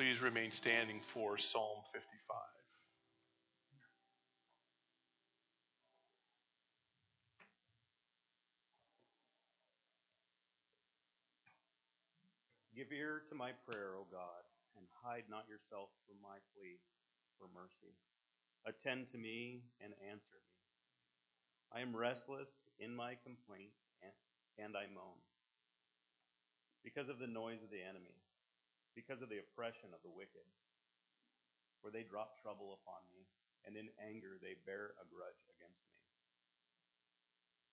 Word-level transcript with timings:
please 0.00 0.22
remain 0.22 0.50
standing 0.50 0.98
for 1.12 1.36
Psalm 1.36 1.84
55. 1.92 2.00
Give 12.74 12.88
ear 12.96 13.20
to 13.28 13.34
my 13.34 13.50
prayer, 13.68 13.92
O 14.00 14.08
God, 14.10 14.24
and 14.78 14.86
hide 15.04 15.24
not 15.28 15.44
yourself 15.44 15.90
from 16.08 16.16
my 16.24 16.40
plea 16.56 16.80
for 17.36 17.52
mercy. 17.52 17.92
Attend 18.64 19.08
to 19.08 19.18
me 19.18 19.60
and 19.84 19.92
answer 20.08 20.40
me. 20.40 21.76
I 21.76 21.84
am 21.84 21.94
restless 21.94 22.48
in 22.78 22.96
my 22.96 23.20
complaint, 23.20 23.76
and, 24.56 24.72
I 24.74 24.88
moan. 24.94 25.20
Because 26.82 27.10
of 27.10 27.18
the 27.18 27.28
noise 27.28 27.60
of 27.60 27.68
the 27.68 27.84
enemy, 27.84 28.19
because 28.94 29.22
of 29.22 29.28
the 29.28 29.40
oppression 29.40 29.94
of 29.94 30.02
the 30.02 30.12
wicked. 30.12 30.46
For 31.80 31.90
they 31.90 32.04
drop 32.04 32.40
trouble 32.42 32.76
upon 32.76 33.06
me, 33.08 33.24
and 33.64 33.76
in 33.76 33.88
anger 34.00 34.36
they 34.40 34.60
bear 34.66 34.92
a 35.00 35.08
grudge 35.08 35.42
against 35.56 35.80
me. 35.88 36.00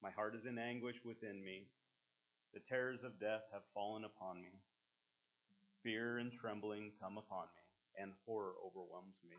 My 0.01 0.11
heart 0.11 0.35
is 0.35 0.45
in 0.45 0.57
anguish 0.57 1.01
within 1.03 1.43
me. 1.43 1.67
The 2.53 2.63
terrors 2.63 3.03
of 3.03 3.19
death 3.19 3.43
have 3.51 3.67
fallen 3.73 4.05
upon 4.05 4.41
me. 4.41 4.53
Fear 5.83 6.19
and 6.19 6.31
trembling 6.31 6.91
come 7.01 7.17
upon 7.17 7.47
me, 7.55 7.63
and 8.01 8.13
horror 8.25 8.53
overwhelms 8.63 9.17
me. 9.27 9.37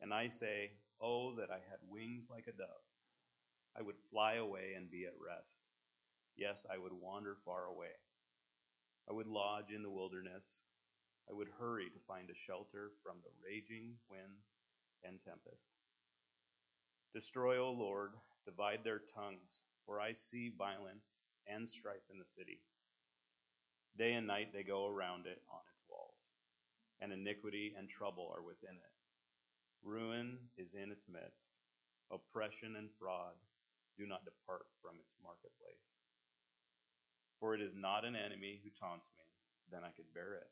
And 0.00 0.12
I 0.12 0.28
say, 0.28 0.72
Oh, 1.00 1.34
that 1.36 1.50
I 1.50 1.62
had 1.70 1.78
wings 1.88 2.26
like 2.30 2.46
a 2.48 2.56
dove. 2.56 2.86
I 3.78 3.82
would 3.82 3.94
fly 4.10 4.34
away 4.34 4.74
and 4.76 4.90
be 4.90 5.04
at 5.04 5.14
rest. 5.14 5.54
Yes, 6.36 6.66
I 6.72 6.78
would 6.78 6.92
wander 6.92 7.36
far 7.44 7.66
away. 7.66 7.94
I 9.08 9.12
would 9.12 9.26
lodge 9.26 9.70
in 9.74 9.82
the 9.82 9.90
wilderness. 9.90 10.42
I 11.28 11.34
would 11.36 11.52
hurry 11.60 11.92
to 11.92 12.06
find 12.08 12.30
a 12.30 12.42
shelter 12.46 12.96
from 13.04 13.20
the 13.20 13.36
raging 13.44 14.00
wind 14.08 14.40
and 15.04 15.20
tempest. 15.20 15.68
Destroy, 17.12 17.60
O 17.60 17.70
Lord, 17.70 18.16
divide 18.48 18.80
their 18.80 19.04
tongues, 19.12 19.60
for 19.84 20.00
I 20.00 20.16
see 20.16 20.48
violence 20.56 21.20
and 21.44 21.68
strife 21.68 22.08
in 22.08 22.18
the 22.18 22.24
city. 22.24 22.64
Day 23.96 24.14
and 24.14 24.26
night 24.26 24.52
they 24.52 24.62
go 24.64 24.88
around 24.88 25.26
it 25.26 25.44
on 25.52 25.60
its 25.68 25.84
walls, 25.88 26.16
and 27.00 27.12
iniquity 27.12 27.74
and 27.76 27.88
trouble 27.88 28.32
are 28.32 28.44
within 28.44 28.76
it. 28.76 28.96
Ruin 29.84 30.38
is 30.56 30.72
in 30.72 30.90
its 30.90 31.08
midst. 31.12 31.44
Oppression 32.08 32.76
and 32.76 32.88
fraud 32.96 33.36
do 34.00 34.06
not 34.06 34.24
depart 34.24 34.64
from 34.80 34.96
its 34.96 35.12
marketplace. 35.20 35.84
For 37.40 37.54
it 37.54 37.60
is 37.60 37.76
not 37.76 38.04
an 38.04 38.16
enemy 38.16 38.60
who 38.64 38.70
taunts 38.80 39.10
me, 39.18 39.28
then 39.70 39.84
I 39.84 39.92
could 39.92 40.08
bear 40.14 40.40
it. 40.40 40.48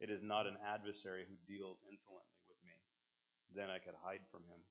It 0.00 0.08
is 0.08 0.24
not 0.24 0.48
an 0.48 0.56
adversary 0.64 1.28
who 1.28 1.36
deals 1.44 1.84
insolently 1.84 2.40
with 2.48 2.56
me, 2.64 2.72
then 3.52 3.68
I 3.68 3.76
could 3.76 3.96
hide 4.00 4.24
from 4.32 4.48
him. 4.48 4.64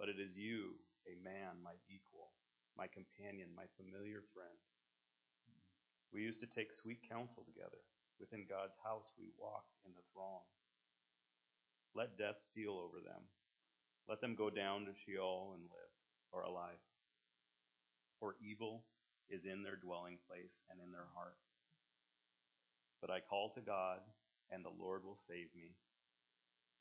But 0.00 0.08
it 0.08 0.16
is 0.16 0.32
you, 0.32 0.80
a 1.04 1.20
man, 1.20 1.60
my 1.60 1.76
equal, 1.92 2.32
my 2.72 2.88
companion, 2.88 3.52
my 3.52 3.68
familiar 3.76 4.24
friend. 4.32 4.56
We 6.16 6.24
used 6.24 6.40
to 6.40 6.48
take 6.48 6.72
sweet 6.72 7.04
counsel 7.04 7.44
together. 7.44 7.84
Within 8.16 8.48
God's 8.48 8.76
house 8.80 9.12
we 9.20 9.28
walked 9.36 9.76
in 9.84 9.92
the 9.92 10.06
throng. 10.16 10.44
Let 11.92 12.16
death 12.16 12.40
steal 12.48 12.80
over 12.80 13.04
them. 13.04 13.28
Let 14.08 14.24
them 14.24 14.34
go 14.34 14.48
down 14.48 14.88
to 14.88 14.96
Sheol 14.96 15.52
and 15.60 15.68
live, 15.68 15.94
or 16.32 16.48
alive. 16.48 16.80
For 18.16 18.36
evil 18.40 18.84
is 19.28 19.44
in 19.44 19.62
their 19.62 19.76
dwelling 19.76 20.16
place 20.24 20.64
and 20.72 20.80
in 20.80 20.92
their 20.92 21.08
heart. 21.12 21.36
But 23.00 23.10
I 23.10 23.20
call 23.20 23.50
to 23.54 23.60
God, 23.60 24.00
and 24.52 24.64
the 24.64 24.76
Lord 24.78 25.02
will 25.04 25.18
save 25.26 25.48
me. 25.56 25.72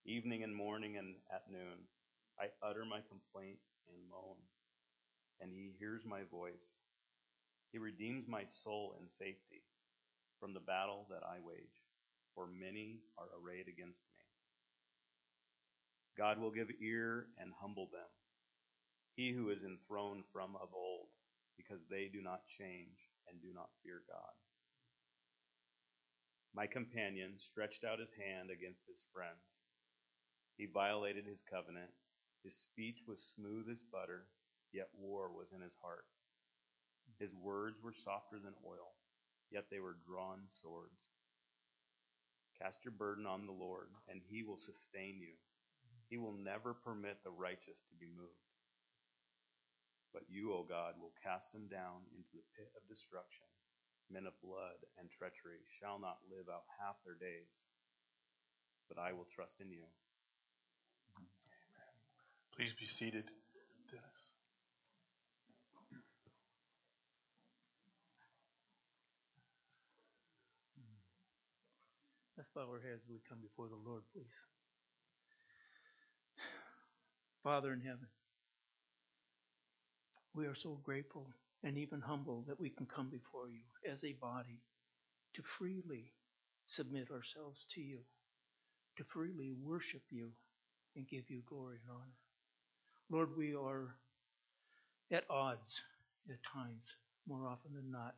Evening 0.05 0.43
and 0.43 0.53
morning 0.53 0.97
and 0.97 1.15
at 1.33 1.49
noon, 1.49 1.87
I 2.39 2.51
utter 2.65 2.83
my 2.83 2.99
complaint 3.07 3.59
and 3.87 3.97
moan, 4.09 4.37
and 5.39 5.51
he 5.53 5.73
hears 5.79 6.01
my 6.05 6.21
voice. 6.29 6.75
He 7.71 7.77
redeems 7.77 8.27
my 8.27 8.43
soul 8.63 8.95
in 8.99 9.07
safety 9.07 9.63
from 10.39 10.53
the 10.53 10.59
battle 10.59 11.05
that 11.09 11.23
I 11.23 11.37
wage, 11.39 11.79
for 12.35 12.47
many 12.47 12.99
are 13.17 13.29
arrayed 13.39 13.67
against 13.69 14.03
me. 14.17 14.25
God 16.17 16.39
will 16.39 16.51
give 16.51 16.67
ear 16.81 17.27
and 17.39 17.53
humble 17.61 17.87
them, 17.91 18.11
he 19.15 19.31
who 19.31 19.49
is 19.49 19.63
enthroned 19.63 20.23
from 20.33 20.55
of 20.55 20.73
old, 20.75 21.07
because 21.55 21.79
they 21.89 22.09
do 22.11 22.21
not 22.21 22.41
change 22.57 22.99
and 23.29 23.39
do 23.39 23.53
not 23.53 23.69
fear 23.83 24.01
God. 24.09 24.35
My 26.53 26.67
companion 26.67 27.39
stretched 27.39 27.83
out 27.87 28.03
his 28.03 28.11
hand 28.19 28.51
against 28.51 28.83
his 28.83 29.03
friends. 29.15 29.39
He 30.57 30.67
violated 30.67 31.25
his 31.25 31.39
covenant. 31.47 31.91
His 32.43 32.55
speech 32.59 32.99
was 33.07 33.31
smooth 33.35 33.71
as 33.71 33.81
butter, 33.91 34.27
yet 34.73 34.91
war 34.99 35.31
was 35.31 35.47
in 35.55 35.61
his 35.61 35.75
heart. 35.81 36.05
His 37.19 37.31
words 37.35 37.79
were 37.81 37.95
softer 38.03 38.35
than 38.41 38.57
oil, 38.67 38.91
yet 39.51 39.69
they 39.71 39.79
were 39.79 40.03
drawn 40.03 40.49
swords. 40.61 40.99
Cast 42.59 42.83
your 42.83 42.93
burden 42.93 43.25
on 43.25 43.47
the 43.47 43.55
Lord, 43.55 43.89
and 44.09 44.21
he 44.27 44.43
will 44.43 44.59
sustain 44.59 45.17
you. 45.17 45.33
He 46.09 46.17
will 46.17 46.35
never 46.35 46.73
permit 46.73 47.23
the 47.23 47.31
righteous 47.31 47.79
to 47.89 47.95
be 47.95 48.11
moved. 48.11 48.45
But 50.13 50.27
you, 50.27 50.51
O 50.53 50.67
God, 50.67 50.99
will 50.99 51.15
cast 51.23 51.53
them 51.53 51.71
down 51.71 52.03
into 52.11 52.35
the 52.35 52.45
pit 52.57 52.69
of 52.75 52.83
destruction. 52.91 53.47
Men 54.11 54.27
of 54.27 54.35
blood 54.43 54.75
and 54.99 55.07
treachery 55.07 55.63
shall 55.79 55.95
not 55.95 56.19
live 56.27 56.51
out 56.51 56.67
half 56.83 56.99
their 57.07 57.15
days. 57.15 57.47
But 58.91 58.99
I 58.99 59.13
will 59.15 59.27
trust 59.31 59.63
in 59.63 59.71
you. 59.71 59.87
Amen. 61.15 61.95
Please 62.51 62.75
be 62.75 62.85
seated. 62.85 63.23
Dennis. 63.87 64.31
Let's 72.35 72.49
bow 72.51 72.67
our 72.67 72.81
heads 72.81 73.03
as 73.05 73.09
we 73.09 73.21
come 73.29 73.39
before 73.39 73.69
the 73.69 73.79
Lord, 73.87 74.03
please. 74.11 74.25
Father 77.43 77.71
in 77.71 77.79
heaven, 77.79 78.07
we 80.35 80.47
are 80.47 80.55
so 80.55 80.77
grateful 80.83 81.27
and 81.63 81.77
even 81.77 82.01
humble 82.01 82.43
that 82.47 82.59
we 82.59 82.69
can 82.69 82.85
come 82.85 83.09
before 83.09 83.49
you 83.49 83.91
as 83.91 84.03
a 84.03 84.13
body 84.13 84.61
to 85.33 85.43
freely 85.43 86.13
submit 86.65 87.09
ourselves 87.11 87.65
to 87.73 87.81
you, 87.81 87.99
to 88.97 89.03
freely 89.03 89.53
worship 89.63 90.01
you 90.09 90.29
and 90.95 91.07
give 91.07 91.29
you 91.29 91.41
glory 91.47 91.77
and 91.83 91.95
honor. 91.95 92.19
Lord, 93.09 93.37
we 93.37 93.55
are 93.55 93.95
at 95.11 95.25
odds 95.29 95.83
at 96.29 96.37
times, 96.43 96.95
more 97.27 97.47
often 97.47 97.73
than 97.73 97.91
not, 97.91 98.15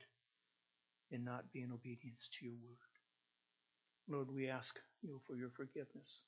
in 1.12 1.24
not 1.24 1.52
being 1.52 1.72
obedience 1.74 2.30
to 2.40 2.46
your 2.46 2.56
word. 2.56 2.78
Lord, 4.08 4.34
we 4.34 4.50
ask 4.50 4.80
you 5.02 5.22
for 5.28 5.36
your 5.36 5.50
forgiveness. 5.50 6.22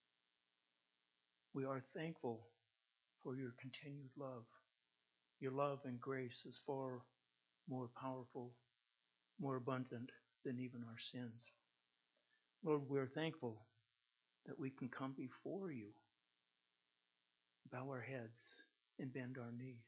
We 1.53 1.65
are 1.65 1.83
thankful 1.95 2.41
for 3.23 3.35
your 3.35 3.53
continued 3.59 4.11
love. 4.17 4.45
Your 5.39 5.51
love 5.51 5.79
and 5.85 5.99
grace 5.99 6.45
is 6.47 6.61
far 6.65 7.01
more 7.67 7.89
powerful, 7.99 8.51
more 9.39 9.57
abundant 9.57 10.11
than 10.43 10.59
even 10.59 10.83
our 10.83 10.97
sins. 10.97 11.41
Lord, 12.63 12.81
we're 12.89 13.07
thankful 13.07 13.61
that 14.45 14.59
we 14.59 14.69
can 14.69 14.89
come 14.89 15.13
before 15.17 15.71
you, 15.71 15.89
bow 17.71 17.87
our 17.89 18.01
heads, 18.01 18.39
and 18.99 19.13
bend 19.13 19.37
our 19.37 19.51
knees. 19.51 19.83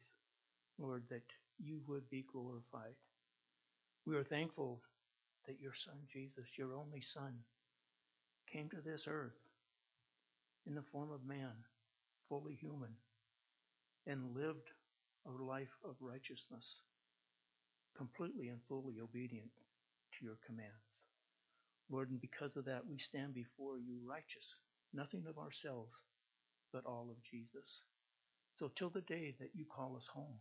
Lord, 0.79 1.03
that 1.09 1.23
you 1.59 1.81
would 1.87 2.09
be 2.09 2.25
glorified. 2.31 2.95
We 4.05 4.15
are 4.15 4.23
thankful 4.23 4.81
that 5.47 5.59
your 5.59 5.73
Son, 5.73 5.95
Jesus, 6.11 6.57
your 6.57 6.75
only 6.75 7.01
Son, 7.01 7.33
came 8.51 8.69
to 8.69 8.81
this 8.81 9.07
earth 9.07 9.41
in 10.65 10.75
the 10.75 10.81
form 10.81 11.11
of 11.11 11.25
man, 11.25 11.53
fully 12.29 12.55
human, 12.55 12.93
and 14.05 14.35
lived 14.35 14.69
a 15.27 15.43
life 15.43 15.75
of 15.83 15.95
righteousness, 15.99 16.75
completely 17.97 18.47
and 18.47 18.59
fully 18.67 18.95
obedient 19.01 19.51
to 20.17 20.25
your 20.25 20.37
commands. 20.45 20.87
Lord, 21.89 22.09
and 22.09 22.21
because 22.21 22.55
of 22.55 22.65
that, 22.65 22.85
we 22.89 22.97
stand 22.97 23.33
before 23.33 23.79
you 23.79 23.99
righteous, 24.05 24.55
nothing 24.93 25.23
of 25.27 25.37
ourselves, 25.37 25.91
but 26.73 26.85
all 26.85 27.07
of 27.09 27.23
Jesus. 27.23 27.81
So, 28.59 28.71
till 28.75 28.89
the 28.89 29.01
day 29.01 29.35
that 29.39 29.51
you 29.55 29.65
call 29.65 29.95
us 29.95 30.07
home, 30.13 30.39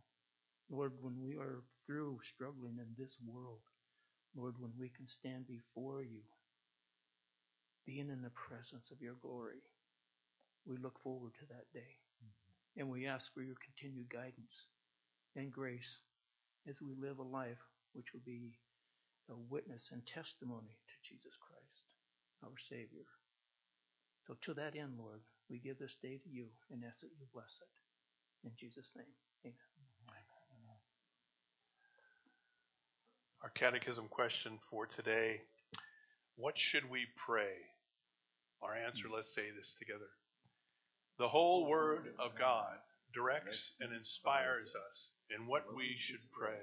Lord, 0.70 0.92
when 1.00 1.20
we 1.20 1.36
are 1.36 1.62
through 1.86 2.18
struggling 2.22 2.78
in 2.78 2.88
this 2.98 3.14
world, 3.24 3.60
Lord, 4.34 4.54
when 4.58 4.72
we 4.78 4.88
can 4.88 5.06
stand 5.06 5.46
before 5.46 6.02
you, 6.02 6.22
being 7.86 8.10
in 8.10 8.22
the 8.22 8.34
presence 8.34 8.90
of 8.90 9.00
your 9.00 9.14
glory, 9.22 9.62
we 10.66 10.76
look 10.76 10.98
forward 11.02 11.32
to 11.38 11.46
that 11.46 11.70
day. 11.72 11.94
Mm-hmm. 12.24 12.80
And 12.80 12.90
we 12.90 13.06
ask 13.06 13.32
for 13.32 13.42
your 13.42 13.54
continued 13.64 14.10
guidance 14.10 14.66
and 15.36 15.52
grace 15.52 16.00
as 16.68 16.76
we 16.80 16.94
live 16.98 17.18
a 17.18 17.22
life 17.22 17.62
which 17.92 18.12
will 18.12 18.24
be 18.24 18.58
a 19.30 19.36
witness 19.50 19.90
and 19.92 20.02
testimony 20.06 20.76
to 20.88 20.96
Jesus 21.08 21.36
Christ, 21.36 21.84
our 22.42 22.58
Savior. 22.58 23.06
So, 24.26 24.34
to 24.42 24.54
that 24.54 24.76
end, 24.76 24.98
Lord, 24.98 25.20
we 25.48 25.58
give 25.58 25.78
this 25.78 25.96
day 26.02 26.18
to 26.18 26.28
you 26.28 26.46
and 26.70 26.82
ask 26.84 27.00
that 27.00 27.14
you 27.18 27.26
bless 27.32 27.58
it. 27.62 28.48
In 28.48 28.52
Jesus' 28.58 28.90
name, 28.96 29.14
amen. 29.44 29.54
Our 33.42 33.50
catechism 33.50 34.08
question 34.08 34.58
for 34.70 34.86
today 34.86 35.40
What 36.36 36.58
should 36.58 36.90
we 36.90 37.06
pray? 37.26 37.54
Our 38.62 38.74
answer, 38.74 39.04
let's 39.14 39.34
say 39.34 39.50
this 39.56 39.74
together. 39.78 40.08
The 41.18 41.28
whole 41.28 41.68
Word 41.68 42.08
of 42.18 42.32
God 42.38 42.74
directs 43.14 43.78
and 43.80 43.92
inspires 43.92 44.74
us 44.74 45.10
in 45.34 45.46
what 45.46 45.74
we 45.74 45.94
should 45.96 46.20
pray, 46.32 46.60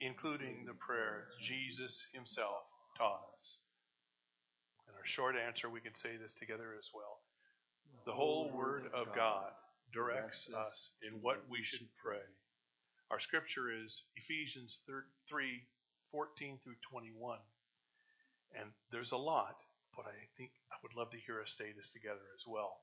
including 0.00 0.64
the 0.66 0.74
prayer 0.74 1.26
Jesus 1.42 2.06
Himself 2.12 2.62
taught 2.96 3.22
us. 3.40 3.60
And 4.88 4.96
our 4.96 5.06
short 5.06 5.34
answer, 5.36 5.70
we 5.70 5.80
can 5.80 5.94
say 5.94 6.16
this 6.20 6.34
together 6.34 6.74
as 6.78 6.88
well. 6.94 7.18
The 8.06 8.12
whole 8.12 8.50
Word 8.54 8.90
of 8.94 9.14
God 9.14 9.50
directs 9.92 10.50
us 10.56 10.90
in 11.02 11.20
what 11.20 11.42
we 11.50 11.62
should 11.62 11.86
pray. 12.02 12.22
Our 13.10 13.20
scripture 13.20 13.70
is 13.72 14.02
Ephesians 14.16 14.78
3 15.28 15.62
14 16.12 16.58
through 16.62 16.74
21. 16.90 17.38
And 18.58 18.70
there's 18.90 19.12
a 19.12 19.16
lot, 19.16 19.56
but 19.96 20.06
I 20.06 20.14
think 20.36 20.50
I 20.72 20.76
would 20.82 20.94
love 20.96 21.10
to 21.10 21.18
hear 21.18 21.40
us 21.40 21.54
say 21.56 21.72
this 21.76 21.90
together 21.90 22.26
as 22.34 22.44
well. 22.46 22.78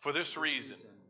For 0.00 0.12
this 0.12 0.36
reason, 0.36 0.76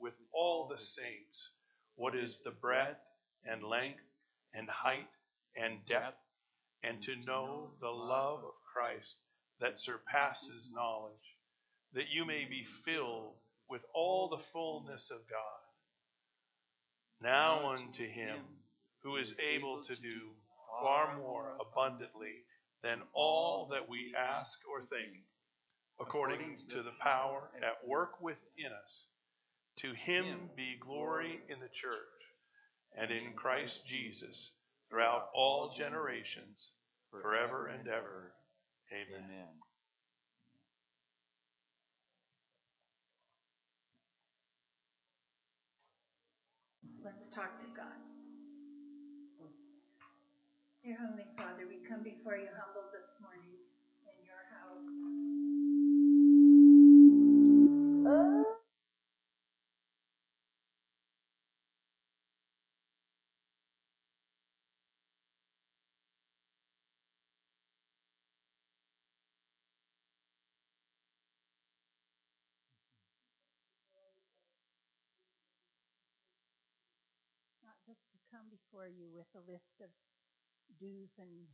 with 0.00 0.14
all 0.32 0.68
the 0.68 0.78
saints 0.78 1.50
what 1.96 2.14
is 2.14 2.42
the 2.42 2.50
breadth 2.50 3.00
and 3.44 3.62
length 3.62 4.00
and 4.54 4.68
height 4.70 5.08
and 5.56 5.78
depth, 5.88 6.22
and 6.84 7.02
to 7.02 7.16
know 7.26 7.70
the 7.80 7.88
love 7.88 8.38
of 8.44 8.54
Christ 8.72 9.18
that 9.60 9.80
surpasses 9.80 10.68
knowledge, 10.72 11.36
that 11.94 12.08
you 12.12 12.24
may 12.24 12.44
be 12.48 12.64
filled 12.84 13.34
with 13.68 13.82
all 13.92 14.28
the 14.28 14.42
fullness 14.52 15.10
of 15.10 15.18
God. 15.28 15.58
Now 17.20 17.72
unto 17.72 18.06
him 18.06 18.38
who 19.02 19.16
is 19.16 19.34
able 19.52 19.82
to 19.84 19.94
do 19.96 20.30
far 20.80 21.18
more 21.18 21.56
abundantly 21.60 22.44
than 22.82 23.02
all 23.12 23.68
that 23.72 23.88
we 23.88 24.14
ask 24.16 24.58
or 24.68 24.82
think, 24.82 25.24
according 26.00 26.56
to 26.70 26.82
the 26.82 26.92
power 27.00 27.50
at 27.56 27.86
work 27.88 28.20
within 28.22 28.70
us. 28.84 29.02
To 29.78 29.92
him 29.94 30.50
be 30.56 30.74
glory 30.80 31.38
in 31.48 31.60
the 31.60 31.68
church 31.72 31.94
and 32.98 33.12
in 33.12 33.32
Christ 33.36 33.86
Jesus 33.86 34.50
throughout 34.90 35.30
all 35.34 35.70
generations, 35.70 36.72
forever 37.12 37.68
and 37.68 37.86
ever. 37.86 38.32
Amen. 38.90 39.22
Amen. 39.30 39.46
Let's 47.04 47.28
talk 47.28 47.60
to 47.60 47.66
God. 47.76 47.86
Dear 50.82 50.96
Heavenly 50.98 51.26
Father, 51.36 51.68
we 51.68 51.86
come 51.88 52.02
before 52.02 52.34
you 52.34 52.48
humble 52.50 52.90
this 52.90 53.14
morning 53.22 53.67
come 78.48 78.56
before 78.56 78.88
you 78.88 79.12
with 79.12 79.28
a 79.36 79.44
list 79.44 79.76
of 79.84 79.92
do's 80.80 81.12
and 81.20 81.44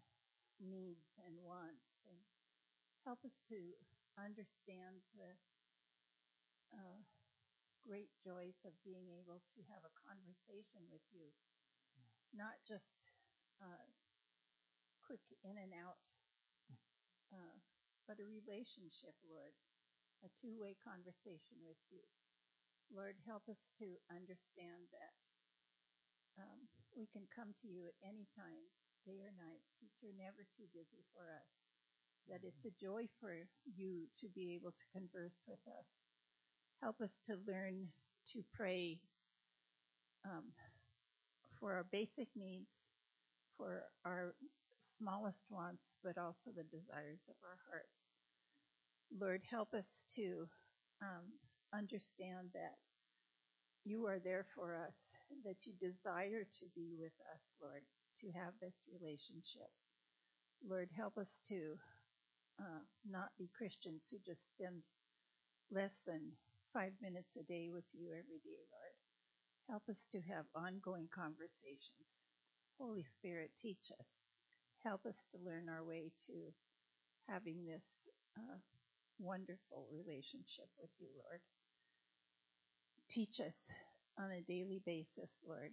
needs 0.63 1.11
and 1.27 1.35
wants, 1.43 1.99
and 2.07 2.19
help 3.03 3.19
us 3.27 3.35
to 3.51 3.59
understand 4.15 5.03
the 5.19 5.35
uh, 6.71 6.99
great 7.83 8.15
joys 8.23 8.55
of 8.63 8.71
being 8.87 9.11
able 9.11 9.43
to 9.59 9.61
have 9.67 9.83
a 9.83 9.97
conversation 10.07 10.87
with 10.87 11.03
you. 11.11 11.27
It's 11.27 12.31
not 12.31 12.63
just 12.63 12.87
uh, 13.59 13.91
quick 15.03 15.23
in 15.43 15.59
and 15.59 15.75
out, 15.75 15.99
uh, 17.35 17.59
but 18.07 18.23
a 18.23 18.27
relationship, 18.27 19.19
Lord, 19.27 19.59
a 20.23 20.31
two 20.39 20.55
way 20.55 20.79
conversation 20.79 21.59
with 21.67 21.83
you. 21.91 22.07
Lord, 22.95 23.19
help 23.27 23.51
us 23.51 23.59
to 23.83 23.99
understand 24.07 24.87
that 24.95 25.15
um, 26.39 26.71
we 26.97 27.07
can 27.11 27.27
come 27.35 27.55
to 27.63 27.69
you 27.69 27.87
at 27.87 27.99
any 28.03 28.27
time, 28.35 28.63
day 29.07 29.21
or 29.23 29.35
night. 29.37 29.63
You're 30.01 30.17
never 30.17 30.47
too 30.57 30.67
busy 30.73 31.05
for 31.15 31.27
us. 31.31 31.51
That 32.31 32.41
it's 32.43 32.65
a 32.65 32.73
joy 32.81 33.07
for 33.21 33.35
you 33.77 34.09
to 34.21 34.29
be 34.35 34.55
able 34.55 34.73
to 34.73 34.93
converse 34.97 35.43
with 35.47 35.61
us. 35.69 35.87
Help 36.83 37.01
us 37.01 37.21
to 37.27 37.37
learn 37.47 37.89
to 38.33 38.43
pray 38.55 38.99
um, 40.25 40.53
for 41.61 41.73
our 41.75 41.85
basic 41.93 42.29
needs, 42.35 42.71
for 43.57 43.85
our 44.05 44.35
smallest 44.99 45.45
wants, 45.51 45.85
but 46.03 46.17
also 46.17 46.51
the 46.57 46.65
desires 46.65 47.29
of 47.29 47.37
our 47.45 47.59
hearts. 47.69 48.05
Lord, 49.21 49.43
help 49.51 49.75
us 49.75 50.05
to 50.17 50.49
um, 51.03 51.29
understand 51.75 52.49
that 52.55 52.77
you 53.85 54.07
are 54.07 54.19
there 54.19 54.47
for 54.55 54.75
us, 54.75 55.04
that 55.45 55.65
you 55.65 55.73
desire 55.81 56.45
to 56.45 56.65
be 56.75 56.95
with 56.99 57.15
us, 57.33 57.43
Lord, 57.61 57.83
to 58.21 58.27
have 58.33 58.55
this 58.61 58.75
relationship. 58.89 59.69
Lord, 60.65 60.89
help 60.97 61.19
us 61.19 61.43
to 61.49 61.77
uh, 62.61 62.85
not 63.05 63.35
be 63.39 63.51
Christians 63.57 64.09
who 64.11 64.19
just 64.25 64.49
spend 64.49 64.83
less 65.71 66.01
than 66.07 66.33
five 66.73 66.93
minutes 67.03 67.37
a 67.39 67.45
day 67.45 67.69
with 67.73 67.85
you 67.93 68.11
every 68.11 68.41
day, 68.43 68.61
Lord. 68.71 68.97
Help 69.69 69.85
us 69.89 70.09
to 70.13 70.21
have 70.29 70.45
ongoing 70.55 71.09
conversations. 71.15 72.09
Holy 72.79 73.05
Spirit, 73.19 73.51
teach 73.61 73.91
us. 73.99 74.09
Help 74.85 75.07
us 75.07 75.17
to 75.33 75.39
learn 75.45 75.69
our 75.69 75.85
way 75.85 76.13
to 76.27 76.35
having 77.29 77.65
this 77.65 78.05
uh, 78.37 78.59
wonderful 79.19 79.89
relationship 79.93 80.69
with 80.79 80.91
you, 80.99 81.09
Lord. 81.17 81.41
Teach 83.09 83.41
us 83.41 83.57
on 84.19 84.31
a 84.31 84.43
daily 84.43 84.81
basis, 84.85 85.31
Lord. 85.47 85.73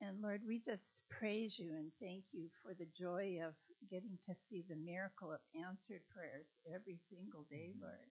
And 0.00 0.22
Lord, 0.22 0.40
we 0.46 0.60
just 0.60 0.96
praise 1.10 1.58
you 1.58 1.76
and 1.76 1.92
thank 2.00 2.24
you 2.32 2.48
for 2.62 2.72
the 2.72 2.88
joy 2.96 3.40
of 3.44 3.52
getting 3.90 4.16
to 4.26 4.34
see 4.48 4.64
the 4.64 4.76
miracle 4.80 5.32
of 5.32 5.40
answered 5.52 6.00
prayers 6.08 6.48
every 6.68 6.96
single 7.12 7.44
day, 7.50 7.76
mm-hmm. 7.76 7.84
Lord. 7.84 8.10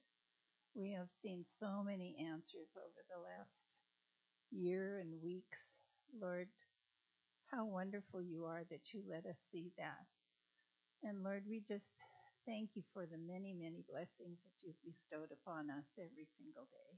We 0.77 0.93
have 0.93 1.09
seen 1.21 1.45
so 1.49 1.81
many 1.81 2.15
answers 2.21 2.69
over 2.77 3.01
the 3.09 3.17
last 3.17 3.81
year 4.51 5.01
and 5.01 5.21
weeks. 5.21 5.73
Lord, 6.13 6.49
how 7.49 7.65
wonderful 7.65 8.21
you 8.21 8.45
are 8.45 8.63
that 8.69 8.93
you 8.93 9.01
let 9.09 9.25
us 9.25 9.37
see 9.51 9.71
that. 9.77 10.05
And 11.01 11.23
Lord, 11.23 11.43
we 11.49 11.63
just 11.67 11.89
thank 12.45 12.69
you 12.75 12.83
for 12.93 13.05
the 13.05 13.17
many, 13.17 13.53
many 13.53 13.81
blessings 13.89 14.37
that 14.45 14.57
you've 14.61 14.81
bestowed 14.85 15.33
upon 15.33 15.69
us 15.73 15.89
every 15.97 16.29
single 16.37 16.69
day. 16.69 16.93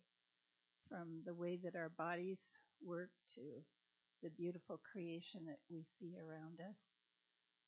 From 0.91 1.23
the 1.25 1.33
way 1.33 1.57
that 1.63 1.77
our 1.79 1.89
bodies 1.89 2.51
work 2.83 3.11
to 3.35 3.63
the 4.21 4.29
beautiful 4.29 4.77
creation 4.91 5.47
that 5.47 5.63
we 5.71 5.85
see 5.97 6.13
around 6.19 6.59
us. 6.59 6.75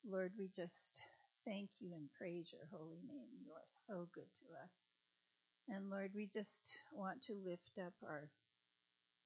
Lord, 0.06 0.32
we 0.38 0.50
just 0.54 1.00
thank 1.46 1.70
you 1.80 1.94
and 1.94 2.12
praise 2.12 2.52
your 2.52 2.68
holy 2.70 3.00
name. 3.08 3.32
You 3.40 3.52
are 3.56 3.70
so 3.88 4.06
good 4.14 4.28
to 4.44 4.46
us. 4.62 4.74
And 5.68 5.90
Lord, 5.90 6.12
we 6.14 6.28
just 6.28 6.76
want 6.92 7.22
to 7.24 7.34
lift 7.34 7.80
up 7.80 7.94
our 8.04 8.28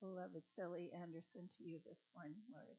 beloved 0.01 0.45
Sally 0.55 0.93
Anderson 0.95 1.51
to 1.59 1.65
you 1.65 1.81
this 1.85 2.07
morning, 2.15 2.47
Lord. 2.55 2.79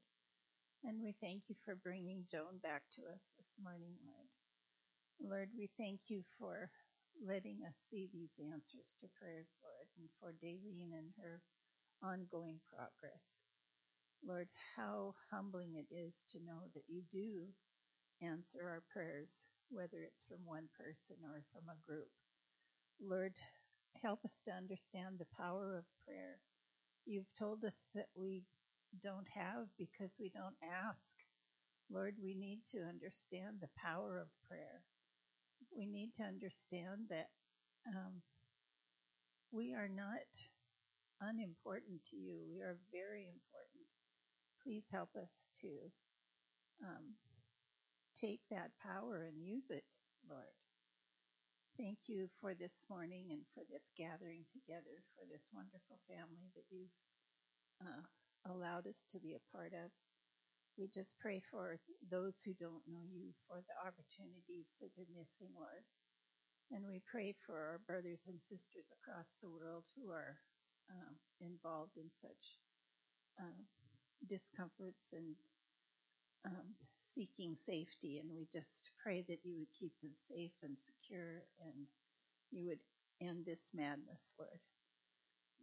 And 0.85 1.03
we 1.03 1.15
thank 1.19 1.43
you 1.49 1.55
for 1.65 1.75
bringing 1.75 2.25
Joan 2.31 2.59
back 2.63 2.83
to 2.95 3.03
us 3.11 3.35
this 3.37 3.59
morning, 3.61 3.99
Lord. 4.07 4.31
Lord, 5.19 5.49
we 5.57 5.69
thank 5.77 5.99
you 6.07 6.23
for 6.39 6.71
letting 7.19 7.59
us 7.67 7.75
see 7.91 8.07
these 8.11 8.33
answers 8.39 8.87
to 8.99 9.07
prayers, 9.19 9.51
Lord, 9.61 9.87
and 9.99 10.09
for 10.19 10.31
Daleen 10.39 10.95
and 10.95 11.11
her 11.21 11.41
ongoing 12.03 12.59
progress. 12.67 13.23
Lord, 14.25 14.47
how 14.75 15.15
humbling 15.31 15.75
it 15.75 15.93
is 15.93 16.13
to 16.31 16.39
know 16.43 16.67
that 16.73 16.87
you 16.87 17.03
do 17.11 17.47
answer 18.21 18.59
our 18.63 18.83
prayers, 18.91 19.45
whether 19.69 20.03
it's 20.03 20.23
from 20.27 20.43
one 20.45 20.67
person 20.75 21.23
or 21.23 21.43
from 21.51 21.67
a 21.71 21.79
group. 21.87 22.11
Lord, 23.01 23.33
help 24.01 24.19
us 24.25 24.35
to 24.45 24.51
understand 24.51 25.19
the 25.19 25.31
power 25.37 25.77
of 25.77 25.85
prayer. 26.05 26.39
You've 27.05 27.31
told 27.37 27.63
us 27.63 27.87
that 27.95 28.11
we 28.15 28.43
don't 29.03 29.27
have 29.33 29.67
because 29.77 30.11
we 30.19 30.29
don't 30.29 30.57
ask. 30.63 30.99
Lord, 31.91 32.15
we 32.21 32.35
need 32.35 32.59
to 32.71 32.79
understand 32.79 33.59
the 33.61 33.71
power 33.77 34.19
of 34.19 34.27
prayer. 34.47 34.83
We 35.75 35.85
need 35.85 36.11
to 36.17 36.23
understand 36.23 37.09
that 37.09 37.29
um, 37.87 38.21
we 39.51 39.73
are 39.73 39.89
not 39.89 40.21
unimportant 41.21 42.01
to 42.11 42.17
you. 42.17 42.43
We 42.49 42.61
are 42.61 42.77
very 42.91 43.27
important. 43.27 43.85
Please 44.63 44.83
help 44.91 45.09
us 45.15 45.49
to 45.61 45.69
um, 46.83 47.15
take 48.19 48.41
that 48.51 48.71
power 48.83 49.25
and 49.27 49.43
use 49.43 49.69
it, 49.69 49.83
Lord. 50.29 50.53
Thank 51.77 51.99
you 52.07 52.27
for 52.41 52.53
this 52.53 52.83
morning 52.89 53.27
and 53.31 53.41
for 53.55 53.63
this 53.71 53.87
gathering 53.95 54.43
together, 54.51 54.99
for 55.15 55.23
this 55.31 55.47
wonderful 55.53 55.99
family 56.11 56.51
that 56.55 56.67
you've 56.69 56.91
uh, 57.81 58.03
allowed 58.51 58.87
us 58.87 59.05
to 59.11 59.19
be 59.19 59.35
a 59.35 59.47
part 59.55 59.71
of. 59.73 59.91
We 60.79 60.87
just 60.87 61.19
pray 61.19 61.43
for 61.51 61.75
those 62.07 62.39
who 62.39 62.55
don't 62.55 62.87
know 62.87 63.03
you, 63.11 63.35
for 63.51 63.59
the 63.59 63.77
opportunities 63.83 64.71
that 64.79 64.87
they're 64.95 65.11
missing, 65.11 65.51
Lord. 65.51 65.83
And 66.71 66.87
we 66.87 67.03
pray 67.03 67.35
for 67.43 67.59
our 67.59 67.81
brothers 67.83 68.31
and 68.31 68.39
sisters 68.39 68.87
across 68.95 69.27
the 69.43 69.51
world 69.51 69.83
who 69.91 70.07
are 70.15 70.39
um, 70.87 71.19
involved 71.43 71.99
in 71.99 72.07
such 72.23 72.43
uh, 73.43 73.59
discomforts 74.31 75.11
and 75.11 75.35
um, 76.47 76.71
seeking 77.11 77.59
safety. 77.59 78.23
And 78.23 78.31
we 78.31 78.47
just 78.47 78.95
pray 79.03 79.25
that 79.27 79.43
you 79.43 79.59
would 79.59 79.73
keep 79.75 79.91
them 79.99 80.15
safe 80.15 80.55
and 80.63 80.79
secure 80.79 81.43
and 81.59 81.91
you 82.55 82.71
would 82.71 82.79
end 83.19 83.43
this 83.43 83.67
madness, 83.75 84.31
Lord. 84.39 84.63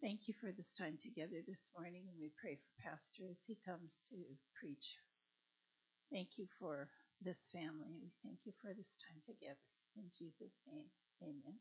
Thank 0.03 0.29
you 0.29 0.35
for 0.37 0.53
this 0.53 0.75
time 0.77 0.99
together 1.01 1.41
this 1.49 1.73
morning, 1.73 2.05
and 2.05 2.21
we 2.21 2.31
pray 2.37 2.61
for 2.61 2.85
Pastor 2.85 3.25
as 3.33 3.41
he 3.49 3.57
comes 3.65 4.05
to 4.11 4.17
preach. 4.61 5.01
Thank 6.13 6.39
you 6.39 6.47
for 6.59 6.89
this 7.23 7.39
family. 7.53 7.97
We 8.03 8.11
thank 8.25 8.39
you 8.45 8.53
for 8.63 8.73
this 8.75 8.97
time 9.09 9.21
together. 9.27 9.57
In 9.97 10.05
Jesus' 10.19 10.55
name, 10.67 10.87
amen. 11.23 11.57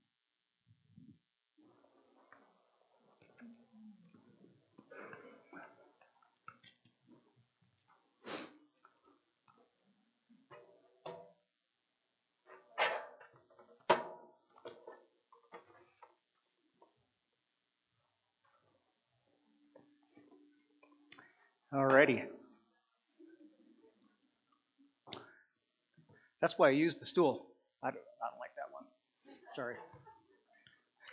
Alrighty. 21.73 22.34
That's 26.45 26.59
why 26.59 26.67
I 26.67 26.73
used 26.73 27.01
the 27.01 27.07
stool. 27.07 27.47
I 27.81 27.89
don't, 27.89 28.03
I 28.23 28.29
don't 28.29 28.39
like 28.39 28.51
that 28.55 28.71
one. 28.71 28.83
Sorry. 29.55 29.73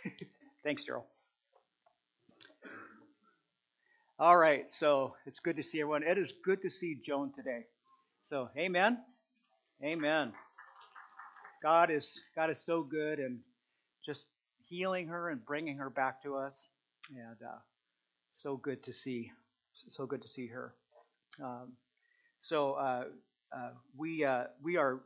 Thanks, 0.63 0.83
Daryl. 0.87 1.05
All 4.19 4.37
right, 4.37 4.65
so 4.71 5.15
it's 5.25 5.39
good 5.39 5.57
to 5.57 5.63
see 5.63 5.81
everyone. 5.81 6.03
It 6.03 6.19
is 6.19 6.31
good 6.45 6.61
to 6.61 6.69
see 6.69 6.99
Joan 7.03 7.33
today. 7.35 7.61
So, 8.29 8.49
amen. 8.55 8.99
Amen. 9.83 10.33
God 11.63 11.89
is 11.89 12.19
God 12.35 12.51
is 12.51 12.59
so 12.59 12.83
good 12.83 13.17
and 13.17 13.39
just 14.05 14.27
healing 14.65 15.07
her 15.07 15.31
and 15.31 15.43
bringing 15.43 15.77
her 15.77 15.89
back 15.89 16.21
to 16.21 16.35
us, 16.35 16.53
and 17.09 17.37
uh, 17.43 17.57
so 18.35 18.57
good 18.57 18.83
to 18.83 18.93
see 18.93 19.31
so 19.89 20.05
good 20.05 20.21
to 20.21 20.29
see 20.29 20.45
her. 20.45 20.75
Um, 21.43 21.71
so 22.39 22.73
uh, 22.73 23.05
uh, 23.51 23.69
we 23.97 24.23
uh, 24.23 24.43
we 24.61 24.77
are 24.77 24.99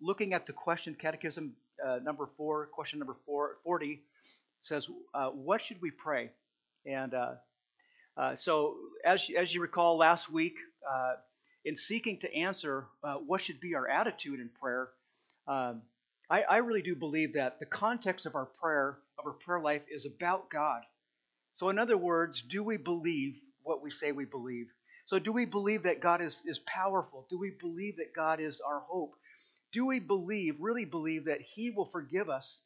looking 0.00 0.34
at 0.34 0.46
the 0.46 0.52
question 0.52 0.94
catechism 0.94 1.54
uh, 1.84 1.98
number 2.02 2.28
four. 2.36 2.66
Question 2.66 2.98
number 2.98 3.16
four, 3.24 3.56
40 3.64 4.00
says, 4.60 4.86
uh, 5.14 5.28
"What 5.30 5.62
should 5.62 5.80
we 5.80 5.90
pray?" 5.90 6.30
And 6.84 7.14
uh, 7.14 8.36
so, 8.36 8.76
as 9.04 9.28
as 9.36 9.54
you 9.54 9.60
recall, 9.60 9.96
last 9.98 10.30
week 10.30 10.54
in 11.64 11.76
seeking 11.76 12.18
to 12.20 12.34
answer 12.34 12.86
what 13.26 13.40
should 13.42 13.60
be 13.60 13.74
our 13.74 13.88
attitude 13.88 14.40
in 14.40 14.48
prayer, 14.60 14.88
um, 15.48 15.82
I, 16.30 16.42
I 16.42 16.56
really 16.58 16.82
do 16.82 16.94
believe 16.94 17.34
that 17.34 17.58
the 17.60 17.66
context 17.66 18.26
of 18.26 18.34
our 18.34 18.46
prayer 18.46 18.98
of 19.18 19.26
our 19.26 19.32
prayer 19.32 19.60
life 19.60 19.82
is 19.90 20.06
about 20.06 20.50
God. 20.50 20.82
So, 21.54 21.68
in 21.68 21.78
other 21.78 21.96
words, 21.96 22.42
do 22.42 22.62
we 22.62 22.76
believe 22.76 23.36
what 23.66 23.82
we 23.82 23.90
say 23.90 24.12
we 24.12 24.24
believe. 24.24 24.68
So, 25.06 25.18
do 25.18 25.32
we 25.32 25.44
believe 25.44 25.82
that 25.82 26.00
God 26.00 26.22
is, 26.22 26.40
is 26.46 26.60
powerful? 26.66 27.26
Do 27.28 27.38
we 27.38 27.50
believe 27.50 27.96
that 27.96 28.14
God 28.14 28.40
is 28.40 28.60
our 28.60 28.80
hope? 28.88 29.14
Do 29.72 29.86
we 29.86 29.98
believe, 29.98 30.56
really 30.60 30.84
believe, 30.84 31.26
that 31.26 31.40
He 31.54 31.70
will 31.70 31.86
forgive 31.86 32.28
us? 32.28 32.60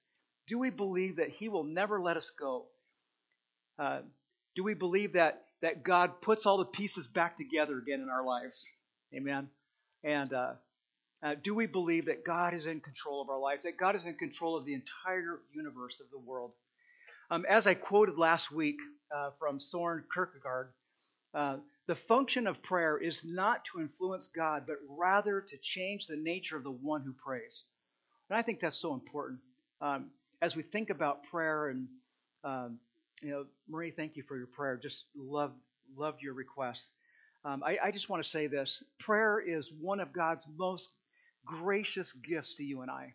Do 0.46 0.58
we 0.58 0.70
believe 0.70 1.16
that 1.16 1.30
He 1.30 1.48
will 1.48 1.64
never 1.64 2.00
let 2.00 2.16
us 2.16 2.30
go? 2.38 2.66
Uh, 3.78 4.00
do 4.54 4.64
we 4.64 4.74
believe 4.74 5.12
that, 5.14 5.44
that 5.62 5.82
God 5.82 6.20
puts 6.20 6.46
all 6.46 6.58
the 6.58 6.64
pieces 6.64 7.06
back 7.06 7.36
together 7.36 7.78
again 7.78 8.00
in 8.00 8.08
our 8.08 8.24
lives? 8.24 8.66
Amen. 9.14 9.48
And 10.04 10.32
uh, 10.32 10.52
uh, 11.22 11.34
do 11.42 11.54
we 11.54 11.66
believe 11.66 12.06
that 12.06 12.24
God 12.24 12.54
is 12.54 12.66
in 12.66 12.80
control 12.80 13.20
of 13.22 13.28
our 13.28 13.38
lives, 13.38 13.64
that 13.64 13.76
God 13.78 13.96
is 13.96 14.04
in 14.04 14.14
control 14.14 14.56
of 14.56 14.64
the 14.64 14.74
entire 14.74 15.40
universe 15.54 16.00
of 16.00 16.10
the 16.10 16.18
world? 16.18 16.52
Um, 17.30 17.44
as 17.48 17.66
I 17.66 17.74
quoted 17.74 18.18
last 18.18 18.50
week 18.50 18.76
uh, 19.14 19.30
from 19.38 19.60
Soren 19.60 20.04
Kierkegaard, 20.12 20.72
uh, 21.34 21.56
the 21.86 21.94
function 21.94 22.46
of 22.46 22.62
prayer 22.62 22.98
is 22.98 23.24
not 23.24 23.64
to 23.66 23.80
influence 23.80 24.28
God, 24.34 24.64
but 24.66 24.76
rather 24.88 25.40
to 25.40 25.56
change 25.62 26.06
the 26.06 26.16
nature 26.16 26.56
of 26.56 26.64
the 26.64 26.70
one 26.70 27.02
who 27.02 27.12
prays. 27.12 27.64
And 28.28 28.38
I 28.38 28.42
think 28.42 28.60
that's 28.60 28.78
so 28.78 28.94
important. 28.94 29.40
Um, 29.80 30.10
as 30.42 30.56
we 30.56 30.62
think 30.62 30.90
about 30.90 31.24
prayer, 31.24 31.68
and 31.68 31.88
um, 32.44 32.78
you 33.22 33.30
know, 33.30 33.44
Marie, 33.68 33.90
thank 33.90 34.16
you 34.16 34.22
for 34.22 34.36
your 34.36 34.46
prayer. 34.46 34.76
Just 34.76 35.06
love 35.16 35.52
loved 35.96 36.22
your 36.22 36.34
requests. 36.34 36.92
Um, 37.44 37.62
I, 37.64 37.78
I, 37.84 37.90
just 37.90 38.08
want 38.08 38.22
to 38.22 38.28
say 38.28 38.46
this: 38.46 38.82
prayer 38.98 39.40
is 39.40 39.70
one 39.80 40.00
of 40.00 40.12
God's 40.12 40.44
most 40.56 40.88
gracious 41.44 42.12
gifts 42.12 42.54
to 42.56 42.64
you 42.64 42.82
and 42.82 42.90
I. 42.90 43.14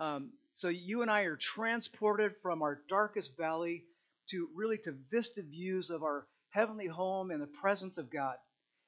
Um, 0.00 0.30
so 0.54 0.68
you 0.68 1.02
and 1.02 1.10
I 1.10 1.22
are 1.22 1.36
transported 1.36 2.32
from 2.42 2.62
our 2.62 2.80
darkest 2.88 3.36
valley 3.36 3.84
to 4.30 4.48
really 4.54 4.78
to 4.78 4.94
vista 5.10 5.42
views 5.42 5.90
of 5.90 6.02
our 6.02 6.26
heavenly 6.52 6.86
home 6.86 7.30
in 7.30 7.40
the 7.40 7.46
presence 7.46 7.98
of 7.98 8.10
God. 8.10 8.36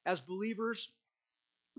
As 0.07 0.21
believers, 0.21 0.89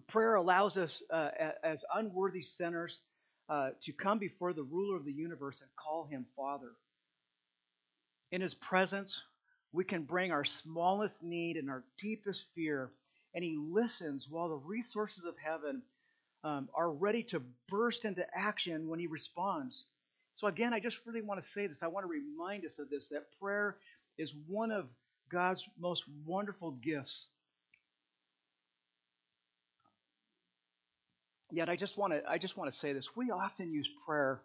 prayer 0.08 0.36
allows 0.36 0.78
us, 0.78 1.02
uh, 1.12 1.30
as 1.64 1.86
unworthy 1.94 2.42
sinners, 2.42 3.02
uh, 3.48 3.70
to 3.84 3.94
come 3.94 4.18
before 4.18 4.54
the 4.54 4.64
ruler 4.64 4.98
of 4.98 5.06
the 5.06 5.14
universe 5.14 5.58
and 5.62 5.70
call 5.76 6.06
him 6.06 6.26
Father. 6.36 6.72
In 8.32 8.42
his 8.42 8.56
presence, 8.56 9.22
we 9.72 9.84
can 9.84 10.04
bring 10.04 10.32
our 10.32 10.44
smallest 10.44 11.16
need 11.22 11.58
and 11.58 11.70
our 11.70 11.84
deepest 12.00 12.46
fear, 12.56 12.92
and 13.36 13.44
he 13.44 13.56
listens 13.58 14.28
while 14.30 14.50
the 14.50 14.56
resources 14.56 15.24
of 15.26 15.36
heaven 15.38 15.84
um, 16.44 16.70
are 16.74 16.92
ready 16.92 17.24
to 17.24 17.42
burst 17.70 18.06
into 18.06 18.26
action 18.36 18.88
when 18.88 19.00
he 19.00 19.08
responds. 19.08 19.86
So, 20.38 20.48
again, 20.48 20.74
I 20.74 20.80
just 20.80 21.00
really 21.06 21.22
want 21.22 21.42
to 21.42 21.50
say 21.50 21.68
this. 21.68 21.84
I 21.84 21.88
want 21.88 22.06
to 22.06 22.10
remind 22.10 22.66
us 22.66 22.80
of 22.80 22.90
this 22.90 23.08
that 23.10 23.26
prayer 23.40 23.78
is 24.18 24.34
one 24.48 24.72
of 24.72 24.86
God's 25.36 25.66
most 25.78 26.06
wonderful 26.26 26.72
gifts. 26.72 27.28
Yet 31.52 31.68
I 31.68 31.76
just 31.76 31.98
want 31.98 32.14
to 32.14 32.24
I 32.26 32.38
just 32.38 32.56
want 32.56 32.72
to 32.72 32.80
say 32.80 32.94
this. 32.94 33.10
We 33.18 33.32
often 33.32 33.74
use 33.74 33.90
prayer 34.06 34.42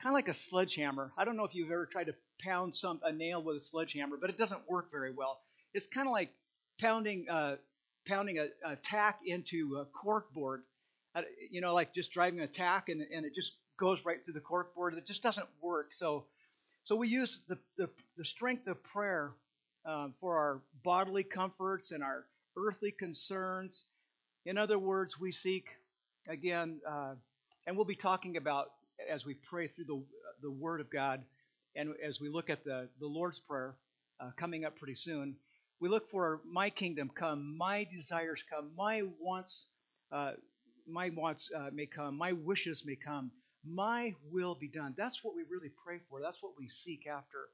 kind 0.00 0.12
of 0.12 0.14
like 0.14 0.28
a 0.28 0.34
sledgehammer. 0.34 1.10
I 1.18 1.24
don't 1.24 1.36
know 1.36 1.42
if 1.42 1.56
you've 1.56 1.72
ever 1.72 1.86
tried 1.86 2.04
to 2.04 2.14
pound 2.40 2.76
some 2.76 3.00
a 3.02 3.10
nail 3.10 3.42
with 3.42 3.56
a 3.56 3.60
sledgehammer, 3.60 4.16
but 4.16 4.30
it 4.30 4.38
doesn't 4.38 4.60
work 4.70 4.92
very 4.92 5.10
well. 5.10 5.40
It's 5.74 5.88
kind 5.88 6.06
of 6.06 6.12
like 6.12 6.30
pounding 6.80 7.28
uh, 7.28 7.56
pounding 8.06 8.38
a, 8.38 8.46
a, 8.64 8.76
tack 8.76 9.18
into 9.26 9.78
a 9.80 9.86
cork 9.86 10.32
board. 10.32 10.62
Uh, 11.16 11.22
you 11.50 11.60
know, 11.60 11.74
like 11.74 11.92
just 11.92 12.12
driving 12.12 12.38
a 12.38 12.46
tack 12.46 12.90
and, 12.90 13.02
and 13.12 13.26
it 13.26 13.34
just 13.34 13.54
goes 13.76 14.04
right 14.04 14.24
through 14.24 14.34
the 14.34 14.40
cork 14.40 14.72
board. 14.76 14.94
It 14.94 15.04
just 15.04 15.24
doesn't 15.24 15.48
work. 15.60 15.90
So, 15.96 16.26
so 16.84 16.94
we 16.94 17.08
use 17.08 17.40
the, 17.48 17.58
the, 17.76 17.90
the 18.16 18.24
strength 18.24 18.68
of 18.68 18.80
prayer 18.84 19.32
um, 19.88 20.14
for 20.20 20.36
our 20.36 20.60
bodily 20.84 21.24
comforts 21.24 21.92
and 21.92 22.02
our 22.02 22.26
earthly 22.56 22.92
concerns. 22.92 23.84
In 24.44 24.58
other 24.58 24.78
words, 24.78 25.18
we 25.18 25.32
seek, 25.32 25.64
again, 26.28 26.80
uh, 26.88 27.14
and 27.66 27.76
we'll 27.76 27.86
be 27.86 27.96
talking 27.96 28.36
about 28.36 28.66
as 29.10 29.24
we 29.24 29.34
pray 29.34 29.68
through 29.68 29.84
the 29.84 30.02
the 30.42 30.50
Word 30.50 30.80
of 30.80 30.90
God, 30.90 31.22
and 31.74 31.94
as 32.06 32.20
we 32.20 32.28
look 32.28 32.50
at 32.50 32.64
the 32.64 32.88
the 33.00 33.06
Lord's 33.06 33.40
Prayer 33.40 33.74
uh, 34.20 34.30
coming 34.38 34.64
up 34.64 34.76
pretty 34.76 34.94
soon, 34.94 35.36
we 35.80 35.88
look 35.88 36.10
for 36.10 36.40
my 36.50 36.70
kingdom 36.70 37.10
come, 37.14 37.56
my 37.56 37.86
desires 37.92 38.44
come, 38.48 38.70
my 38.76 39.02
wants, 39.20 39.66
uh, 40.12 40.32
my 40.86 41.10
wants 41.10 41.50
uh, 41.56 41.70
may 41.72 41.86
come, 41.86 42.16
my 42.16 42.32
wishes 42.32 42.82
may 42.84 42.96
come, 42.96 43.30
my 43.64 44.14
will 44.30 44.54
be 44.54 44.68
done. 44.68 44.94
That's 44.96 45.24
what 45.24 45.34
we 45.34 45.42
really 45.50 45.70
pray 45.84 46.00
for. 46.08 46.20
That's 46.20 46.42
what 46.42 46.52
we 46.58 46.68
seek 46.68 47.06
after. 47.06 47.48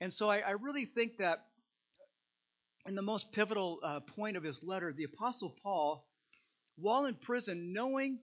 And 0.00 0.12
so 0.12 0.30
I, 0.30 0.38
I 0.38 0.50
really 0.52 0.84
think 0.84 1.18
that 1.18 1.44
in 2.86 2.94
the 2.94 3.02
most 3.02 3.32
pivotal 3.32 3.80
uh, 3.82 4.00
point 4.00 4.36
of 4.36 4.42
his 4.42 4.62
letter, 4.62 4.92
the 4.92 5.04
Apostle 5.04 5.54
Paul, 5.62 6.06
while 6.76 7.06
in 7.06 7.14
prison, 7.14 7.72
knowing 7.72 8.18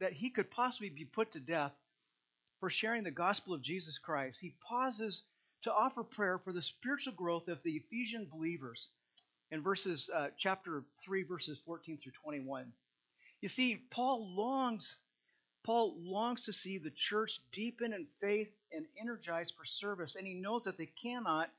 that 0.00 0.12
he 0.12 0.30
could 0.30 0.50
possibly 0.50 0.90
be 0.90 1.04
put 1.04 1.32
to 1.32 1.40
death 1.40 1.72
for 2.60 2.70
sharing 2.70 3.04
the 3.04 3.10
gospel 3.10 3.54
of 3.54 3.62
Jesus 3.62 3.98
Christ, 3.98 4.38
he 4.40 4.54
pauses 4.68 5.22
to 5.62 5.72
offer 5.72 6.02
prayer 6.02 6.38
for 6.38 6.52
the 6.52 6.62
spiritual 6.62 7.12
growth 7.12 7.48
of 7.48 7.62
the 7.62 7.76
Ephesian 7.76 8.28
believers 8.30 8.90
in 9.50 9.62
verses 9.62 10.10
uh, 10.12 10.28
chapter 10.36 10.84
3 11.04 11.22
verses 11.22 11.60
14 11.64 11.98
through 11.98 12.12
21. 12.22 12.72
You 13.40 13.48
see, 13.48 13.82
Paul 13.90 14.34
longs 14.36 14.96
Paul 15.64 15.94
longs 15.98 16.44
to 16.46 16.52
see 16.52 16.78
the 16.78 16.90
church 16.90 17.40
deepen 17.52 17.92
in 17.92 18.06
faith 18.20 18.50
and 18.72 18.86
energized 19.00 19.54
for 19.56 19.64
service, 19.64 20.16
and 20.16 20.26
he 20.26 20.34
knows 20.34 20.64
that 20.64 20.76
they 20.76 20.90
cannot 21.02 21.50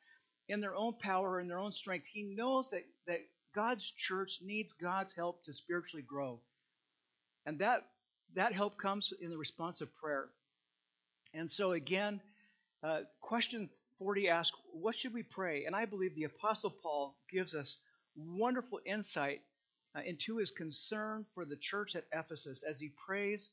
in 0.50 0.60
their 0.60 0.76
own 0.76 0.94
power 0.94 1.40
and 1.40 1.50
their 1.50 1.60
own 1.60 1.72
strength. 1.72 2.06
He 2.06 2.24
knows 2.24 2.70
that, 2.72 2.86
that 3.08 3.22
God's 3.56 3.90
church 3.90 4.40
needs 4.42 4.74
God's 4.74 5.14
help 5.14 5.44
to 5.46 5.54
spiritually 5.54 6.04
grow. 6.04 6.40
And 7.46 7.60
that 7.60 7.86
that 8.36 8.54
help 8.54 8.78
comes 8.78 9.14
in 9.22 9.30
the 9.30 9.38
response 9.38 9.82
of 9.82 9.94
prayer. 9.96 10.28
And 11.34 11.50
so 11.50 11.74
again, 11.74 12.20
uh, 12.82 13.02
question 13.22 13.70
40 14.00 14.30
asks, 14.30 14.58
What 14.74 14.96
should 14.96 15.14
we 15.14 15.24
pray? 15.24 15.66
And 15.66 15.76
I 15.76 15.86
believe 15.86 16.16
the 16.16 16.24
Apostle 16.24 16.72
Paul 16.72 17.16
gives 17.32 17.54
us 17.54 17.78
wonderful 18.16 18.80
insight 18.86 19.42
uh, 19.96 20.02
into 20.06 20.38
his 20.38 20.52
concern 20.52 21.26
for 21.34 21.46
the 21.46 21.56
church 21.56 21.96
at 21.96 22.06
Ephesus 22.12 22.64
as 22.64 22.80
he 22.80 22.92
prays 23.06 23.50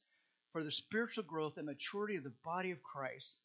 for 0.52 0.64
the 0.64 0.72
spiritual 0.72 1.24
growth 1.24 1.56
and 1.56 1.66
maturity 1.66 2.16
of 2.16 2.24
the 2.24 2.32
body 2.44 2.70
of 2.70 2.82
Christ. 2.82 3.38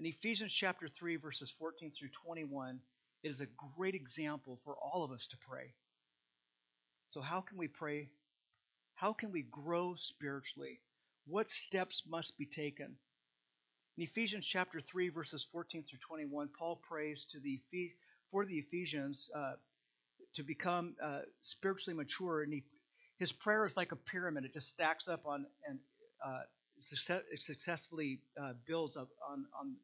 In 0.00 0.06
Ephesians 0.06 0.52
chapter 0.52 0.88
3, 0.88 1.16
verses 1.16 1.52
14 1.58 1.92
through 1.92 2.08
21, 2.24 2.80
it 3.22 3.28
is 3.28 3.40
a 3.40 3.46
great 3.76 3.94
example 3.94 4.58
for 4.64 4.76
all 4.76 5.04
of 5.04 5.12
us 5.12 5.28
to 5.28 5.36
pray. 5.48 5.72
So, 7.10 7.20
how 7.20 7.40
can 7.40 7.56
we 7.56 7.68
pray? 7.68 8.08
How 8.94 9.12
can 9.12 9.30
we 9.30 9.42
grow 9.42 9.94
spiritually? 9.96 10.80
What 11.26 11.50
steps 11.50 12.02
must 12.08 12.36
be 12.36 12.46
taken? 12.46 12.96
In 13.96 14.02
Ephesians 14.02 14.46
chapter 14.46 14.80
3, 14.80 15.10
verses 15.10 15.46
14 15.52 15.84
through 15.84 16.00
21, 16.08 16.48
Paul 16.58 16.80
prays 16.88 17.26
to 17.26 17.38
the, 17.38 17.60
for 18.32 18.44
the 18.44 18.58
Ephesians 18.58 19.30
uh, 19.36 19.52
to 20.34 20.42
become 20.42 20.96
uh, 21.02 21.20
spiritually 21.42 21.96
mature. 21.96 22.42
And 22.42 22.52
he, 22.52 22.64
his 23.18 23.30
prayer 23.30 23.64
is 23.66 23.76
like 23.76 23.92
a 23.92 23.96
pyramid, 23.96 24.44
it 24.44 24.52
just 24.52 24.68
stacks 24.68 25.06
up 25.06 25.24
on 25.26 25.46
and 25.68 25.78
uh, 26.24 26.40
success, 26.78 27.22
successfully 27.38 28.20
uh, 28.40 28.52
builds 28.66 28.96
up 28.96 29.08
on, 29.30 29.44
on 29.60 29.74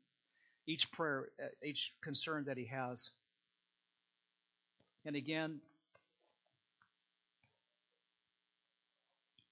each 0.67 0.91
prayer, 0.93 1.29
uh, 1.43 1.47
each 1.65 1.93
concern 2.03 2.45
that 2.47 2.57
he 2.57 2.67
has. 2.67 3.11
And 5.05 5.17
again, 5.17 5.61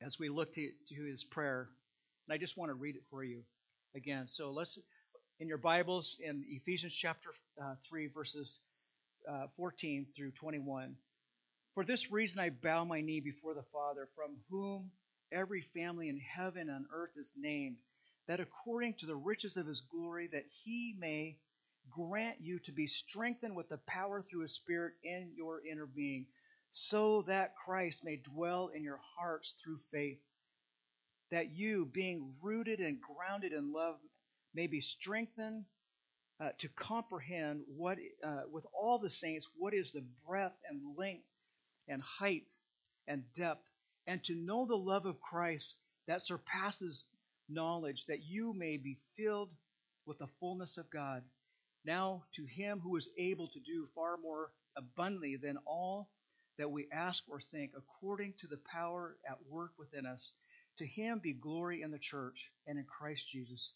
as 0.01 0.19
we 0.19 0.29
look 0.29 0.55
to, 0.55 0.71
to 0.89 1.05
his 1.05 1.25
prayer, 1.25 1.69
and 2.27 2.35
I 2.35 2.39
just 2.39 2.57
want 2.57 2.71
to 2.71 2.75
read 2.75 2.97
it 2.97 3.03
for 3.11 3.25
you 3.25 3.43
again. 3.95 4.25
So 4.29 4.51
let's, 4.51 4.79
in 5.41 5.49
your 5.49 5.59
Bibles, 5.59 6.17
in 6.23 6.45
Ephesians 6.49 6.95
chapter 6.95 7.31
uh, 7.63 7.75
3, 7.89 8.09
verses 8.09 8.61
uh, 9.29 9.47
14 9.57 10.07
through 10.17 10.31
21. 10.33 10.95
For 11.75 11.85
this 11.85 12.11
reason 12.11 12.41
I 12.41 12.51
bow 12.51 12.85
my 12.85 13.01
knee 13.01 13.21
before 13.21 13.55
the 13.55 13.65
Father, 13.73 14.09
from 14.15 14.37
whom 14.51 14.91
every 15.33 15.63
family 15.75 16.09
in 16.09 16.19
heaven 16.19 16.69
and 16.69 16.87
earth 16.93 17.13
is 17.17 17.33
named, 17.37 17.77
that 18.27 18.41
according 18.41 18.95
to 18.95 19.07
the 19.07 19.17
riches 19.17 19.57
of 19.57 19.67
his 19.67 19.81
glory, 19.81 20.29
that 20.29 20.45
he 20.65 20.95
may 20.99 21.37
grant 21.91 22.41
you 22.41 22.59
to 22.61 22.73
be 22.73 22.87
strengthened 22.87 23.57
with 23.57 23.69
the 23.69 23.79
power 23.87 24.23
through 24.23 24.43
his 24.43 24.55
Spirit 24.55 24.95
in 25.03 25.33
your 25.37 25.65
inner 25.67 25.87
being, 25.87 26.27
so 26.71 27.23
that 27.23 27.57
Christ 27.57 28.05
may 28.05 28.17
dwell 28.17 28.69
in 28.69 28.83
your 28.83 29.01
hearts 29.17 29.55
through 29.63 29.81
faith 29.91 30.19
that 31.31 31.51
you, 31.51 31.87
being 31.93 32.35
rooted 32.43 32.81
and 32.81 32.99
grounded 33.01 33.53
in 33.53 33.73
love, 33.73 33.97
may 34.55 34.67
be 34.67 34.81
strengthened 34.81 35.65
uh, 36.41 36.51
to 36.59 36.69
comprehend 36.69 37.61
what, 37.77 37.99
uh, 38.25 38.43
with 38.51 38.65
all 38.73 38.99
the 38.99 39.11
saints, 39.11 39.47
what 39.57 39.75
is 39.75 39.93
the 39.93 40.05
breadth 40.27 40.57
and 40.69 40.81
length 40.97 41.27
and 41.89 42.03
height 42.03 42.45
and 43.07 43.25
depth, 43.37 43.65
and 44.09 44.25
to 44.25 44.35
know 44.35 44.67
the 44.67 44.75
love 44.75 45.07
of 45.07 45.21
Christ 45.21 45.77
that 46.09 46.23
surpasses 46.23 47.07
knowledge, 47.49 48.07
that 48.07 48.25
you 48.25 48.55
may 48.55 48.79
be 48.79 48.99
filled 49.17 49.51
with 50.07 50.19
the 50.19 50.27
fullness 50.41 50.79
of 50.79 50.91
God. 50.91 51.23
Now, 51.85 52.25
to 52.35 52.45
him 52.45 52.81
who 52.81 52.97
is 52.97 53.11
able 53.19 53.49
to 53.49 53.61
do 53.61 53.87
far 53.95 54.17
more 54.17 54.49
abundantly 54.77 55.37
than 55.37 55.59
all 55.67 56.09
that 56.59 56.71
we 56.71 56.89
ask 56.91 57.23
or 57.29 57.41
think, 57.53 57.73
according 57.77 58.33
to 58.41 58.47
the 58.49 58.59
power 58.73 59.17
at 59.29 59.37
work 59.49 59.73
within 59.79 60.07
us. 60.07 60.33
To 60.79 60.87
him 60.87 61.21
be 61.23 61.35
glory 61.35 61.83
in 61.83 61.91
the 61.91 61.99
church 61.99 62.51
and 62.67 62.79
in 62.79 62.85
Christ 62.85 63.29
Jesus 63.31 63.73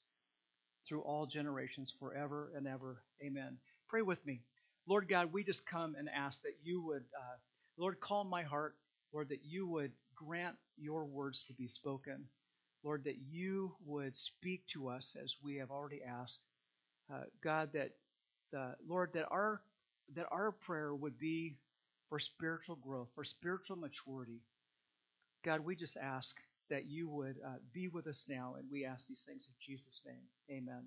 through 0.89 1.03
all 1.03 1.27
generations, 1.27 1.95
forever 2.01 2.53
and 2.57 2.67
ever. 2.67 3.03
Amen. 3.25 3.59
Pray 3.89 4.03
with 4.03 4.25
me. 4.27 4.41
Lord 4.89 5.09
God, 5.09 5.33
we 5.33 5.45
just 5.45 5.67
come 5.67 5.95
and 5.97 6.09
ask 6.09 6.43
that 6.43 6.57
you 6.65 6.85
would, 6.87 7.05
uh, 7.17 7.37
Lord, 7.77 8.01
calm 8.01 8.29
my 8.29 8.43
heart. 8.43 8.75
Lord, 9.13 9.29
that 9.29 9.45
you 9.45 9.69
would 9.69 9.93
grant 10.27 10.57
your 10.77 11.05
words 11.05 11.45
to 11.45 11.53
be 11.55 11.69
spoken. 11.69 12.25
Lord, 12.85 13.05
that 13.05 13.19
you 13.31 13.75
would 13.85 14.17
speak 14.17 14.65
to 14.73 14.89
us 14.89 15.17
as 15.23 15.37
we 15.43 15.57
have 15.57 15.71
already 15.71 16.03
asked. 16.03 16.41
Uh, 17.13 17.25
God, 17.43 17.71
that 17.75 17.91
the 18.53 18.75
Lord, 18.87 19.11
that 19.15 19.29
our 19.31 19.63
that 20.15 20.27
our 20.31 20.53
prayer 20.53 20.95
would 20.95 21.19
be 21.19 21.57
for 22.09 22.19
spiritual 22.19 22.77
growth, 22.77 23.09
for 23.15 23.25
spiritual 23.25 23.77
maturity. 23.77 24.41
God, 25.45 25.61
we 25.61 25.77
just 25.77 25.97
ask 25.97 26.37
that 26.71 26.87
you 26.87 27.09
would 27.09 27.37
uh, 27.45 27.57
be 27.73 27.89
with 27.89 28.07
us 28.07 28.27
now, 28.29 28.55
and 28.59 28.71
we 28.71 28.85
ask 28.85 29.09
these 29.09 29.25
things 29.27 29.47
in 29.49 29.55
Jesus' 29.75 30.03
name. 30.07 30.25
Amen. 30.51 30.85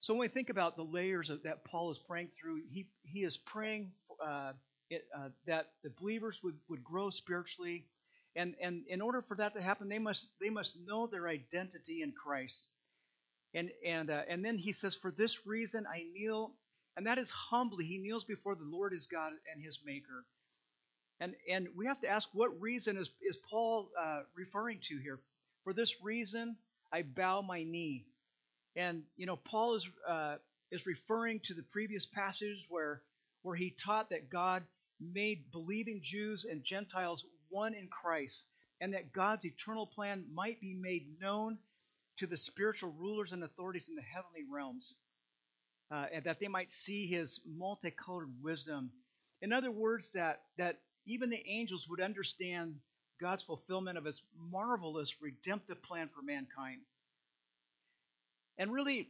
So 0.00 0.12
when 0.12 0.20
we 0.20 0.28
think 0.28 0.50
about 0.50 0.76
the 0.76 0.84
layers 0.84 1.30
of, 1.30 1.42
that 1.42 1.64
Paul 1.64 1.90
is 1.90 1.98
praying 1.98 2.28
through, 2.40 2.60
he, 2.70 2.86
he 3.02 3.24
is 3.24 3.36
praying 3.36 3.90
uh, 4.24 4.52
it, 4.90 5.04
uh, 5.16 5.28
that 5.46 5.70
the 5.82 5.90
believers 6.00 6.38
would, 6.42 6.56
would 6.68 6.84
grow 6.84 7.10
spiritually. 7.10 7.86
And, 8.34 8.54
and 8.60 8.84
in 8.88 9.00
order 9.00 9.22
for 9.22 9.36
that 9.36 9.54
to 9.54 9.62
happen, 9.62 9.88
they 9.88 9.98
must, 9.98 10.28
they 10.40 10.50
must 10.50 10.78
know 10.86 11.06
their 11.06 11.28
identity 11.28 12.02
in 12.02 12.12
Christ. 12.12 12.66
And, 13.54 13.70
and, 13.84 14.10
uh, 14.10 14.22
and 14.28 14.44
then 14.44 14.58
he 14.58 14.72
says, 14.72 14.94
For 14.94 15.10
this 15.10 15.46
reason 15.46 15.86
I 15.86 16.04
kneel, 16.12 16.52
and 16.96 17.06
that 17.06 17.18
is 17.18 17.30
humbly. 17.30 17.84
He 17.84 17.98
kneels 17.98 18.24
before 18.24 18.54
the 18.54 18.64
Lord 18.64 18.92
his 18.92 19.06
God 19.06 19.32
and 19.52 19.62
his 19.62 19.78
Maker. 19.84 20.24
And, 21.20 21.34
and 21.50 21.68
we 21.76 21.86
have 21.86 22.00
to 22.02 22.08
ask 22.08 22.28
what 22.32 22.60
reason 22.60 22.96
is, 22.96 23.10
is 23.22 23.36
Paul 23.50 23.90
uh, 23.98 24.20
referring 24.34 24.80
to 24.88 24.98
here? 24.98 25.18
For 25.64 25.72
this 25.72 26.02
reason, 26.02 26.56
I 26.92 27.02
bow 27.02 27.42
my 27.42 27.62
knee. 27.62 28.04
And, 28.76 29.02
you 29.16 29.26
know, 29.26 29.36
Paul 29.36 29.76
is, 29.76 29.88
uh, 30.06 30.36
is 30.70 30.86
referring 30.86 31.40
to 31.44 31.54
the 31.54 31.62
previous 31.62 32.04
passage 32.04 32.66
where, 32.68 33.02
where 33.42 33.56
he 33.56 33.70
taught 33.70 34.10
that 34.10 34.28
God 34.28 34.62
made 35.00 35.50
believing 35.52 36.00
Jews 36.02 36.46
and 36.48 36.62
Gentiles 36.62 37.24
one 37.48 37.74
in 37.74 37.88
Christ, 37.88 38.44
and 38.80 38.94
that 38.94 39.12
God's 39.12 39.44
eternal 39.44 39.86
plan 39.86 40.24
might 40.32 40.60
be 40.60 40.74
made 40.74 41.20
known 41.20 41.58
to 42.18 42.26
the 42.26 42.36
spiritual 42.36 42.92
rulers 42.98 43.32
and 43.32 43.44
authorities 43.44 43.88
in 43.88 43.94
the 43.94 44.02
heavenly 44.02 44.42
realms, 44.50 44.94
uh, 45.90 46.06
and 46.12 46.24
that 46.24 46.40
they 46.40 46.48
might 46.48 46.70
see 46.70 47.06
his 47.06 47.40
multicolored 47.46 48.30
wisdom. 48.42 48.90
In 49.40 49.52
other 49.52 49.70
words, 49.70 50.08
that, 50.14 50.40
that 50.56 50.78
even 51.06 51.30
the 51.30 51.44
angels 51.46 51.86
would 51.88 52.00
understand 52.00 52.76
God's 53.20 53.44
fulfillment 53.44 53.98
of 53.98 54.04
his 54.04 54.20
marvelous 54.50 55.14
redemptive 55.20 55.82
plan 55.82 56.08
for 56.14 56.22
mankind. 56.22 56.80
And 58.58 58.72
really, 58.72 59.08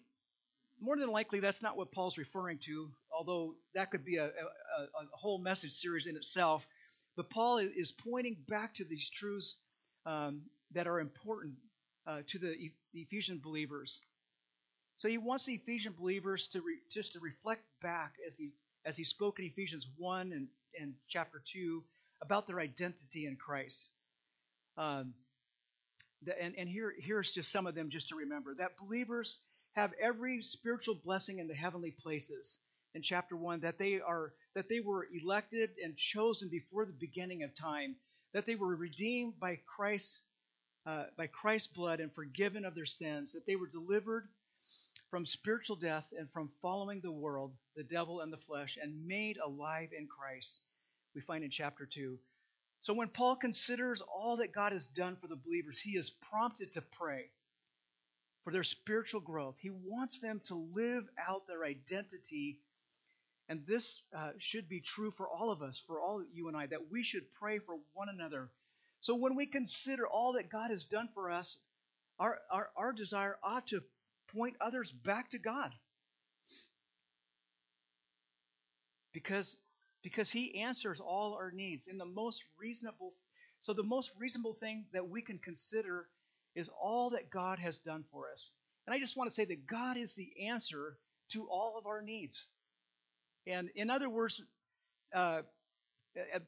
more 0.81 0.97
than 0.97 1.11
likely, 1.11 1.41
that's 1.41 1.63
not 1.63 1.77
what 1.77 1.93
Paul's 1.93 2.19
referring 2.19 2.59
to, 2.67 2.91
although 3.17 3.55
that 3.75 3.91
could 3.91 4.05
be 4.05 4.17
a, 4.17 4.27
a, 4.27 4.29
a 4.29 5.07
whole 5.13 5.39
message 5.39 5.73
series 5.73 6.07
in 6.07 6.17
itself. 6.17 6.67
But 7.17 7.31
Paul 7.31 7.59
is 7.59 7.93
pointing 7.93 8.37
back 8.49 8.77
to 8.77 8.85
these 8.85 9.09
truths 9.09 9.55
um, 10.05 10.43
that 10.73 10.87
are 10.87 11.01
important 11.01 11.55
uh, 12.07 12.21
to 12.29 12.39
the, 12.39 12.71
the, 12.93 13.01
Ephesian 13.01 13.41
believers. 13.43 14.01
So 14.99 15.09
he 15.09 15.19
wants 15.19 15.45
the 15.45 15.55
Ephesian 15.55 15.95
believers 15.99 16.49
to 16.49 16.61
re, 16.61 16.79
just 16.91 17.13
to 17.15 17.21
reflect 17.21 17.63
back 17.83 18.15
as 18.27 18.37
he 18.37 18.51
as 18.85 18.97
he 18.97 19.03
spoke 19.03 19.41
in 19.41 19.45
Ephesians 19.45 19.85
1 19.97 20.33
and, 20.33 20.47
and 20.81 20.95
chapter 21.09 21.43
2 21.53 21.83
about 22.23 22.47
their 22.47 22.61
identity 22.61 23.27
in 23.27 23.35
Christ. 23.35 23.89
Um, 24.79 25.13
that, 26.23 26.41
and, 26.41 26.55
and 26.57 26.69
here, 26.69 26.95
here's 26.97 27.33
just 27.33 27.51
some 27.51 27.67
of 27.67 27.75
them 27.75 27.91
just 27.91 28.11
to 28.11 28.15
remember 28.15 28.55
that 28.55 28.79
believers 28.79 29.41
have 29.73 29.93
every 30.01 30.41
spiritual 30.41 30.95
blessing 30.95 31.41
in 31.41 31.49
the 31.49 31.55
heavenly 31.55 31.91
places 31.91 32.59
in 32.97 33.03
chapter 33.03 33.37
1 33.37 33.61
that 33.61 33.79
they 33.79 34.01
are 34.01 34.33
that 34.55 34.71
they 34.71 34.81
were 34.81 35.07
elected 35.13 35.71
and 35.85 35.97
chosen 35.97 36.49
before 36.49 36.87
the 36.87 36.95
beginning 36.99 37.43
of 37.43 37.51
time 37.55 37.95
that 38.33 38.47
they 38.47 38.55
were 38.55 38.75
redeemed 38.75 39.39
by 39.39 39.59
Christ 39.77 40.19
uh, 40.87 41.05
by 41.17 41.27
Christ's 41.27 41.73
blood 41.73 42.01
and 42.01 42.13
forgiven 42.15 42.65
of 42.65 42.75
their 42.75 42.87
sins 42.87 43.35
that 43.35 43.47
they 43.47 43.55
were 43.55 43.69
delivered 43.69 44.29
from 45.11 45.27
spiritual 45.27 45.77
death 45.77 46.07
and 46.19 46.29
from 46.33 46.51
following 46.63 47.03
the 47.03 47.13
world 47.13 47.53
the 47.77 47.85
devil 47.85 48.21
and 48.21 48.33
the 48.33 48.39
flesh 48.49 48.79
and 48.81 49.07
made 49.07 49.37
alive 49.37 49.91
in 49.97 50.09
Christ 50.09 50.61
we 51.15 51.21
find 51.21 51.45
in 51.45 51.51
chapter 51.51 51.87
2 51.87 52.19
so 52.81 52.95
when 52.95 53.09
Paul 53.09 53.37
considers 53.37 54.01
all 54.01 54.39
that 54.39 54.55
God 54.55 54.73
has 54.73 54.87
done 54.87 55.17
for 55.21 55.27
the 55.27 55.37
believers 55.37 55.79
he 55.79 55.99
is 55.99 56.11
prompted 56.31 56.73
to 56.73 56.83
pray 56.99 57.27
for 58.47 58.53
their 58.53 58.63
spiritual 58.63 59.21
growth. 59.21 59.57
He 59.59 59.71
wants 59.71 60.21
them 60.21 60.41
to 60.47 60.71
live 60.73 61.03
out 61.29 61.49
their 61.49 61.65
identity. 61.65 62.61
And 63.49 63.65
this 63.67 64.03
uh, 64.17 64.31
should 64.39 64.69
be 64.69 64.81
true 64.81 65.13
for 65.13 65.29
all 65.29 65.51
of 65.51 65.63
us, 65.63 65.81
for 65.87 66.01
all 66.01 66.23
you 66.33 66.49
and 66.49 66.57
I, 66.57 66.67
that 66.67 66.91
we 66.91 67.03
should 67.05 67.33
pray 67.35 67.59
for 67.59 67.77
one 67.95 68.09
another. 68.09 68.51
So 69.01 69.15
when 69.15 69.37
we 69.37 69.47
consider 69.47 70.07
all 70.07 70.33
that 70.33 70.51
God 70.51 70.71
has 70.71 70.85
done 70.85 71.09
for 71.15 71.31
us, 71.31 71.57
our, 72.19 72.39
our, 72.51 72.71
our 72.77 72.93
desire 72.93 73.37
ought 73.45 73.69
to 73.69 73.83
point 74.35 74.57
others 74.61 74.91
back 74.91 75.31
to 75.31 75.39
God. 75.39 75.71
Because, 79.13 79.57
because 80.03 80.31
He 80.31 80.61
answers 80.61 81.01
all 81.01 81.35
our 81.35 81.53
needs 81.53 81.87
in 81.87 81.99
the 81.99 82.05
most 82.05 82.43
reasonable. 82.59 83.13
So 83.61 83.73
the 83.73 83.83
most 83.83 84.11
reasonable 84.19 84.55
thing 84.55 84.87
that 84.93 85.09
we 85.09 85.23
can 85.23 85.39
consider 85.39 86.09
is 86.55 86.69
all 86.83 87.11
that 87.11 87.31
God 87.31 87.59
has 87.61 87.79
done 87.79 88.05
for 88.11 88.25
us. 88.33 88.51
And 88.87 88.95
I 88.95 88.99
just 88.99 89.17
want 89.17 89.31
to 89.31 89.35
say 89.35 89.45
that 89.45 89.67
God 89.67 89.97
is 89.97 90.15
the 90.15 90.47
answer 90.49 90.99
to 91.33 91.47
all 91.49 91.77
of 91.79 91.87
our 91.87 92.03
needs. 92.03 92.47
And 93.47 93.71
in 93.75 93.91
other 93.91 94.09
words, 94.09 94.43
uh, 95.15 95.43
uh 96.17 96.39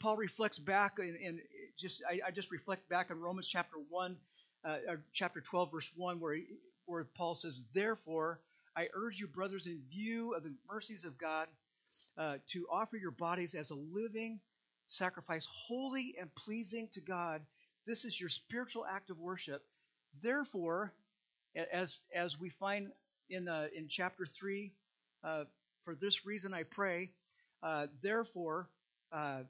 Paul 0.00 0.16
reflects 0.16 0.58
back 0.58 0.98
and, 0.98 1.40
just 1.76 2.02
I, 2.08 2.20
I, 2.28 2.30
just 2.30 2.50
reflect 2.52 2.88
back 2.88 3.10
in 3.10 3.20
Romans 3.20 3.48
chapter 3.48 3.76
one, 3.88 4.16
uh, 4.64 4.78
chapter 5.12 5.40
twelve, 5.40 5.72
verse 5.72 5.90
one, 5.96 6.20
where 6.20 6.34
he, 6.34 6.44
where 6.86 7.04
Paul 7.04 7.34
says, 7.34 7.60
"Therefore, 7.74 8.40
I 8.76 8.88
urge 8.94 9.18
you, 9.18 9.26
brothers, 9.26 9.66
in 9.66 9.80
view 9.90 10.34
of 10.34 10.44
the 10.44 10.54
mercies 10.70 11.04
of 11.04 11.18
God, 11.18 11.48
uh, 12.16 12.38
to 12.52 12.66
offer 12.70 12.96
your 12.96 13.10
bodies 13.10 13.54
as 13.54 13.70
a 13.70 13.74
living 13.74 14.40
sacrifice, 14.88 15.46
holy 15.66 16.14
and 16.20 16.34
pleasing 16.34 16.88
to 16.94 17.00
God, 17.00 17.42
this 17.86 18.04
is 18.04 18.20
your 18.20 18.28
spiritual 18.28 18.84
act 18.86 19.10
of 19.10 19.18
worship. 19.18 19.62
Therefore, 20.22 20.92
as 21.72 22.02
as 22.14 22.38
we 22.38 22.50
find 22.50 22.92
in 23.30 23.48
uh, 23.48 23.68
in 23.74 23.88
chapter 23.88 24.26
three, 24.26 24.72
uh, 25.24 25.44
for 25.88 25.94
this 25.94 26.26
reason 26.26 26.52
I 26.52 26.64
pray. 26.64 27.08
Uh, 27.62 27.86
therefore, 28.02 28.68
uh, 29.10 29.40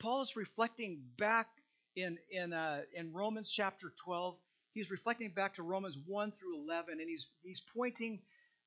Paul 0.00 0.22
is 0.22 0.34
reflecting 0.34 1.00
back 1.16 1.46
in 1.94 2.18
in 2.28 2.52
uh, 2.52 2.80
in 2.92 3.12
Romans 3.12 3.48
chapter 3.48 3.92
twelve. 4.04 4.34
He's 4.74 4.90
reflecting 4.90 5.30
back 5.30 5.54
to 5.54 5.62
Romans 5.62 5.96
one 6.08 6.32
through 6.32 6.60
eleven, 6.64 6.98
and 6.98 7.08
he's 7.08 7.28
he's 7.44 7.62
pointing 7.72 8.18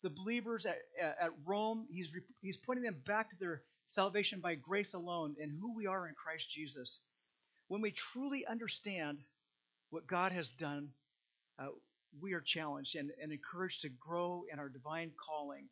the 0.02 0.10
believers 0.12 0.66
at, 0.66 0.78
at 1.02 1.32
Rome. 1.46 1.88
He's 1.92 2.08
he's 2.42 2.56
pointing 2.56 2.86
them 2.86 3.02
back 3.06 3.32
to 3.32 3.36
their 3.38 3.64
salvation 3.90 4.40
by 4.40 4.56
grace 4.56 4.94
alone 4.94 5.36
and 5.42 5.52
who 5.52 5.76
we 5.76 5.88
are 5.88 6.08
in 6.08 6.14
Christ 6.16 6.50
Jesus. 6.50 7.02
When 7.68 7.82
we 7.82 7.92
truly 7.92 8.46
understand 8.46 9.18
what 9.90 10.08
God 10.08 10.32
has 10.32 10.54
done, 10.54 10.88
uh, 11.60 11.68
we 12.22 12.32
are 12.32 12.40
challenged 12.40 12.96
and, 12.96 13.12
and 13.22 13.34
encouraged 13.34 13.82
to 13.82 13.90
grow 13.90 14.46
in 14.50 14.58
our 14.58 14.70
divine 14.70 15.12
calling. 15.18 15.68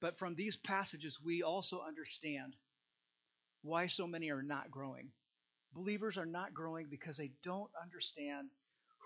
But 0.00 0.18
from 0.18 0.34
these 0.34 0.56
passages, 0.56 1.18
we 1.24 1.42
also 1.42 1.82
understand 1.86 2.54
why 3.62 3.86
so 3.86 4.06
many 4.06 4.30
are 4.30 4.42
not 4.42 4.70
growing. 4.70 5.10
Believers 5.72 6.16
are 6.16 6.26
not 6.26 6.54
growing 6.54 6.86
because 6.90 7.16
they 7.16 7.32
don't 7.42 7.70
understand 7.82 8.48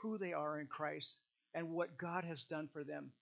who 0.02 0.18
they 0.18 0.32
are 0.32 0.60
in 0.60 0.66
Christ 0.66 1.18
and 1.54 1.70
what 1.70 1.98
God 1.98 2.24
has 2.24 2.44
done 2.44 2.68
for 2.72 2.84
them. 2.84 3.12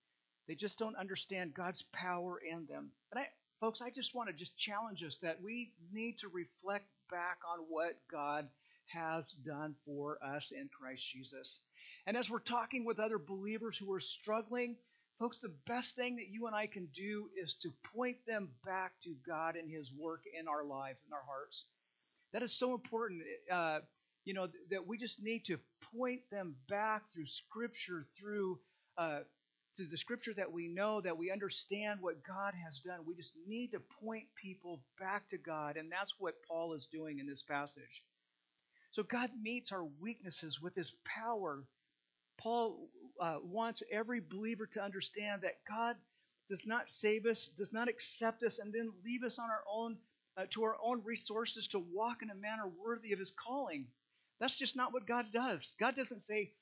They 0.46 0.54
just 0.54 0.78
don't 0.78 0.96
understand 0.96 1.54
God's 1.54 1.82
power 1.92 2.38
in 2.38 2.66
them. 2.66 2.90
And 3.12 3.20
I, 3.20 3.26
folks, 3.60 3.82
I 3.82 3.90
just 3.90 4.14
want 4.14 4.28
to 4.28 4.34
just 4.34 4.56
challenge 4.56 5.04
us 5.04 5.18
that 5.18 5.42
we 5.42 5.72
need 5.92 6.18
to 6.20 6.28
reflect 6.28 6.86
back 7.10 7.38
on 7.52 7.64
what 7.68 7.98
God 8.10 8.48
has 8.86 9.30
done 9.46 9.74
for 9.84 10.18
us 10.24 10.50
in 10.50 10.68
Christ 10.78 11.06
Jesus. 11.06 11.60
And 12.06 12.16
as 12.16 12.30
we're 12.30 12.38
talking 12.38 12.86
with 12.86 12.98
other 12.98 13.18
believers 13.18 13.76
who 13.76 13.92
are 13.92 14.00
struggling, 14.00 14.76
folks, 15.18 15.38
the 15.38 15.52
best 15.66 15.96
thing 15.96 16.16
that 16.16 16.28
you 16.28 16.46
and 16.46 16.54
I 16.54 16.66
can 16.66 16.88
do 16.94 17.28
is 17.40 17.54
to 17.62 17.70
point 17.94 18.18
them 18.26 18.50
back 18.64 18.92
to 19.04 19.14
God 19.26 19.56
and 19.56 19.70
His 19.70 19.92
work 19.92 20.22
in 20.38 20.48
our 20.48 20.64
lives, 20.64 20.98
in 21.06 21.12
our 21.12 21.24
hearts. 21.26 21.64
That 22.32 22.42
is 22.42 22.52
so 22.52 22.74
important. 22.74 23.22
Uh, 23.50 23.80
you 24.24 24.34
know 24.34 24.48
that 24.70 24.86
we 24.86 24.98
just 24.98 25.22
need 25.22 25.46
to 25.46 25.58
point 25.96 26.20
them 26.30 26.54
back 26.68 27.02
through 27.12 27.26
Scripture, 27.26 28.06
through 28.18 28.58
uh, 28.98 29.20
through 29.76 29.86
the 29.86 29.96
Scripture 29.96 30.34
that 30.34 30.52
we 30.52 30.68
know, 30.68 31.00
that 31.00 31.16
we 31.16 31.30
understand 31.30 32.00
what 32.02 32.22
God 32.26 32.52
has 32.52 32.80
done. 32.80 33.00
We 33.06 33.14
just 33.14 33.34
need 33.46 33.72
to 33.72 33.80
point 34.02 34.24
people 34.40 34.80
back 35.00 35.30
to 35.30 35.38
God, 35.38 35.76
and 35.76 35.90
that's 35.90 36.12
what 36.18 36.34
Paul 36.46 36.74
is 36.74 36.86
doing 36.86 37.20
in 37.20 37.26
this 37.26 37.42
passage. 37.42 38.04
So 38.92 39.02
God 39.04 39.30
meets 39.40 39.70
our 39.72 39.84
weaknesses 40.00 40.60
with 40.60 40.74
his 40.74 40.92
power. 41.04 41.62
Paul 42.38 42.88
uh, 43.20 43.36
wants 43.42 43.82
every 43.90 44.20
believer 44.20 44.66
to 44.74 44.82
understand 44.82 45.42
that 45.42 45.58
God 45.68 45.96
does 46.48 46.66
not 46.66 46.90
save 46.90 47.26
us, 47.26 47.48
does 47.58 47.72
not 47.72 47.88
accept 47.88 48.42
us, 48.42 48.58
and 48.58 48.72
then 48.72 48.92
leave 49.04 49.22
us 49.22 49.38
on 49.38 49.50
our 49.50 49.64
own 49.70 49.98
uh, 50.36 50.46
to 50.50 50.64
our 50.64 50.76
own 50.82 51.02
resources 51.04 51.68
to 51.68 51.78
walk 51.78 52.22
in 52.22 52.30
a 52.30 52.34
manner 52.34 52.70
worthy 52.82 53.12
of 53.12 53.18
his 53.18 53.32
calling. 53.32 53.88
That's 54.40 54.56
just 54.56 54.76
not 54.76 54.92
what 54.92 55.06
God 55.06 55.26
does. 55.32 55.74
God 55.80 55.96
doesn't 55.96 56.24
say, 56.24 56.52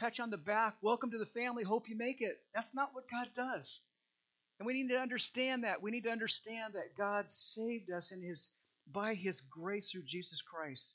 touch 0.00 0.20
on 0.20 0.30
the 0.30 0.38
back, 0.38 0.76
welcome 0.80 1.10
to 1.10 1.18
the 1.18 1.26
family, 1.26 1.62
hope 1.62 1.88
you 1.88 1.96
make 1.96 2.22
it. 2.22 2.38
That's 2.54 2.74
not 2.74 2.90
what 2.94 3.10
God 3.10 3.28
does. 3.36 3.82
And 4.58 4.66
we 4.66 4.72
need 4.72 4.88
to 4.88 4.98
understand 4.98 5.64
that. 5.64 5.82
We 5.82 5.90
need 5.90 6.04
to 6.04 6.10
understand 6.10 6.74
that 6.74 6.96
God 6.96 7.30
saved 7.30 7.90
us 7.90 8.10
in 8.10 8.22
his 8.22 8.48
by 8.90 9.14
his 9.14 9.40
grace 9.40 9.90
through 9.90 10.04
Jesus 10.04 10.40
Christ. 10.42 10.94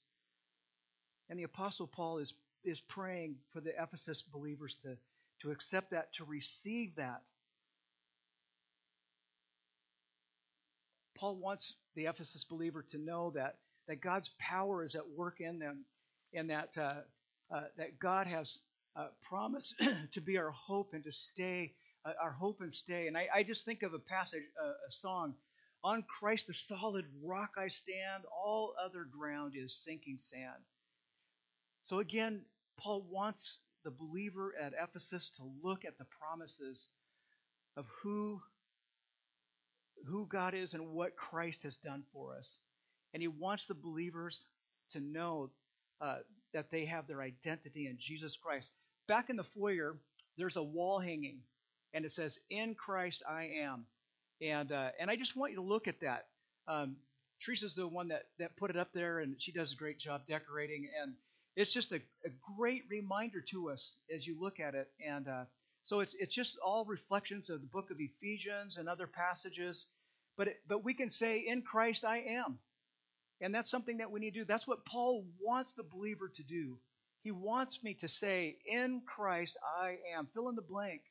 And 1.30 1.38
the 1.38 1.44
Apostle 1.44 1.88
Paul 1.88 2.20
is, 2.20 2.34
is 2.64 2.82
praying 2.82 3.36
for 3.54 3.62
the 3.62 3.72
Ephesus 3.82 4.22
believers 4.22 4.76
to, 4.84 4.98
to 5.42 5.52
accept 5.52 5.92
that, 5.92 6.14
to 6.14 6.26
receive 6.26 6.96
that. 6.96 7.22
Paul 11.18 11.36
wants 11.36 11.76
the 11.96 12.06
Ephesus 12.06 12.44
believer 12.44 12.86
to 12.92 12.98
know 12.98 13.32
that, 13.36 13.58
that 13.88 14.02
God's 14.02 14.32
power 14.40 14.84
is 14.84 14.96
at 14.96 15.08
work 15.10 15.40
in 15.40 15.60
them 15.60 15.86
and 16.34 16.50
that, 16.50 16.70
uh, 16.78 17.02
uh, 17.54 17.64
that 17.78 18.00
God 18.00 18.28
has 18.28 18.60
uh, 18.96 19.08
promised 19.24 19.76
to 20.14 20.22
be 20.22 20.38
our 20.38 20.52
hope 20.52 20.94
and 20.94 21.04
to 21.04 21.12
stay, 21.12 21.74
uh, 22.06 22.14
our 22.22 22.32
hope 22.32 22.62
and 22.62 22.74
stay. 22.74 23.08
And 23.08 23.18
I, 23.18 23.28
I 23.36 23.44
just 23.44 23.66
think 23.66 23.84
of 23.84 23.94
a 23.94 24.00
passage, 24.00 24.42
a 24.60 24.92
song, 24.92 25.36
On 25.84 26.04
Christ 26.04 26.48
the 26.48 26.54
solid 26.54 27.06
rock 27.24 27.52
I 27.58 27.68
stand, 27.68 28.24
all 28.32 28.74
other 28.84 29.06
ground 29.06 29.54
is 29.56 29.76
sinking 29.76 30.18
sand. 30.20 30.64
So 31.84 32.00
again, 32.00 32.46
Paul 32.78 33.06
wants 33.10 33.60
the 33.84 33.92
believer 33.92 34.54
at 34.60 34.74
Ephesus 34.82 35.32
to 35.38 35.44
look 35.64 35.86
at 35.86 35.98
the 35.98 36.06
promises 36.20 36.88
of 37.78 37.86
who, 38.02 38.42
who 40.06 40.28
God 40.28 40.54
is 40.54 40.74
and 40.74 40.90
what 40.90 41.16
Christ 41.16 41.64
has 41.64 41.78
done 41.78 42.04
for 42.14 42.38
us. 42.38 42.60
And 43.14 43.22
he 43.22 43.28
wants 43.28 43.66
the 43.66 43.74
believers 43.74 44.48
to 44.94 45.00
know 45.00 45.50
uh, 46.00 46.18
that 46.54 46.72
they 46.72 46.86
have 46.86 47.08
their 47.08 47.22
identity 47.22 47.88
in 47.88 47.98
Jesus 48.00 48.38
Christ. 48.38 48.72
Back 49.08 49.30
in 49.30 49.36
the 49.36 49.44
foyer, 49.44 49.98
there's 50.38 50.58
a 50.58 50.64
wall 50.64 51.00
hanging, 51.00 51.40
and 51.94 52.06
it 52.06 52.12
says, 52.12 52.38
In 52.50 52.76
Christ 52.76 53.24
I 53.28 53.50
am. 53.64 53.86
And, 54.42 54.72
uh, 54.72 54.90
and 55.00 55.10
I 55.10 55.16
just 55.16 55.36
want 55.36 55.52
you 55.52 55.58
to 55.58 55.64
look 55.64 55.88
at 55.88 56.02
that. 56.02 56.26
Um, 56.68 56.98
Teresa's 57.42 57.76
the 57.76 57.88
one 57.88 58.10
that, 58.10 58.24
that 58.40 58.56
put 58.58 58.70
it 58.70 58.78
up 58.78 58.90
there, 58.94 59.20
and 59.20 59.36
she 59.40 59.52
does 59.52 59.74
a 59.74 59.76
great 59.76 60.00
job 60.00 60.22
decorating. 60.28 60.88
And 61.02 61.14
it's 61.56 61.74
just 61.74 61.92
a, 61.92 62.02
a 62.26 62.30
great 62.58 62.84
reminder 62.90 63.42
to 63.52 63.70
us 63.70 63.96
as 64.14 64.26
you 64.26 64.40
look 64.40 64.60
at 64.60 64.76
it. 64.76 64.90
And 65.06 65.28
uh, 65.28 65.44
so 65.84 66.00
it's, 66.00 66.16
it's 66.20 66.34
just 66.34 66.58
all 66.60 66.86
reflections 66.86 67.50
of 67.50 67.62
the 67.62 67.68
book 67.68 67.92
of 67.92 67.98
Ephesians 68.00 68.78
and 68.78 68.88
other 68.88 69.08
passages. 69.08 69.88
But, 70.38 70.48
it, 70.50 70.58
but 70.68 70.84
we 70.84 70.94
can 70.94 71.10
say, 71.10 71.44
In 71.46 71.62
Christ 71.62 72.06
I 72.06 72.20
am. 72.20 72.60
And 73.42 73.54
that's 73.54 73.70
something 73.72 73.98
that 73.98 74.12
we 74.12 74.20
need 74.20 74.34
to 74.36 74.42
do. 74.42 74.46
That's 74.46 74.68
what 74.68 74.86
Paul 74.86 75.26
wants 75.42 75.74
the 75.74 75.84
believer 75.84 76.30
to 76.30 76.44
do. 76.44 76.78
He 77.24 77.32
wants 77.32 77.84
me 77.84 77.96
to 77.96 78.08
say, 78.08 78.58
In 78.66 79.02
Christ 79.06 79.58
I 79.82 79.98
am. 80.16 80.28
Fill 80.34 80.50
in 80.50 80.56
the 80.56 80.62
blank. 80.62 81.02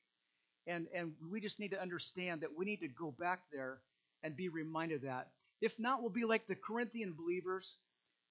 And, 0.67 0.87
and 0.95 1.13
we 1.31 1.41
just 1.41 1.59
need 1.59 1.73
to 1.73 1.81
understand 1.81 2.43
that 2.43 2.57
we 2.57 2.65
need 2.65 2.81
to 2.81 2.89
go 2.89 3.15
back 3.19 3.41
there 3.53 3.79
and 4.23 4.37
be 4.37 4.49
reminded 4.49 5.03
that. 5.03 5.29
If 5.61 5.79
not, 5.79 6.01
we'll 6.01 6.11
be 6.11 6.25
like 6.25 6.47
the 6.47 6.55
Corinthian 6.55 7.13
believers 7.13 7.77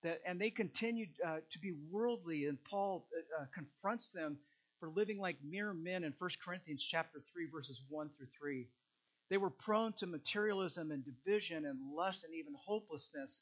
that, 0.03 0.19
and 0.25 0.39
they 0.39 0.49
continued 0.49 1.09
uh, 1.25 1.37
to 1.51 1.59
be 1.59 1.73
worldly, 1.91 2.45
and 2.45 2.57
Paul 2.63 3.07
uh, 3.13 3.43
uh 3.43 3.45
confronts 3.53 4.09
them 4.09 4.37
for 4.79 4.89
living 4.89 5.19
like 5.19 5.37
mere 5.43 5.73
men 5.73 6.03
in 6.03 6.13
1 6.17 6.29
Corinthians 6.43 6.83
chapter 6.83 7.19
3, 7.33 7.47
verses 7.51 7.81
1 7.89 8.09
through 8.17 8.27
3. 8.37 8.67
They 9.29 9.37
were 9.37 9.49
prone 9.49 9.93
to 9.99 10.07
materialism 10.07 10.91
and 10.91 11.03
division 11.03 11.65
and 11.65 11.77
lust 11.95 12.23
and 12.23 12.33
even 12.33 12.53
hopelessness. 12.65 13.41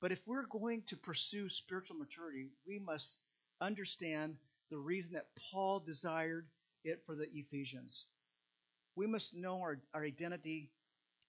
But 0.00 0.12
if 0.12 0.20
we're 0.26 0.46
going 0.46 0.82
to 0.88 0.96
pursue 0.96 1.48
spiritual 1.48 1.96
maturity, 1.96 2.48
we 2.66 2.78
must 2.78 3.18
understand 3.60 4.36
the 4.70 4.76
reason 4.76 5.12
that 5.12 5.28
Paul 5.50 5.80
desired 5.80 6.46
it 6.84 7.02
for 7.06 7.14
the 7.14 7.28
Ephesians. 7.32 8.06
We 8.96 9.06
must 9.06 9.34
know 9.34 9.60
our, 9.60 9.80
our 9.94 10.04
identity 10.04 10.70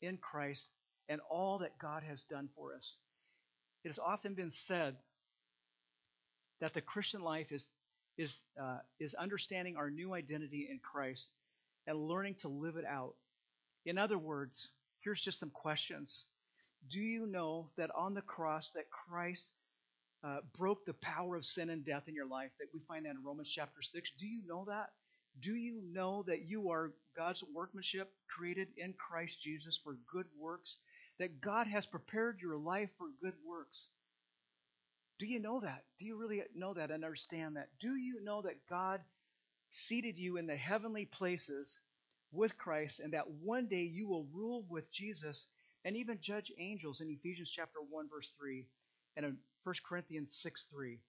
in 0.01 0.17
Christ 0.17 0.71
and 1.07 1.21
all 1.29 1.59
that 1.59 1.77
God 1.77 2.03
has 2.03 2.23
done 2.23 2.49
for 2.55 2.75
us. 2.75 2.97
It 3.85 3.89
has 3.89 3.99
often 3.99 4.33
been 4.33 4.49
said 4.49 4.95
that 6.59 6.73
the 6.73 6.81
Christian 6.81 7.21
life 7.21 7.51
is, 7.51 7.69
is, 8.17 8.39
uh, 8.59 8.79
is 8.99 9.13
understanding 9.13 9.77
our 9.77 9.91
new 9.91 10.15
identity 10.15 10.67
in 10.71 10.79
Christ 10.79 11.31
and 11.85 12.07
learning 12.07 12.37
to 12.41 12.47
live 12.47 12.77
it 12.77 12.85
out. 12.85 13.13
In 13.85 13.99
other 13.99 14.17
words, 14.17 14.71
here's 15.01 15.21
just 15.21 15.39
some 15.39 15.51
questions. 15.51 16.25
Do 16.89 16.99
you 16.99 17.27
know 17.27 17.69
that 17.77 17.91
on 17.95 18.15
the 18.15 18.23
cross 18.23 18.71
that 18.71 18.89
Christ 18.89 19.53
uh, 20.23 20.37
broke 20.57 20.83
the 20.87 20.95
power 20.95 21.35
of 21.35 21.45
sin 21.45 21.69
and 21.69 21.85
death 21.85 22.07
in 22.07 22.15
your 22.15 22.27
life? 22.27 22.49
That 22.59 22.69
we 22.73 22.79
find 22.87 23.05
that 23.05 23.11
in 23.11 23.23
Romans 23.23 23.51
chapter 23.51 23.83
6. 23.83 24.11
Do 24.19 24.25
you 24.25 24.41
know 24.47 24.65
that? 24.65 24.89
Do 25.41 25.53
you 25.53 25.83
know 25.93 26.23
that 26.25 26.47
you 26.47 26.71
are 26.71 26.91
God's 27.15 27.43
workmanship 27.53 28.11
created 28.35 28.69
in 28.77 28.93
Christ 28.93 29.39
Jesus 29.39 29.77
for 29.77 29.95
good 30.11 30.25
works? 30.39 30.77
That 31.19 31.41
God 31.41 31.67
has 31.67 31.85
prepared 31.85 32.41
your 32.41 32.57
life 32.57 32.89
for 32.97 33.07
good 33.21 33.35
works? 33.47 33.89
Do 35.17 35.25
you 35.25 35.39
know 35.39 35.61
that? 35.61 35.83
Do 35.97 36.05
you 36.05 36.17
really 36.17 36.43
know 36.55 36.73
that 36.73 36.91
and 36.91 37.03
understand 37.03 37.55
that? 37.55 37.69
Do 37.79 37.95
you 37.95 38.21
know 38.23 38.41
that 38.41 38.67
God 38.69 38.99
seated 39.71 40.17
you 40.17 40.37
in 40.37 40.47
the 40.47 40.55
heavenly 40.55 41.05
places 41.05 41.79
with 42.31 42.57
Christ 42.57 42.99
and 42.99 43.13
that 43.13 43.29
one 43.29 43.67
day 43.67 43.83
you 43.83 44.07
will 44.07 44.27
rule 44.33 44.65
with 44.69 44.91
Jesus 44.91 45.47
and 45.85 45.95
even 45.95 46.19
judge 46.19 46.51
angels 46.57 46.99
in 46.99 47.09
Ephesians 47.09 47.49
chapter 47.49 47.79
1 47.89 48.09
verse 48.09 48.31
3 48.37 48.65
and 49.15 49.25
in 49.25 49.37
1 49.63 49.75
Corinthians 49.87 50.37
6 50.41 50.65
3. 50.71 50.99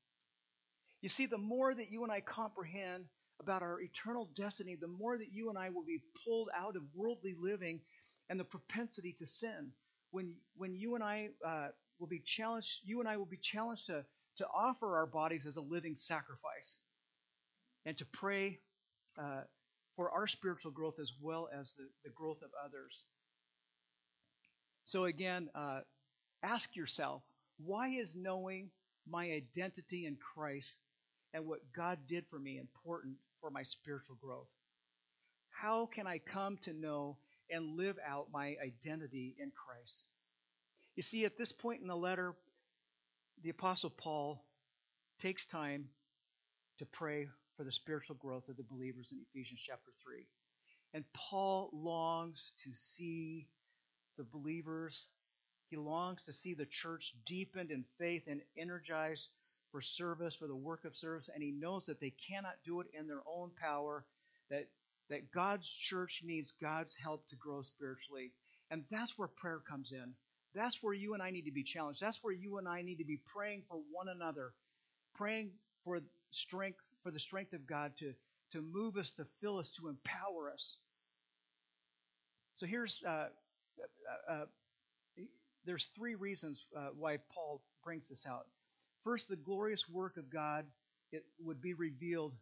You 1.02 1.08
see, 1.08 1.26
the 1.26 1.38
more 1.38 1.74
that 1.74 1.90
you 1.90 2.04
and 2.04 2.12
I 2.12 2.20
comprehend 2.20 3.04
about 3.40 3.62
our 3.62 3.80
eternal 3.80 4.30
destiny, 4.36 4.76
the 4.80 4.86
more 4.86 5.18
that 5.18 5.32
you 5.32 5.50
and 5.50 5.58
I 5.58 5.70
will 5.70 5.84
be 5.84 6.00
pulled 6.24 6.48
out 6.56 6.76
of 6.76 6.82
worldly 6.94 7.34
living 7.38 7.80
and 8.30 8.40
the 8.40 8.44
propensity 8.44 9.14
to 9.18 9.26
sin. 9.26 9.72
When, 10.16 10.32
when 10.56 10.74
you 10.74 10.94
and 10.94 11.04
I 11.04 11.28
uh, 11.46 11.68
will 11.98 12.06
be 12.06 12.22
challenged, 12.24 12.80
you 12.84 13.00
and 13.00 13.08
I 13.08 13.18
will 13.18 13.26
be 13.26 13.36
challenged 13.36 13.88
to, 13.88 14.02
to 14.38 14.46
offer 14.46 14.96
our 14.96 15.04
bodies 15.04 15.42
as 15.46 15.58
a 15.58 15.60
living 15.60 15.96
sacrifice 15.98 16.78
and 17.84 17.98
to 17.98 18.06
pray 18.06 18.60
uh, 19.18 19.42
for 19.94 20.10
our 20.10 20.26
spiritual 20.26 20.70
growth 20.70 20.94
as 21.02 21.12
well 21.20 21.50
as 21.52 21.74
the, 21.74 21.86
the 22.02 22.08
growth 22.14 22.40
of 22.42 22.48
others. 22.64 23.04
So, 24.86 25.04
again, 25.04 25.50
uh, 25.54 25.80
ask 26.42 26.74
yourself 26.74 27.20
why 27.58 27.88
is 27.88 28.16
knowing 28.16 28.70
my 29.06 29.24
identity 29.32 30.06
in 30.06 30.16
Christ 30.16 30.78
and 31.34 31.44
what 31.44 31.58
God 31.76 31.98
did 32.08 32.24
for 32.30 32.38
me 32.38 32.56
important 32.56 33.16
for 33.42 33.50
my 33.50 33.64
spiritual 33.64 34.16
growth? 34.18 34.48
How 35.50 35.84
can 35.84 36.06
I 36.06 36.20
come 36.20 36.56
to 36.62 36.72
know 36.72 37.18
and 37.50 37.76
live 37.76 37.96
out 38.06 38.28
my 38.32 38.56
identity 38.62 39.36
in 39.38 39.50
Christ? 39.50 40.08
You 40.96 41.02
see, 41.02 41.24
at 41.24 41.36
this 41.36 41.52
point 41.52 41.82
in 41.82 41.88
the 41.88 41.96
letter, 41.96 42.34
the 43.42 43.50
Apostle 43.50 43.90
Paul 43.90 44.44
takes 45.20 45.46
time 45.46 45.88
to 46.78 46.86
pray 46.86 47.28
for 47.56 47.64
the 47.64 47.72
spiritual 47.72 48.16
growth 48.16 48.48
of 48.48 48.56
the 48.56 48.62
believers 48.62 49.08
in 49.10 49.18
Ephesians 49.30 49.60
chapter 49.64 49.92
3. 50.04 50.26
And 50.94 51.04
Paul 51.14 51.70
longs 51.72 52.52
to 52.64 52.70
see 52.72 53.48
the 54.16 54.24
believers, 54.24 55.08
he 55.68 55.76
longs 55.76 56.24
to 56.24 56.32
see 56.32 56.54
the 56.54 56.66
church 56.66 57.14
deepened 57.26 57.70
in 57.70 57.84
faith 57.98 58.22
and 58.26 58.40
energized 58.56 59.28
for 59.72 59.82
service, 59.82 60.34
for 60.34 60.46
the 60.46 60.56
work 60.56 60.84
of 60.84 60.96
service, 60.96 61.28
and 61.32 61.42
he 61.42 61.50
knows 61.50 61.86
that 61.86 62.00
they 62.00 62.14
cannot 62.30 62.54
do 62.64 62.80
it 62.80 62.86
in 62.98 63.06
their 63.06 63.22
own 63.26 63.50
power, 63.60 64.04
that, 64.48 64.68
that 65.10 65.30
God's 65.32 65.68
church 65.68 66.22
needs 66.24 66.52
God's 66.60 66.94
help 66.94 67.28
to 67.28 67.36
grow 67.36 67.62
spiritually. 67.62 68.32
And 68.70 68.84
that's 68.90 69.16
where 69.16 69.28
prayer 69.28 69.60
comes 69.68 69.92
in. 69.92 70.14
That's 70.54 70.82
where 70.82 70.94
you 70.94 71.14
and 71.14 71.22
I 71.22 71.30
need 71.30 71.44
to 71.44 71.52
be 71.52 71.62
challenged. 71.62 72.00
That's 72.00 72.18
where 72.22 72.32
you 72.32 72.58
and 72.58 72.68
I 72.68 72.82
need 72.82 72.98
to 72.98 73.04
be 73.04 73.20
praying 73.34 73.62
for 73.68 73.78
one 73.92 74.08
another, 74.08 74.52
praying 75.14 75.50
for 75.84 76.00
strength, 76.30 76.80
for 77.02 77.10
the 77.10 77.20
strength 77.20 77.52
of 77.52 77.66
God 77.66 77.92
to, 77.98 78.12
to 78.52 78.62
move 78.62 78.96
us, 78.96 79.10
to 79.12 79.26
fill 79.40 79.58
us, 79.58 79.70
to 79.78 79.88
empower 79.88 80.50
us. 80.52 80.76
So 82.54 82.66
here's 82.66 83.02
uh, 83.06 83.26
uh, 84.28 84.32
uh 84.32 84.44
there's 85.66 85.90
three 85.96 86.14
reasons 86.14 86.64
uh, 86.76 86.88
why 86.96 87.18
Paul 87.34 87.60
brings 87.84 88.08
this 88.08 88.24
out. 88.26 88.46
First, 89.04 89.28
the 89.28 89.36
glorious 89.36 89.88
work 89.88 90.16
of 90.16 90.30
God 90.30 90.64
it 91.12 91.24
would 91.44 91.60
be 91.60 91.74
revealed, 91.74 92.32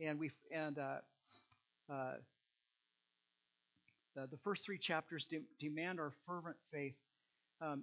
and 0.00 0.18
we 0.18 0.30
and 0.52 0.78
uh, 1.90 2.14
the, 4.14 4.26
the, 4.30 4.36
first 4.44 4.64
three 4.64 4.78
chapters 4.78 5.26
de- 5.26 5.42
demand 5.58 6.00
our 6.00 6.12
fervent 6.26 6.56
faith. 6.72 6.94
Um, 7.60 7.82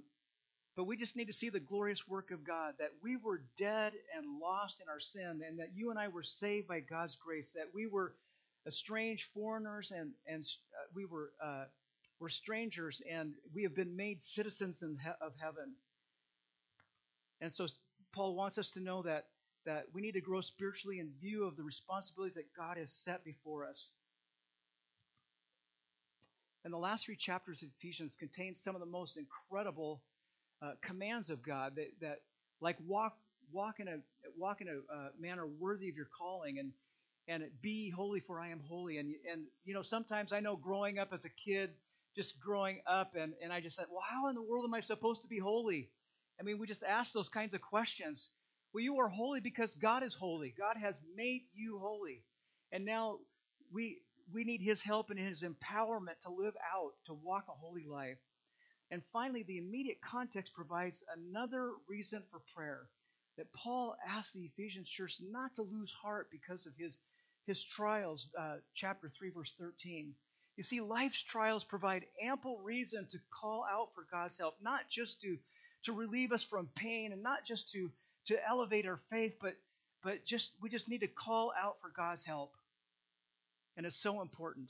but 0.76 0.86
we 0.86 0.96
just 0.96 1.16
need 1.16 1.26
to 1.26 1.34
see 1.34 1.50
the 1.50 1.60
glorious 1.60 2.08
work 2.08 2.32
of 2.32 2.46
God 2.46 2.76
that 2.80 2.92
we 3.02 3.18
were 3.18 3.42
dead 3.58 3.94
and 4.16 4.40
lost 4.40 4.80
in 4.80 4.88
our 4.90 5.00
sin, 5.00 5.42
and 5.48 5.60
that 5.60 5.70
you 5.76 5.90
and 5.90 5.98
I 5.98 6.08
were 6.08 6.24
saved 6.24 6.68
by 6.68 6.82
God's 6.82 7.16
grace. 7.16 7.54
That 7.54 7.70
we 7.74 7.88
were 7.88 8.14
estranged 8.68 9.28
foreigners, 9.34 9.92
and 9.92 10.12
and 10.28 10.44
uh, 10.44 10.86
we 10.94 11.06
were 11.06 11.32
uh, 11.44 11.66
were 12.20 12.30
strangers, 12.30 13.02
and 13.12 13.34
we 13.54 13.64
have 13.64 13.76
been 13.76 13.96
made 13.96 14.22
citizens 14.24 14.82
he- 14.82 15.26
of 15.26 15.34
heaven. 15.40 15.74
And 17.42 17.52
so 17.52 17.68
Paul 18.14 18.36
wants 18.36 18.58
us 18.58 18.72
to 18.72 18.80
know 18.80 19.04
that, 19.04 19.26
that 19.68 19.86
we 19.94 20.02
need 20.02 20.14
to 20.14 20.22
grow 20.22 20.42
spiritually 20.42 21.00
in 21.00 21.12
view 21.22 21.46
of 21.46 21.58
the 21.58 21.64
responsibilities 21.64 22.36
that 22.36 22.54
God 22.58 22.78
has 22.78 22.92
set 22.92 23.24
before 23.26 23.68
us. 23.68 23.92
And 26.66 26.74
the 26.74 26.80
last 26.80 27.06
three 27.06 27.18
chapters 27.18 27.62
of 27.64 27.70
Ephesians 27.80 28.14
contain 28.20 28.56
some 28.56 28.76
of 28.76 28.82
the 28.82 28.88
most 28.88 29.18
incredible 29.18 30.02
uh, 30.64 30.74
commands 30.82 31.30
of 31.30 31.44
God 31.44 31.76
that, 31.78 31.90
that 32.02 32.20
like 32.62 32.78
walk 32.88 33.16
walk 33.54 33.80
in 33.80 33.90
a 33.90 33.98
walk 34.38 34.62
in 34.62 34.70
a 34.70 34.94
uh, 34.94 35.10
manner 35.20 35.48
worthy 35.48 35.90
of 35.90 35.98
your 35.98 36.10
calling 36.18 36.60
and 36.60 36.72
and 37.30 37.44
be 37.62 37.92
holy 37.92 38.22
for 38.22 38.42
I 38.42 38.50
am 38.50 38.62
holy 38.68 38.98
and 38.98 39.14
and 39.32 39.44
you 39.66 39.74
know 39.76 39.84
sometimes 39.84 40.34
I 40.34 40.42
know 40.42 40.56
growing 40.58 41.00
up 41.00 41.10
as 41.14 41.26
a 41.26 41.30
kid 41.30 41.72
just 42.16 42.40
growing 42.42 42.82
up 42.88 43.16
and 43.16 43.34
and 43.44 43.54
I 43.54 43.62
just 43.62 43.78
said 43.78 43.86
well 43.92 44.04
how 44.10 44.30
in 44.30 44.36
the 44.36 44.42
world 44.42 44.66
am 44.66 44.74
I 44.74 44.82
supposed 44.82 45.24
to 45.24 45.30
be 45.30 45.40
holy 45.40 45.90
I 46.40 46.44
mean, 46.44 46.60
we 46.60 46.68
just 46.68 46.84
ask 46.84 47.14
those 47.14 47.30
kinds 47.30 47.54
of 47.54 47.62
questions. 47.62 48.30
Well, 48.78 48.84
you 48.84 49.00
are 49.00 49.10
holy 49.10 49.40
because 49.40 49.74
God 49.74 50.04
is 50.04 50.14
holy. 50.14 50.54
God 50.56 50.78
has 50.78 50.94
made 51.16 51.42
you 51.56 51.80
holy. 51.80 52.22
And 52.72 52.86
now 52.86 53.18
we 53.74 53.98
we 54.32 54.44
need 54.44 54.62
his 54.62 54.84
help 54.84 55.10
and 55.10 55.18
his 55.18 55.42
empowerment 55.42 56.22
to 56.22 56.30
live 56.30 56.54
out, 56.76 56.92
to 57.08 57.16
walk 57.16 57.46
a 57.50 57.54
holy 57.54 57.88
life. 57.88 58.20
And 58.92 59.02
finally, 59.12 59.42
the 59.42 59.58
immediate 59.58 59.98
context 60.00 60.54
provides 60.54 61.04
another 61.18 61.72
reason 61.90 62.22
for 62.30 62.40
prayer. 62.56 62.88
That 63.40 63.52
Paul 63.52 63.96
asked 64.08 64.36
the 64.36 64.46
Ephesians 64.46 64.88
church 64.88 65.16
not 65.28 65.56
to 65.56 65.64
lose 65.64 65.92
heart 65.92 66.28
because 66.32 66.68
of 66.68 66.74
his, 66.78 67.00
his 67.48 67.64
trials, 67.64 68.28
uh, 68.40 68.58
chapter 68.76 69.12
3, 69.18 69.32
verse 69.32 69.56
13. 69.60 70.14
You 70.56 70.64
see, 70.64 70.82
life's 70.82 71.24
trials 71.24 71.64
provide 71.64 72.06
ample 72.24 72.60
reason 72.60 73.08
to 73.10 73.18
call 73.32 73.66
out 73.68 73.90
for 73.96 74.06
God's 74.12 74.38
help, 74.38 74.58
not 74.62 74.82
just 74.88 75.22
to 75.22 75.36
to 75.84 75.94
relieve 75.94 76.32
us 76.32 76.44
from 76.44 76.68
pain 76.76 77.14
and 77.14 77.24
not 77.24 77.46
just 77.46 77.72
to, 77.72 77.90
to 78.28 78.38
elevate 78.48 78.86
our 78.86 79.00
faith, 79.10 79.36
but, 79.42 79.56
but 80.04 80.26
just 80.26 80.54
we 80.62 80.70
just 80.70 80.90
need 80.90 81.02
to 81.02 81.08
call 81.08 81.52
out 81.60 81.78
for 81.82 81.92
God's 81.96 82.24
help. 82.24 82.54
And 83.76 83.86
it's 83.86 83.96
so 83.96 84.22
important. 84.22 84.70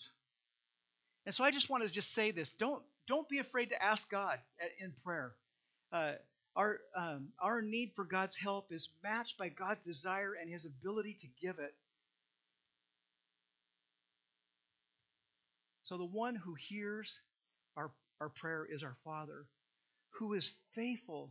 And 1.26 1.34
so 1.34 1.44
I 1.44 1.52
just 1.52 1.70
want 1.70 1.84
to 1.84 1.90
just 1.90 2.14
say 2.14 2.32
this. 2.32 2.52
Don't 2.52 2.82
don't 3.08 3.28
be 3.30 3.40
afraid 3.40 3.70
to 3.70 3.84
ask 3.84 4.10
God 4.10 4.38
in 4.80 4.94
prayer. 5.04 5.34
Uh, 5.92 6.14
our 6.56 6.80
um, 6.96 7.30
our 7.40 7.62
need 7.62 7.92
for 7.96 8.04
God's 8.04 8.36
help 8.36 8.72
is 8.72 8.90
matched 9.04 9.38
by 9.38 9.50
God's 9.50 9.82
desire 9.82 10.34
and 10.40 10.50
His 10.50 10.66
ability 10.66 11.18
to 11.22 11.28
give 11.42 11.60
it. 11.60 11.74
So 15.84 15.98
the 15.98 16.06
one 16.06 16.36
who 16.36 16.54
hears 16.54 17.22
our 17.76 17.92
our 18.20 18.30
prayer 18.30 18.68
is 18.70 18.84
our 18.84 18.96
Father 19.04 19.46
who 20.18 20.34
is 20.34 20.52
faithful 20.74 21.30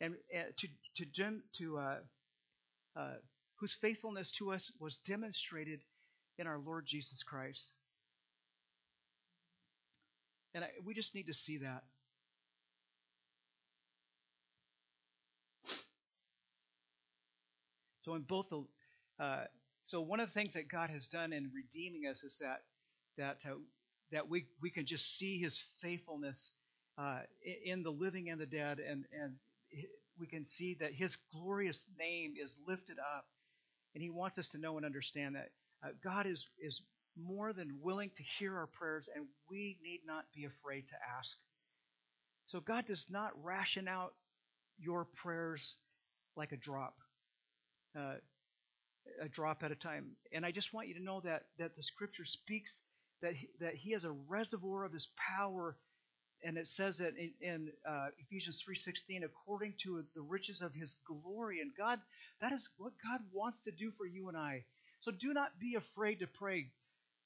and 0.00 0.14
to 0.58 0.68
to 0.96 1.40
to 1.58 1.78
uh, 1.78 1.96
uh, 2.96 3.14
whose 3.56 3.74
faithfulness 3.74 4.30
to 4.32 4.52
us 4.52 4.70
was 4.80 4.98
demonstrated 4.98 5.80
in 6.38 6.46
our 6.46 6.58
Lord 6.58 6.84
Jesus 6.86 7.22
Christ. 7.22 7.72
And 10.54 10.64
I, 10.64 10.68
we 10.84 10.94
just 10.94 11.14
need 11.14 11.26
to 11.26 11.34
see 11.34 11.58
that. 11.58 11.82
So 18.04 18.14
in 18.14 18.22
both 18.22 18.48
the 18.50 18.64
uh, 19.22 19.44
so 19.84 20.00
one 20.00 20.20
of 20.20 20.28
the 20.28 20.32
things 20.32 20.54
that 20.54 20.68
God 20.68 20.90
has 20.90 21.06
done 21.06 21.32
in 21.32 21.50
redeeming 21.54 22.08
us 22.10 22.22
is 22.22 22.38
that 22.38 22.62
that 23.18 23.38
uh, 23.44 23.54
that 24.12 24.28
we 24.28 24.46
we 24.62 24.70
can 24.70 24.86
just 24.86 25.18
see 25.18 25.38
His 25.38 25.60
faithfulness 25.82 26.52
uh, 26.98 27.20
in 27.64 27.82
the 27.82 27.90
living 27.90 28.30
and 28.30 28.40
the 28.40 28.46
dead, 28.46 28.78
and 28.78 29.04
and 29.12 29.34
we 30.18 30.26
can 30.26 30.46
see 30.46 30.76
that 30.80 30.92
His 30.94 31.16
glorious 31.32 31.86
name 31.98 32.34
is 32.42 32.56
lifted 32.66 32.98
up, 32.98 33.26
and 33.94 34.02
He 34.02 34.10
wants 34.10 34.38
us 34.38 34.48
to 34.50 34.58
know 34.58 34.76
and 34.76 34.86
understand 34.86 35.34
that 35.34 35.48
uh, 35.84 35.90
God 36.02 36.26
is 36.26 36.46
is 36.58 36.82
more 37.16 37.52
than 37.52 37.78
willing 37.82 38.10
to 38.16 38.22
hear 38.38 38.56
our 38.56 38.66
prayers, 38.66 39.08
and 39.14 39.26
we 39.50 39.78
need 39.82 40.00
not 40.06 40.24
be 40.34 40.44
afraid 40.44 40.82
to 40.88 40.94
ask. 41.18 41.36
So 42.46 42.60
God 42.60 42.86
does 42.86 43.08
not 43.10 43.32
ration 43.42 43.88
out 43.88 44.12
your 44.78 45.06
prayers 45.16 45.76
like 46.36 46.52
a 46.52 46.56
drop, 46.56 46.94
uh, 47.98 48.16
a 49.22 49.28
drop 49.28 49.62
at 49.62 49.72
a 49.72 49.76
time. 49.76 50.12
And 50.32 50.44
I 50.44 50.52
just 50.52 50.72
want 50.74 50.88
you 50.88 50.94
to 50.94 51.02
know 51.02 51.20
that 51.24 51.44
that 51.58 51.76
the 51.76 51.82
Scripture 51.82 52.24
speaks 52.24 52.80
that 53.22 53.34
he, 53.34 53.48
that 53.60 53.74
He 53.74 53.92
has 53.92 54.04
a 54.04 54.12
reservoir 54.28 54.84
of 54.84 54.92
His 54.92 55.08
power, 55.38 55.76
and 56.44 56.56
it 56.58 56.68
says 56.68 56.98
that 56.98 57.14
in, 57.16 57.32
in 57.40 57.68
uh, 57.88 58.08
Ephesians 58.18 58.60
three 58.64 58.76
sixteen, 58.76 59.24
according 59.24 59.74
to 59.82 60.04
the 60.14 60.22
riches 60.22 60.62
of 60.62 60.72
His 60.74 60.96
glory. 61.06 61.60
And 61.60 61.72
God, 61.76 61.98
that 62.40 62.52
is 62.52 62.68
what 62.78 62.92
God 63.02 63.20
wants 63.32 63.62
to 63.62 63.70
do 63.70 63.92
for 63.96 64.06
you 64.06 64.28
and 64.28 64.36
I. 64.36 64.64
So 65.00 65.10
do 65.10 65.32
not 65.32 65.58
be 65.60 65.74
afraid 65.76 66.20
to 66.20 66.26
pray. 66.26 66.70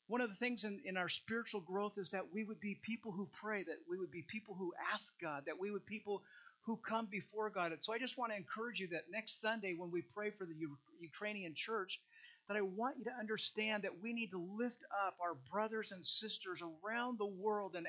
One 0.08 0.20
of 0.20 0.28
the 0.28 0.36
things 0.36 0.64
in, 0.64 0.80
in 0.84 0.96
our 0.96 1.08
spiritual 1.08 1.60
growth 1.60 1.96
is 1.96 2.10
that 2.10 2.32
we 2.32 2.44
would 2.44 2.60
be 2.60 2.80
people 2.82 3.12
who 3.12 3.28
pray, 3.40 3.62
that 3.62 3.78
we 3.88 3.96
would 3.98 4.10
be 4.10 4.24
people 4.28 4.56
who 4.58 4.72
ask 4.92 5.12
God, 5.20 5.44
that 5.46 5.60
we 5.60 5.70
would 5.70 5.86
people 5.86 6.22
who 6.66 6.76
come 6.76 7.06
before 7.10 7.48
God. 7.48 7.72
And 7.72 7.78
so 7.80 7.92
I 7.92 7.98
just 7.98 8.18
want 8.18 8.32
to 8.32 8.36
encourage 8.36 8.80
you 8.80 8.88
that 8.88 9.04
next 9.10 9.40
Sunday 9.40 9.74
when 9.78 9.90
we 9.90 10.02
pray 10.02 10.30
for 10.30 10.44
the 10.44 10.54
U- 10.54 10.76
Ukrainian 11.00 11.54
church, 11.54 12.00
that 12.48 12.56
I 12.56 12.60
want 12.62 12.98
you 12.98 13.04
to 13.04 13.14
understand 13.20 13.84
that 13.84 14.02
we 14.02 14.12
need 14.12 14.32
to 14.32 14.44
lift 14.58 14.82
up 15.06 15.14
our 15.22 15.36
brothers 15.52 15.92
and 15.92 16.04
sisters 16.04 16.60
around 16.60 17.18
the 17.18 17.26
world 17.26 17.76
and 17.76 17.86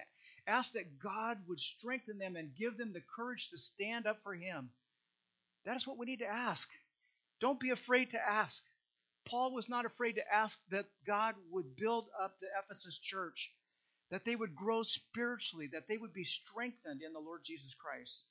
ask 0.47 0.73
that 0.73 0.99
God 0.99 1.37
would 1.47 1.59
strengthen 1.59 2.17
them 2.17 2.35
and 2.35 2.55
give 2.55 2.77
them 2.77 2.93
the 2.93 3.03
courage 3.15 3.49
to 3.49 3.59
stand 3.59 4.07
up 4.07 4.17
for 4.23 4.33
Him. 4.33 4.69
That 5.65 5.75
is 5.75 5.85
what 5.85 5.97
we 5.97 6.05
need 6.05 6.19
to 6.19 6.27
ask. 6.27 6.69
Don't 7.39 7.59
be 7.59 7.69
afraid 7.69 8.11
to 8.11 8.29
ask. 8.29 8.63
Paul 9.27 9.53
was 9.53 9.69
not 9.69 9.85
afraid 9.85 10.13
to 10.13 10.33
ask 10.33 10.57
that 10.69 10.85
God 11.05 11.35
would 11.51 11.75
build 11.75 12.05
up 12.21 12.39
the 12.39 12.47
Ephesus 12.63 12.97
church, 12.97 13.51
that 14.09 14.25
they 14.25 14.35
would 14.35 14.55
grow 14.55 14.83
spiritually, 14.83 15.69
that 15.73 15.87
they 15.87 15.97
would 15.97 16.13
be 16.13 16.23
strengthened 16.23 17.01
in 17.01 17.13
the 17.13 17.19
Lord 17.19 17.41
Jesus 17.43 17.73
Christ. 17.75 18.25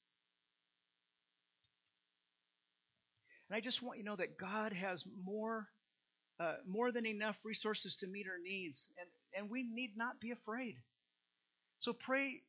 And 3.48 3.56
I 3.56 3.60
just 3.60 3.82
want 3.82 3.98
you 3.98 4.04
to 4.04 4.10
know 4.10 4.16
that 4.16 4.38
God 4.38 4.72
has 4.72 5.02
more, 5.24 5.68
uh, 6.38 6.54
more 6.66 6.92
than 6.92 7.06
enough 7.06 7.36
resources 7.44 7.96
to 7.96 8.06
meet 8.06 8.26
our 8.28 8.38
needs, 8.42 8.88
and, 8.98 9.08
and 9.42 9.50
we 9.50 9.62
need 9.62 9.96
not 9.96 10.20
be 10.20 10.30
afraid. 10.30 10.76
So 11.80 11.92
pray, 11.92 12.42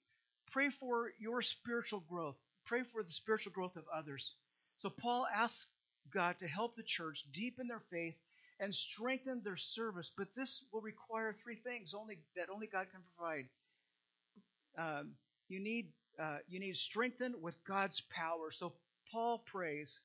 pray 0.52 0.70
for 0.70 1.12
your 1.20 1.42
spiritual 1.42 2.04
growth. 2.10 2.36
Pray 2.66 2.84
for 2.84 3.02
the 3.04 3.14
spiritual 3.14 3.54
growth 3.54 3.76
of 3.76 3.84
others. 3.94 4.34
So 4.78 4.90
Paul 4.90 5.26
asks 5.34 5.66
God 6.14 6.36
to 6.40 6.48
help 6.48 6.76
the 6.76 6.84
church 6.84 7.26
deepen 7.34 7.68
their 7.68 7.82
faith 7.92 8.16
and 8.60 8.76
strengthen 8.76 9.42
their 9.44 9.58
service. 9.58 10.12
But 10.16 10.28
this 10.36 10.64
will 10.72 10.82
require 10.82 11.36
three 11.44 11.56
things 11.56 11.94
only 11.94 12.20
that 12.36 12.50
only 12.54 12.68
God 12.68 12.88
can 12.92 13.02
provide. 13.16 13.48
Um, 14.78 15.12
you 15.50 15.60
need 15.60 15.88
uh, 16.22 16.38
you 16.48 16.60
need 16.60 16.76
strengthened 16.78 17.36
with 17.42 17.56
God's 17.66 18.02
power. 18.02 18.52
So 18.52 18.74
Paul 19.12 19.44
prays 19.52 20.02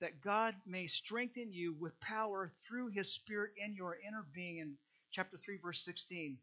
that 0.00 0.20
God 0.20 0.54
may 0.66 0.86
strengthen 0.86 1.52
you 1.52 1.74
with 1.78 1.98
power 2.00 2.52
through 2.66 2.88
His 2.88 3.12
Spirit 3.12 3.52
in 3.62 3.74
your 3.74 3.96
inner 4.06 4.24
being. 4.34 4.58
In 4.58 4.74
chapter 5.10 5.36
three, 5.36 5.58
verse 5.62 5.80
sixteen, 5.84 6.38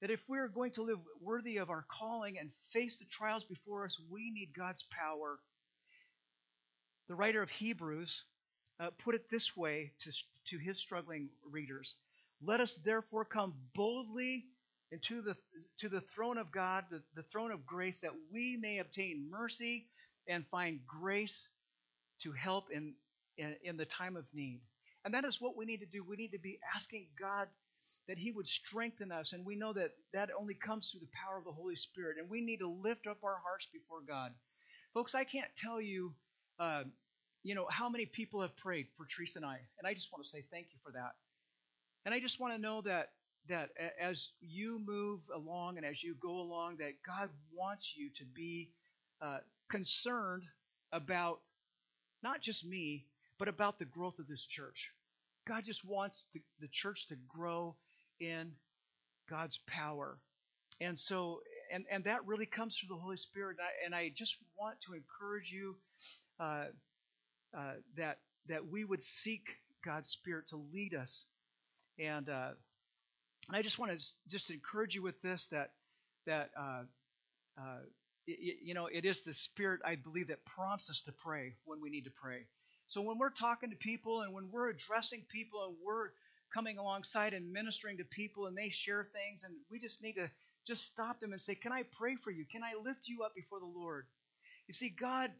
that 0.00 0.10
if 0.10 0.20
we 0.28 0.38
are 0.38 0.48
going 0.48 0.72
to 0.72 0.82
live 0.82 0.98
worthy 1.20 1.56
of 1.56 1.70
our 1.70 1.84
calling 1.88 2.38
and 2.38 2.50
face 2.72 2.96
the 2.96 3.04
trials 3.06 3.44
before 3.44 3.84
us, 3.84 3.96
we 4.10 4.30
need 4.30 4.50
God's 4.56 4.84
power. 4.90 5.38
The 7.08 7.14
writer 7.14 7.42
of 7.42 7.50
Hebrews 7.50 8.24
uh, 8.80 8.90
put 9.04 9.14
it 9.14 9.30
this 9.30 9.56
way 9.56 9.92
to, 10.04 10.12
to 10.50 10.58
his 10.58 10.78
struggling 10.78 11.28
readers 11.50 11.96
Let 12.42 12.60
us 12.60 12.76
therefore 12.76 13.24
come 13.24 13.54
boldly 13.74 14.44
into 14.92 15.22
the, 15.22 15.36
to 15.80 15.88
the 15.88 16.00
throne 16.00 16.38
of 16.38 16.52
God, 16.52 16.84
the, 16.90 17.02
the 17.14 17.24
throne 17.24 17.50
of 17.50 17.66
grace, 17.66 18.00
that 18.00 18.12
we 18.32 18.56
may 18.56 18.78
obtain 18.78 19.28
mercy 19.30 19.86
and 20.28 20.46
find 20.50 20.80
grace 20.86 21.48
to 22.22 22.32
help 22.32 22.70
in, 22.70 22.94
in, 23.36 23.56
in 23.64 23.76
the 23.76 23.84
time 23.84 24.16
of 24.16 24.24
need. 24.32 24.60
And 25.04 25.14
that 25.14 25.24
is 25.24 25.40
what 25.40 25.56
we 25.56 25.64
need 25.64 25.80
to 25.80 25.86
do. 25.86 26.04
We 26.04 26.16
need 26.16 26.32
to 26.32 26.38
be 26.38 26.58
asking 26.74 27.08
God 27.18 27.48
that 28.08 28.18
He 28.18 28.32
would 28.32 28.48
strengthen 28.48 29.12
us. 29.12 29.32
And 29.32 29.44
we 29.44 29.56
know 29.56 29.72
that 29.74 29.92
that 30.12 30.30
only 30.38 30.54
comes 30.54 30.90
through 30.90 31.00
the 31.00 31.12
power 31.12 31.38
of 31.38 31.44
the 31.44 31.52
Holy 31.52 31.76
Spirit. 31.76 32.16
And 32.18 32.28
we 32.28 32.40
need 32.40 32.58
to 32.58 32.68
lift 32.68 33.06
up 33.06 33.18
our 33.22 33.40
hearts 33.44 33.68
before 33.72 34.00
God. 34.06 34.32
Folks, 34.94 35.14
I 35.14 35.24
can't 35.24 35.50
tell 35.62 35.80
you 35.80 36.14
uh, 36.58 36.84
you 37.42 37.54
know, 37.54 37.66
how 37.70 37.88
many 37.88 38.06
people 38.06 38.42
have 38.42 38.56
prayed 38.56 38.86
for 38.96 39.06
Teresa 39.06 39.38
and 39.38 39.46
I. 39.46 39.58
And 39.78 39.86
I 39.86 39.94
just 39.94 40.12
want 40.12 40.24
to 40.24 40.30
say 40.30 40.44
thank 40.50 40.66
you 40.72 40.78
for 40.84 40.92
that. 40.92 41.14
And 42.04 42.14
I 42.14 42.20
just 42.20 42.40
want 42.40 42.54
to 42.54 42.60
know 42.60 42.80
that 42.82 43.10
that 43.48 43.70
as 43.98 44.28
you 44.42 44.78
move 44.78 45.20
along 45.34 45.78
and 45.78 45.86
as 45.86 46.02
you 46.02 46.14
go 46.20 46.40
along, 46.40 46.76
that 46.78 46.92
God 47.06 47.30
wants 47.54 47.94
you 47.96 48.10
to 48.18 48.24
be 48.34 48.68
uh, 49.22 49.38
concerned 49.70 50.42
about 50.92 51.40
not 52.22 52.42
just 52.42 52.66
me, 52.66 53.06
but 53.38 53.48
about 53.48 53.78
the 53.78 53.86
growth 53.86 54.18
of 54.18 54.28
this 54.28 54.44
church. 54.44 54.90
God 55.46 55.64
just 55.64 55.82
wants 55.82 56.26
the, 56.34 56.42
the 56.60 56.68
church 56.68 57.08
to 57.08 57.16
grow 57.26 57.74
in 58.20 58.52
God's 59.28 59.58
power. 59.66 60.18
And 60.80 60.98
so, 60.98 61.40
and, 61.72 61.84
and 61.90 62.04
that 62.04 62.26
really 62.26 62.46
comes 62.46 62.76
through 62.76 62.94
the 62.94 63.00
Holy 63.00 63.16
Spirit. 63.16 63.56
And 63.58 63.94
I, 63.94 63.98
and 63.98 64.08
I 64.08 64.12
just 64.16 64.36
want 64.58 64.76
to 64.86 64.94
encourage 64.94 65.50
you 65.50 65.76
uh, 66.40 66.66
uh, 67.56 67.72
that 67.96 68.18
that 68.48 68.66
we 68.66 68.84
would 68.84 69.02
seek 69.02 69.42
God's 69.84 70.10
Spirit 70.10 70.48
to 70.50 70.56
lead 70.72 70.94
us. 70.94 71.26
And 71.98 72.28
uh, 72.28 72.50
and 73.48 73.56
I 73.56 73.62
just 73.62 73.78
want 73.78 73.98
to 73.98 74.06
just 74.28 74.50
encourage 74.50 74.94
you 74.94 75.02
with 75.02 75.20
this 75.22 75.46
that 75.46 75.70
that 76.26 76.50
uh, 76.58 76.82
uh, 77.58 77.78
it, 78.26 78.58
you 78.62 78.74
know 78.74 78.86
it 78.86 79.04
is 79.04 79.22
the 79.22 79.34
Spirit 79.34 79.80
I 79.84 79.96
believe 79.96 80.28
that 80.28 80.44
prompts 80.44 80.90
us 80.90 81.02
to 81.02 81.12
pray 81.12 81.54
when 81.64 81.80
we 81.80 81.90
need 81.90 82.04
to 82.04 82.10
pray. 82.10 82.46
So 82.86 83.02
when 83.02 83.18
we're 83.18 83.30
talking 83.30 83.70
to 83.70 83.76
people 83.76 84.22
and 84.22 84.32
when 84.32 84.50
we're 84.50 84.70
addressing 84.70 85.24
people 85.30 85.64
and 85.66 85.76
we're 85.84 86.10
coming 86.52 86.78
alongside 86.78 87.34
and 87.34 87.52
ministering 87.52 87.98
to 87.98 88.04
people 88.04 88.46
and 88.46 88.56
they 88.56 88.70
share 88.70 89.08
things 89.12 89.44
and 89.44 89.54
we 89.70 89.78
just 89.78 90.02
need 90.02 90.14
to 90.14 90.30
just 90.66 90.86
stop 90.86 91.18
them 91.20 91.32
and 91.32 91.40
say, 91.40 91.54
"Can 91.54 91.72
I 91.72 91.82
pray 91.82 92.16
for 92.16 92.30
you? 92.30 92.44
Can 92.44 92.62
I 92.62 92.74
lift 92.82 93.08
you 93.08 93.22
up 93.22 93.34
before 93.34 93.60
the 93.60 93.66
Lord?" 93.66 94.06
You 94.66 94.74
see, 94.74 94.90
God 94.90 95.30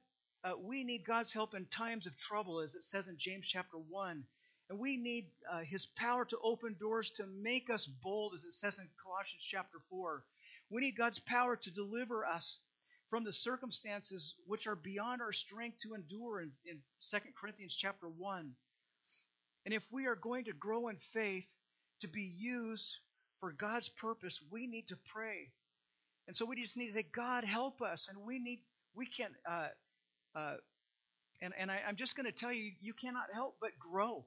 uh, 0.44 0.52
we 0.62 0.84
need 0.84 1.04
God's 1.04 1.32
help 1.32 1.54
in 1.54 1.66
times 1.66 2.06
of 2.06 2.16
trouble, 2.16 2.60
as 2.60 2.74
it 2.74 2.84
says 2.84 3.08
in 3.08 3.16
James 3.18 3.46
chapter 3.46 3.76
1. 3.76 4.24
And 4.70 4.78
we 4.78 4.96
need 4.96 5.26
uh, 5.50 5.60
His 5.60 5.86
power 5.86 6.24
to 6.26 6.38
open 6.42 6.76
doors 6.78 7.10
to 7.16 7.26
make 7.26 7.70
us 7.70 7.86
bold, 7.86 8.34
as 8.34 8.44
it 8.44 8.54
says 8.54 8.78
in 8.78 8.88
Colossians 9.02 9.42
chapter 9.42 9.78
4. 9.90 10.22
We 10.70 10.82
need 10.82 10.96
God's 10.96 11.18
power 11.18 11.56
to 11.56 11.70
deliver 11.70 12.24
us 12.24 12.58
from 13.10 13.24
the 13.24 13.32
circumstances 13.32 14.34
which 14.46 14.66
are 14.66 14.76
beyond 14.76 15.22
our 15.22 15.32
strength 15.32 15.78
to 15.82 15.94
endure 15.94 16.42
in, 16.42 16.52
in 16.66 16.78
2 17.10 17.18
Corinthians 17.40 17.74
chapter 17.74 18.06
1. 18.06 18.52
And 19.64 19.74
if 19.74 19.82
we 19.90 20.06
are 20.06 20.16
going 20.16 20.44
to 20.44 20.52
grow 20.52 20.88
in 20.88 20.96
faith 21.12 21.46
to 22.00 22.08
be 22.08 22.22
used 22.22 22.96
for 23.40 23.52
God's 23.52 23.88
purpose, 23.88 24.38
we 24.50 24.66
need 24.66 24.88
to 24.88 24.96
pray. 25.12 25.50
And 26.26 26.36
so 26.36 26.44
we 26.44 26.60
just 26.60 26.76
need 26.76 26.88
to 26.88 26.94
say, 26.94 27.06
God, 27.14 27.44
help 27.44 27.82
us. 27.82 28.08
And 28.08 28.18
we 28.24 28.38
need, 28.38 28.60
we 28.94 29.06
can, 29.06 29.30
uh, 29.48 29.68
uh, 30.34 30.54
and 31.40 31.54
and 31.59 31.70
I, 31.70 31.80
am 31.88 31.96
just 31.96 32.16
going 32.16 32.26
to 32.26 32.32
tell 32.32 32.52
you, 32.52 32.72
you 32.80 32.92
cannot 32.92 33.26
help 33.32 33.56
but 33.61 33.70
grow. 33.78 34.24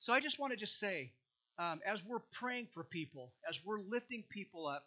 So 0.00 0.12
I 0.12 0.20
just 0.20 0.38
want 0.38 0.52
to 0.52 0.58
just 0.58 0.78
say, 0.78 1.12
um, 1.58 1.80
as 1.86 2.00
we're 2.06 2.22
praying 2.32 2.68
for 2.72 2.84
people, 2.84 3.32
as 3.48 3.58
we're 3.64 3.80
lifting 3.80 4.24
people 4.30 4.66
up, 4.66 4.84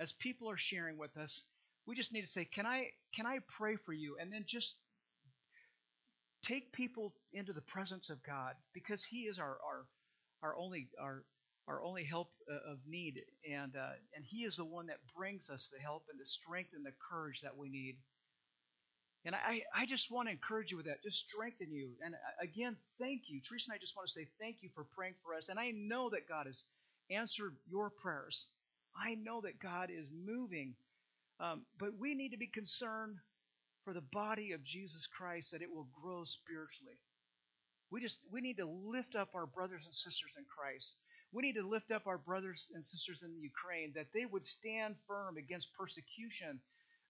as 0.00 0.12
people 0.12 0.50
are 0.50 0.56
sharing 0.56 0.96
with 0.96 1.16
us, 1.16 1.42
we 1.86 1.94
just 1.94 2.12
need 2.12 2.22
to 2.22 2.26
say, 2.26 2.44
can 2.44 2.66
I 2.66 2.90
can 3.14 3.26
I 3.26 3.38
pray 3.58 3.76
for 3.76 3.92
you? 3.92 4.16
And 4.20 4.32
then 4.32 4.44
just 4.46 4.76
take 6.44 6.72
people 6.72 7.14
into 7.32 7.52
the 7.52 7.60
presence 7.62 8.10
of 8.10 8.22
God 8.24 8.54
because 8.72 9.04
He 9.04 9.22
is 9.22 9.38
our 9.38 9.58
our 9.66 9.86
our 10.42 10.56
only 10.56 10.88
our 11.00 11.24
our 11.66 11.82
only 11.82 12.04
help 12.04 12.28
uh, 12.50 12.72
of 12.72 12.78
need, 12.86 13.22
and 13.50 13.74
uh, 13.76 13.94
and 14.14 14.24
He 14.24 14.44
is 14.44 14.56
the 14.56 14.64
one 14.64 14.86
that 14.86 14.98
brings 15.16 15.50
us 15.50 15.70
the 15.72 15.80
help 15.80 16.04
and 16.10 16.20
the 16.20 16.26
strength 16.26 16.70
and 16.74 16.84
the 16.84 16.92
courage 17.10 17.40
that 17.42 17.56
we 17.56 17.68
need. 17.68 17.96
And 19.26 19.34
I, 19.34 19.62
I 19.74 19.86
just 19.86 20.10
want 20.10 20.28
to 20.28 20.32
encourage 20.32 20.70
you 20.70 20.76
with 20.76 20.86
that, 20.86 21.02
just 21.02 21.24
strengthen 21.30 21.72
you. 21.72 21.92
And 22.04 22.14
uh, 22.14 22.18
again, 22.42 22.76
thank 23.00 23.22
you. 23.28 23.40
Teresa 23.40 23.70
and 23.70 23.76
I 23.76 23.80
just 23.80 23.96
want 23.96 24.06
to 24.08 24.12
say 24.12 24.26
thank 24.38 24.56
you 24.60 24.68
for 24.74 24.84
praying 24.94 25.14
for 25.24 25.34
us. 25.34 25.48
And 25.48 25.58
I 25.58 25.70
know 25.70 26.10
that 26.10 26.28
God 26.28 26.44
has 26.46 26.62
answered 27.10 27.56
your 27.66 27.90
prayers. 27.90 28.48
I 28.94 29.14
know 29.14 29.40
that 29.40 29.58
God 29.58 29.90
is 29.90 30.06
moving. 30.12 30.74
Um, 31.40 31.62
but 31.78 31.98
we 31.98 32.14
need 32.14 32.30
to 32.30 32.38
be 32.38 32.46
concerned 32.46 33.16
for 33.84 33.92
the 33.92 34.00
body 34.12 34.52
of 34.52 34.64
Jesus 34.64 35.06
Christ 35.06 35.52
that 35.52 35.62
it 35.62 35.72
will 35.72 35.88
grow 36.02 36.24
spiritually. 36.24 36.98
We 37.90 38.00
just 38.00 38.20
we 38.32 38.40
need 38.40 38.56
to 38.56 38.66
lift 38.66 39.14
up 39.14 39.28
our 39.34 39.46
brothers 39.46 39.84
and 39.86 39.94
sisters 39.94 40.34
in 40.36 40.44
Christ. 40.44 40.96
We 41.32 41.42
need 41.42 41.54
to 41.54 41.66
lift 41.66 41.90
up 41.92 42.06
our 42.06 42.18
brothers 42.18 42.70
and 42.74 42.86
sisters 42.86 43.22
in 43.22 43.40
Ukraine 43.40 43.92
that 43.94 44.12
they 44.14 44.24
would 44.24 44.44
stand 44.44 44.96
firm 45.06 45.36
against 45.36 45.74
persecution, 45.74 46.60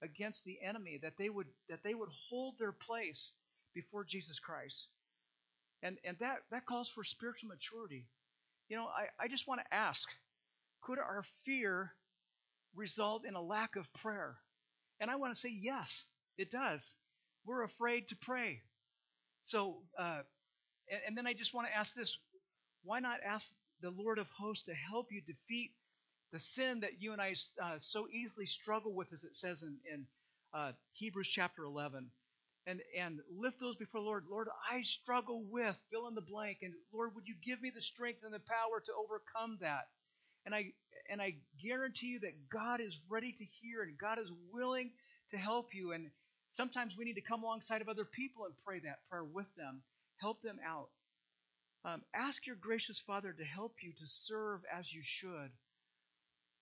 against 0.03 0.45
the 0.45 0.59
enemy, 0.63 0.99
that 1.03 1.17
they 1.19 1.29
would 1.29 1.47
that 1.69 1.83
they 1.83 1.95
would 1.95 2.09
hold 2.29 2.59
their 2.59 2.73
place 2.73 3.33
before 3.75 4.05
Jesus 4.05 4.39
Christ. 4.39 4.89
And 5.83 5.99
and 6.05 6.19
that 6.19 6.39
that 6.51 6.67
calls 6.67 6.89
for 6.89 7.05
spiritual 7.05 7.51
maturity. 7.51 8.07
You 8.69 8.77
know, 8.77 8.87
I, 8.87 9.25
I 9.25 9.29
just 9.29 9.47
want 9.47 9.61
to 9.61 9.75
ask, 9.75 10.09
could 10.83 10.99
our 10.99 11.25
fear 11.45 11.93
result 12.75 13.27
in 13.27 13.35
a 13.35 13.43
lack 13.43 13.77
of 13.77 13.93
prayer? 14.03 14.37
And 15.01 15.11
I 15.11 15.17
want 15.17 15.35
to 15.35 15.41
say 15.41 15.51
yes, 15.51 16.07
it 16.39 16.51
does. 16.51 16.95
We're 17.45 17.63
afraid 17.63 18.09
to 18.09 18.17
pray. 18.17 18.63
So, 19.45 19.77
uh, 19.99 20.23
and, 20.91 21.01
and 21.09 21.19
then 21.19 21.27
I 21.27 21.35
just 21.35 21.55
want 21.55 21.69
to 21.69 21.77
ask 21.77 21.95
this 21.95 22.17
why 22.83 23.01
not 23.01 23.19
ask 23.27 23.53
the 23.81 23.91
Lord 23.91 24.19
of 24.19 24.27
hosts 24.39 24.67
to 24.67 24.75
help 24.75 25.07
you 25.11 25.23
defeat 25.23 25.73
the 26.33 26.41
sin 26.41 26.81
that 26.81 27.01
you 27.01 27.13
and 27.13 27.21
I 27.21 27.35
uh, 27.63 27.77
so 27.81 28.09
easily 28.09 28.47
struggle 28.47 28.95
with, 28.95 29.13
as 29.13 29.25
it 29.25 29.37
says 29.37 29.63
in, 29.63 29.77
in 29.93 30.07
uh, 30.53 30.73
Hebrews 30.93 31.29
chapter 31.29 31.65
11? 31.65 32.11
And, 32.67 32.81
and 32.99 33.19
lift 33.39 33.61
those 33.61 33.77
before 33.77 34.01
the 34.01 34.07
Lord. 34.07 34.25
Lord, 34.31 34.49
I 34.73 34.81
struggle 34.81 35.45
with 35.51 35.77
fill 35.91 36.09
in 36.09 36.15
the 36.15 36.23
blank. 36.23 36.59
And 36.63 36.73
Lord, 36.95 37.15
would 37.15 37.29
you 37.29 37.35
give 37.45 37.61
me 37.61 37.71
the 37.75 37.83
strength 37.83 38.21
and 38.25 38.33
the 38.33 38.41
power 38.41 38.81
to 38.81 38.93
overcome 39.05 39.59
that? 39.61 39.85
And 40.47 40.55
I 40.55 40.73
and 41.11 41.21
I 41.21 41.35
guarantee 41.63 42.07
you 42.07 42.21
that 42.21 42.49
God 42.51 42.81
is 42.81 42.99
ready 43.11 43.33
to 43.33 43.45
hear 43.61 43.83
and 43.83 43.99
God 43.99 44.19
is 44.19 44.31
willing 44.53 44.93
to 45.31 45.37
help 45.37 45.75
you. 45.75 45.93
And 45.93 46.11
sometimes 46.57 46.97
we 46.97 47.05
need 47.05 47.15
to 47.15 47.21
come 47.21 47.43
alongside 47.43 47.83
of 47.83 47.89
other 47.89 48.05
people 48.05 48.45
and 48.45 48.55
pray 48.65 48.81
that 48.81 48.99
prayer 49.11 49.25
with 49.25 49.47
them, 49.57 49.83
help 50.19 50.43
them 50.43 50.59
out. 50.67 50.89
Um, 51.85 52.03
ask 52.15 52.47
your 52.47 52.57
gracious 52.57 52.99
Father 52.99 53.33
to 53.33 53.45
help 53.45 53.75
you 53.83 53.93
to 53.93 54.07
serve 54.07 54.61
as 54.73 54.93
you 54.93 55.03
should. 55.05 55.51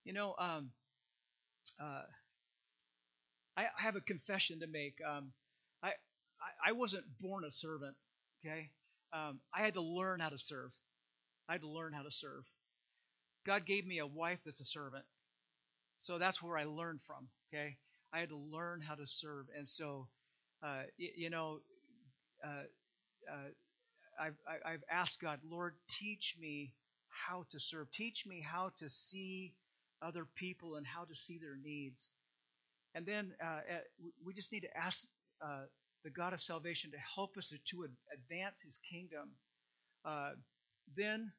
You 0.05 0.13
know, 0.13 0.35
um, 0.39 0.71
uh, 1.81 2.03
I, 3.57 3.67
have 3.77 3.95
a 3.95 4.01
confession 4.01 4.61
to 4.61 4.67
make. 4.67 4.97
Um, 5.09 5.33
I, 5.83 5.89
I, 5.89 6.71
I 6.71 6.73
wasn't 6.73 7.05
born 7.21 7.45
a 7.45 7.53
servant. 7.53 7.95
Okay, 8.45 8.71
um, 9.13 9.39
I 9.55 9.61
had 9.61 9.75
to 9.75 9.83
learn 9.83 10.19
how 10.19 10.31
to 10.31 10.39
serve. 10.39 10.73
I 11.49 11.53
had 11.53 11.61
to 11.61 11.69
learn 11.69 11.93
how 11.93 12.03
to 12.03 12.11
serve. 12.11 12.43
God 13.47 13.67
gave 13.67 13.87
me 13.87 13.99
a 13.99 14.07
wife 14.07 14.39
that's 14.45 14.61
a 14.61 14.65
servant. 14.65 15.05
So 15.99 16.19
that's 16.19 16.43
where 16.43 16.59
I 16.59 16.65
learned 16.65 17.01
from, 17.07 17.29
okay? 17.53 17.77
I 18.13 18.21
had 18.21 18.29
to 18.31 18.37
learn 18.37 18.81
how 18.81 18.95
to 18.95 19.07
serve. 19.07 19.47
And 19.57 19.69
so, 19.69 20.07
uh, 20.63 20.83
you, 20.97 21.11
you, 21.17 21.31
know, 21.31 21.59
uh, 22.45 22.65
uh, 23.31 23.49
I've, 24.21 24.37
I've 24.65 24.85
asked 24.91 25.21
God, 25.21 25.41
Lord, 25.49 25.75
teach 25.99 26.37
me 26.41 26.75
how 27.09 27.45
to 27.51 27.59
serve. 27.59 27.91
Teach 27.93 28.25
me 28.27 28.45
how 28.47 28.71
to 28.79 28.91
see 28.91 29.55
other 30.03 30.27
people 30.37 30.77
and 30.77 30.87
how 30.87 31.05
to 31.05 31.15
see 31.15 31.39
their 31.39 31.57
needs. 31.63 32.11
And 32.95 33.07
then 33.07 33.33
uh, 33.43 33.61
we 34.25 34.35
just 34.35 34.53
need 34.53 34.61
to 34.61 34.77
ask 34.77 35.07
uh, 35.45 35.63
the 36.05 36.11
God 36.11 36.35
of 36.35 36.43
salvation 36.43 36.91
to 36.91 36.99
help 37.15 37.37
us 37.39 37.53
to 37.71 37.87
advance 38.13 38.61
his 38.61 38.79
kingdom. 38.91 39.31
Uh, 40.05 40.31
then 40.97 41.33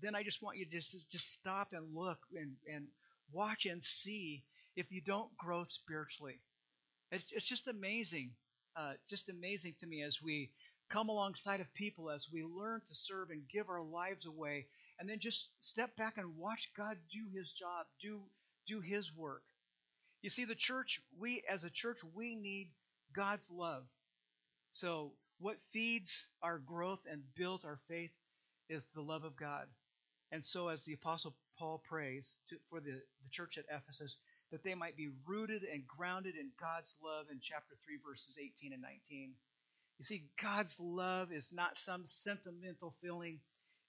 then 0.00 0.14
I 0.14 0.22
just 0.22 0.42
want 0.42 0.56
you 0.56 0.64
to 0.64 0.70
just, 0.70 1.10
just 1.10 1.32
stop 1.32 1.68
and 1.72 1.94
look 1.94 2.18
and, 2.34 2.52
and 2.72 2.86
watch 3.32 3.66
and 3.66 3.82
see 3.82 4.44
if 4.78 4.92
you 4.92 5.00
don't 5.00 5.36
grow 5.36 5.64
spiritually. 5.64 6.38
It's, 7.10 7.32
it's 7.32 7.44
just 7.44 7.66
amazing, 7.66 8.30
uh, 8.76 8.92
just 9.10 9.28
amazing 9.28 9.74
to 9.80 9.86
me 9.88 10.04
as 10.04 10.22
we 10.22 10.52
come 10.88 11.08
alongside 11.08 11.58
of 11.58 11.74
people, 11.74 12.10
as 12.10 12.28
we 12.32 12.44
learn 12.44 12.80
to 12.88 12.94
serve 12.94 13.30
and 13.30 13.42
give 13.52 13.68
our 13.68 13.82
lives 13.82 14.24
away, 14.24 14.66
and 15.00 15.08
then 15.10 15.18
just 15.18 15.50
step 15.60 15.96
back 15.96 16.16
and 16.16 16.36
watch 16.36 16.70
God 16.76 16.96
do 17.12 17.36
His 17.36 17.50
job, 17.50 17.86
do 18.00 18.20
do 18.68 18.80
His 18.80 19.10
work. 19.16 19.42
You 20.22 20.30
see, 20.30 20.44
the 20.44 20.54
church, 20.54 21.00
we 21.18 21.42
as 21.50 21.64
a 21.64 21.70
church, 21.70 21.98
we 22.14 22.36
need 22.36 22.70
God's 23.16 23.50
love. 23.50 23.82
So, 24.70 25.10
what 25.40 25.56
feeds 25.72 26.14
our 26.40 26.58
growth 26.58 27.00
and 27.10 27.22
builds 27.36 27.64
our 27.64 27.80
faith 27.88 28.12
is 28.68 28.86
the 28.94 29.02
love 29.02 29.24
of 29.24 29.36
God. 29.36 29.66
And 30.30 30.44
so, 30.44 30.68
as 30.68 30.84
the 30.84 30.92
Apostle 30.92 31.34
Paul 31.58 31.82
prays 31.88 32.36
to, 32.50 32.56
for 32.70 32.78
the, 32.78 32.92
the 32.92 33.30
church 33.32 33.58
at 33.58 33.64
Ephesus, 33.74 34.18
that 34.50 34.64
they 34.64 34.74
might 34.74 34.96
be 34.96 35.10
rooted 35.26 35.62
and 35.62 35.86
grounded 35.86 36.34
in 36.34 36.50
God's 36.60 36.94
love 37.04 37.26
in 37.30 37.40
chapter 37.42 37.76
3, 37.84 37.98
verses 38.06 38.36
18 38.38 38.72
and 38.72 38.82
19. 38.82 39.34
You 39.98 40.04
see, 40.04 40.24
God's 40.40 40.76
love 40.80 41.32
is 41.32 41.50
not 41.52 41.78
some 41.78 42.06
sentimental 42.06 42.94
feeling. 43.02 43.40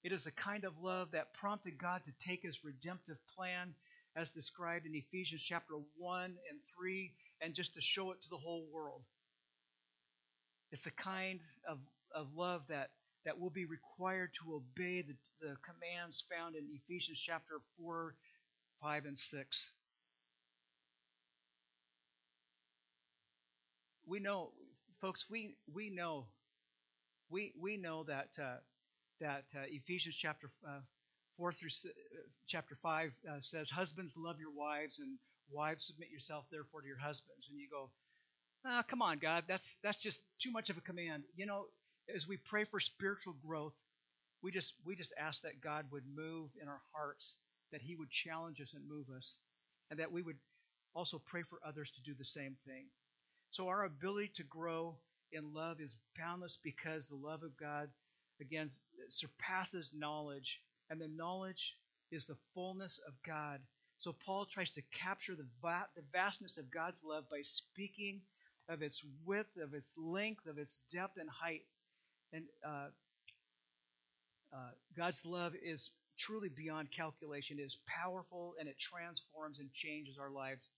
It 0.02 0.12
is 0.12 0.24
the 0.24 0.32
kind 0.32 0.64
of 0.64 0.74
love 0.82 1.12
that 1.12 1.34
prompted 1.34 1.78
God 1.78 2.02
to 2.04 2.28
take 2.28 2.42
his 2.42 2.64
redemptive 2.64 3.16
plan, 3.36 3.74
as 4.16 4.30
described 4.30 4.86
in 4.86 4.94
Ephesians 4.94 5.42
chapter 5.42 5.74
1 5.96 6.24
and 6.24 6.60
3, 6.76 7.12
and 7.40 7.54
just 7.54 7.74
to 7.74 7.80
show 7.80 8.10
it 8.10 8.22
to 8.22 8.28
the 8.28 8.36
whole 8.36 8.66
world. 8.72 9.02
It's 10.72 10.84
the 10.84 10.90
kind 10.90 11.40
of, 11.68 11.78
of 12.14 12.26
love 12.34 12.62
that 12.68 12.90
that 13.24 13.38
will 13.38 13.50
be 13.50 13.66
required 13.66 14.30
to 14.42 14.54
obey 14.54 15.02
the, 15.02 15.14
the 15.40 15.56
commands 15.60 16.24
found 16.30 16.56
in 16.56 16.64
Ephesians 16.74 17.20
chapter 17.20 17.60
4, 17.78 18.14
5, 18.80 19.04
and 19.04 19.18
6. 19.18 19.70
We 24.10 24.18
know, 24.18 24.50
folks, 25.00 25.24
we, 25.30 25.54
we 25.72 25.88
know, 25.88 26.26
we, 27.30 27.52
we 27.60 27.76
know 27.76 28.02
that, 28.08 28.30
uh, 28.42 28.56
that 29.20 29.44
uh, 29.54 29.66
Ephesians 29.68 30.16
chapter 30.16 30.50
uh, 30.68 30.80
4 31.36 31.52
through 31.52 31.68
chapter 32.48 32.76
5 32.82 33.12
uh, 33.30 33.34
says, 33.40 33.70
Husbands, 33.70 34.12
love 34.16 34.40
your 34.40 34.50
wives, 34.52 34.98
and 34.98 35.16
wives, 35.48 35.86
submit 35.86 36.10
yourself 36.10 36.44
therefore 36.50 36.80
to 36.80 36.88
your 36.88 36.98
husbands. 36.98 37.46
And 37.48 37.60
you 37.60 37.68
go, 37.70 37.88
ah, 38.66 38.82
come 38.90 39.00
on, 39.00 39.18
God, 39.18 39.44
that's, 39.46 39.76
that's 39.84 40.02
just 40.02 40.22
too 40.40 40.50
much 40.50 40.70
of 40.70 40.76
a 40.76 40.80
command. 40.80 41.22
You 41.36 41.46
know, 41.46 41.66
as 42.12 42.26
we 42.26 42.36
pray 42.36 42.64
for 42.64 42.80
spiritual 42.80 43.36
growth, 43.46 43.74
we 44.42 44.50
just 44.50 44.74
we 44.84 44.96
just 44.96 45.12
ask 45.20 45.42
that 45.42 45.60
God 45.60 45.84
would 45.92 46.02
move 46.16 46.50
in 46.60 46.66
our 46.66 46.80
hearts, 46.92 47.36
that 47.70 47.80
He 47.80 47.94
would 47.94 48.10
challenge 48.10 48.60
us 48.60 48.74
and 48.74 48.82
move 48.88 49.06
us, 49.16 49.38
and 49.88 50.00
that 50.00 50.10
we 50.10 50.22
would 50.22 50.38
also 50.94 51.22
pray 51.26 51.42
for 51.48 51.60
others 51.64 51.92
to 51.92 52.02
do 52.02 52.16
the 52.18 52.24
same 52.24 52.56
thing. 52.66 52.86
So 53.50 53.68
our 53.68 53.84
ability 53.84 54.32
to 54.36 54.44
grow 54.44 54.96
in 55.32 55.52
love 55.54 55.80
is 55.80 55.96
boundless 56.18 56.58
because 56.62 57.08
the 57.08 57.16
love 57.16 57.42
of 57.42 57.56
God 57.56 57.88
again 58.40 58.68
surpasses 59.08 59.90
knowledge, 59.94 60.60
and 60.88 61.00
the 61.00 61.08
knowledge 61.08 61.76
is 62.10 62.26
the 62.26 62.36
fullness 62.54 62.98
of 63.06 63.14
God. 63.26 63.60
So 63.98 64.14
Paul 64.24 64.46
tries 64.46 64.72
to 64.74 64.82
capture 65.02 65.34
the, 65.34 65.46
va- 65.60 65.88
the 65.94 66.02
vastness 66.12 66.56
of 66.58 66.70
God's 66.70 67.02
love 67.04 67.24
by 67.30 67.42
speaking 67.42 68.22
of 68.68 68.82
its 68.82 69.02
width, 69.26 69.56
of 69.62 69.74
its 69.74 69.92
length, 69.96 70.46
of 70.46 70.58
its 70.58 70.80
depth 70.92 71.18
and 71.18 71.28
height. 71.28 71.62
And 72.32 72.44
uh, 72.66 72.88
uh, 74.54 74.70
God's 74.96 75.24
love 75.26 75.52
is 75.62 75.90
truly 76.18 76.48
beyond 76.48 76.88
calculation. 76.96 77.58
It 77.58 77.62
is 77.62 77.78
powerful 77.86 78.54
and 78.58 78.68
it 78.68 78.78
transforms 78.78 79.58
and 79.60 79.72
changes 79.72 80.18
our 80.18 80.30
lives. 80.30 80.68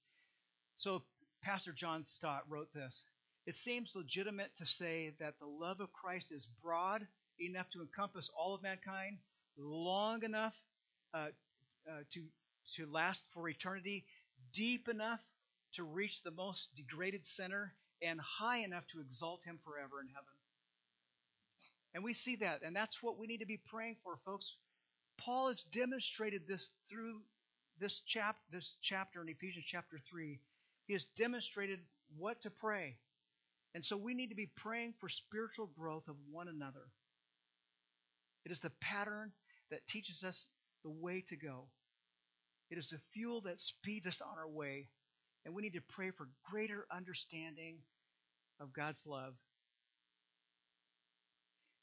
So, 0.77 1.03
Pastor 1.43 1.73
John 1.73 2.05
Stott 2.05 2.45
wrote 2.49 2.73
this 2.73 3.05
It 3.47 3.57
seems 3.57 3.95
legitimate 3.95 4.51
to 4.59 4.67
say 4.67 5.13
that 5.19 5.39
the 5.41 5.47
love 5.47 5.81
of 5.81 5.93
Christ 5.93 6.29
is 6.31 6.47
broad 6.63 7.07
enough 7.41 7.69
to 7.71 7.81
encompass 7.81 8.31
all 8.39 8.55
of 8.55 8.63
mankind, 8.63 9.19
long 9.59 10.23
enough 10.23 10.55
uh, 11.15 11.29
uh, 11.89 12.03
to, 12.13 12.23
to 12.77 12.91
last 12.91 13.29
for 13.35 13.49
eternity, 13.49 14.05
deep 14.53 14.89
enough 14.89 15.21
to 15.75 15.85
reach 15.85 16.23
the 16.23 16.31
most 16.31 16.69
degraded 16.77 17.27
sinner, 17.27 17.75
and 18.03 18.21
high 18.21 18.59
enough 18.59 18.85
to 18.93 19.01
exalt 19.01 19.43
him 19.45 19.59
forever 19.65 20.01
in 20.01 20.09
heaven. 20.09 20.27
And 21.95 22.05
we 22.05 22.15
see 22.15 22.37
that, 22.37 22.63
and 22.65 22.75
that's 22.75 23.03
what 23.03 23.19
we 23.19 23.27
need 23.27 23.39
to 23.41 23.47
be 23.47 23.61
praying 23.67 23.97
for, 24.03 24.19
folks. 24.25 24.55
Paul 25.19 25.49
has 25.49 25.63
demonstrated 25.65 26.43
this 26.47 26.71
through 26.89 27.21
this, 27.81 28.01
chap- 28.01 28.41
this 28.51 28.77
chapter 28.83 29.23
in 29.23 29.29
Ephesians 29.29 29.67
chapter 29.67 29.99
3. 30.11 30.39
He 30.87 30.93
has 30.95 31.05
demonstrated 31.17 31.81
what 32.17 32.43
to 32.43 32.51
pray. 32.51 32.97
And 33.75 33.85
so 33.85 33.97
we 33.97 34.15
need 34.15 34.29
to 34.29 34.35
be 34.35 34.51
praying 34.57 34.95
for 35.01 35.09
spiritual 35.09 35.71
growth 35.79 36.09
of 36.09 36.17
one 36.31 36.49
another. 36.49 36.85
It 38.45 38.53
is 38.53 38.61
the 38.61 38.73
pattern 38.81 39.33
that 39.71 39.87
teaches 39.89 40.25
us 40.25 40.49
the 40.85 40.91
way 40.91 41.25
to 41.29 41.37
go. 41.37 41.69
It 42.71 42.79
is 42.79 42.91
the 42.91 43.01
fuel 43.15 43.43
that 43.43 43.61
speeds 43.61 44.07
us 44.07 44.21
on 44.21 44.39
our 44.39 44.49
way. 44.49 44.89
And 45.45 45.55
we 45.55 45.63
need 45.63 45.75
to 45.75 45.83
pray 45.89 46.11
for 46.11 46.29
greater 46.51 46.87
understanding 46.91 47.79
of 48.61 48.73
God's 48.73 49.05
love 49.07 49.35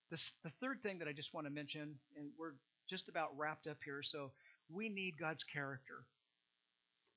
this, 0.10 0.32
the 0.44 0.52
third 0.62 0.82
thing 0.82 1.00
that 1.00 1.08
I 1.08 1.14
just 1.14 1.34
want 1.34 1.48
to 1.48 1.54
mention, 1.54 1.96
and 2.18 2.30
we're 2.38 2.54
just 2.90 3.10
about 3.10 3.38
wrapped 3.38 3.68
up 3.68 3.78
here, 3.86 4.02
so 4.04 4.32
we 4.70 4.90
need 4.90 5.18
God's 5.20 5.44
character. 5.44 6.06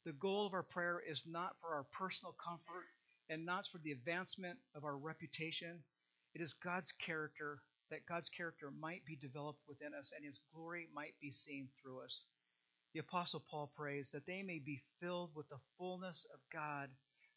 The 0.04 0.12
goal 0.12 0.46
of 0.46 0.54
our 0.54 0.64
prayer 0.64 1.00
is 1.08 1.24
not 1.26 1.54
for 1.60 1.68
our 1.74 1.84
personal 1.92 2.34
comfort 2.44 2.86
and 3.30 3.46
not 3.46 3.68
for 3.70 3.78
the 3.78 3.92
advancement 3.92 4.58
of 4.74 4.84
our 4.84 4.96
reputation. 4.96 5.78
It 6.34 6.40
is 6.40 6.54
God's 6.54 6.92
character 6.92 7.62
that 7.90 8.06
God's 8.06 8.30
character 8.30 8.72
might 8.80 9.04
be 9.04 9.16
developed 9.16 9.60
within 9.68 9.92
us 9.94 10.12
and 10.16 10.24
his 10.24 10.40
glory 10.54 10.88
might 10.94 11.14
be 11.20 11.30
seen 11.30 11.68
through 11.80 12.00
us. 12.00 12.24
The 12.94 13.00
Apostle 13.00 13.44
Paul 13.50 13.70
prays 13.76 14.10
that 14.10 14.26
they 14.26 14.42
may 14.42 14.58
be 14.58 14.82
filled 15.00 15.30
with 15.36 15.48
the 15.50 15.60
fullness 15.78 16.26
of 16.32 16.40
God. 16.52 16.88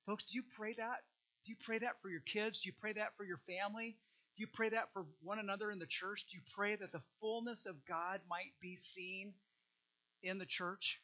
Folks, 0.05 0.24
do 0.24 0.36
you 0.36 0.43
pray 0.57 0.74
that? 0.74 1.03
Do 1.45 1.51
you 1.51 1.57
pray 1.63 1.78
that 1.80 2.01
for 2.01 2.09
your 2.09 2.22
kids? 2.22 2.61
Do 2.61 2.70
you 2.70 2.74
pray 2.80 2.93
that 2.93 3.16
for 3.18 3.26
your 3.26 3.39
family? 3.45 3.97
Do 4.38 4.41
you 4.41 4.47
pray 4.53 4.70
that 4.70 4.91
for 4.91 5.05
one 5.22 5.39
another 5.39 5.72
in 5.72 5.80
the 5.80 5.86
church? 5.86 6.26
Do 6.32 6.38
you 6.38 6.43
pray 6.55 6.76
that 6.76 6.91
the 6.91 7.03
fullness 7.22 7.66
of 7.66 7.86
God 7.86 8.22
might 8.30 8.53
be 8.61 8.76
seen 8.78 9.34
in 10.24 10.39
the 10.39 10.45
church? 10.45 10.99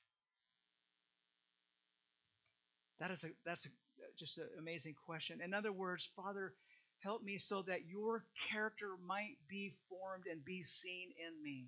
That 3.02 3.10
is 3.10 3.24
a 3.24 3.30
that's 3.46 3.66
a, 3.66 3.70
just 4.18 4.38
an 4.38 4.48
amazing 4.60 4.94
question. 5.08 5.42
In 5.44 5.56
other 5.56 5.72
words, 5.72 6.08
Father, 6.16 6.54
help 7.00 7.24
me 7.24 7.40
so 7.40 7.64
that 7.64 7.88
your 7.88 8.24
character 8.52 8.92
might 9.08 9.38
be 9.50 9.74
formed 9.90 10.26
and 10.32 10.46
be 10.46 10.64
seen 10.64 11.10
in 11.18 11.44
me. 11.44 11.66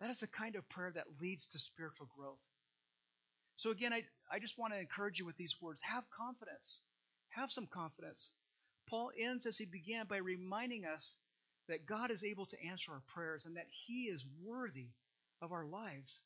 That 0.00 0.10
is 0.10 0.20
the 0.20 0.26
kind 0.26 0.56
of 0.56 0.66
prayer 0.70 0.90
that 0.94 1.20
leads 1.20 1.46
to 1.48 1.58
spiritual 1.58 2.08
growth. 2.16 2.40
So 3.56 3.70
again, 3.70 3.92
I, 3.92 4.04
I 4.32 4.38
just 4.38 4.58
want 4.58 4.72
to 4.72 4.80
encourage 4.80 5.18
you 5.18 5.26
with 5.26 5.36
these 5.36 5.56
words. 5.60 5.80
Have 5.82 6.04
confidence. 6.10 6.80
Have 7.30 7.52
some 7.52 7.66
confidence. 7.66 8.30
Paul 8.88 9.10
ends 9.18 9.44
as 9.44 9.58
he 9.58 9.66
began 9.66 10.06
by 10.06 10.18
reminding 10.18 10.86
us 10.86 11.18
that 11.68 11.84
God 11.84 12.10
is 12.10 12.24
able 12.24 12.46
to 12.46 12.64
answer 12.66 12.92
our 12.92 13.02
prayers 13.14 13.44
and 13.44 13.56
that 13.58 13.66
he 13.86 14.04
is 14.04 14.24
worthy 14.42 14.88
of 15.42 15.52
our 15.52 15.66
lives. 15.66 16.20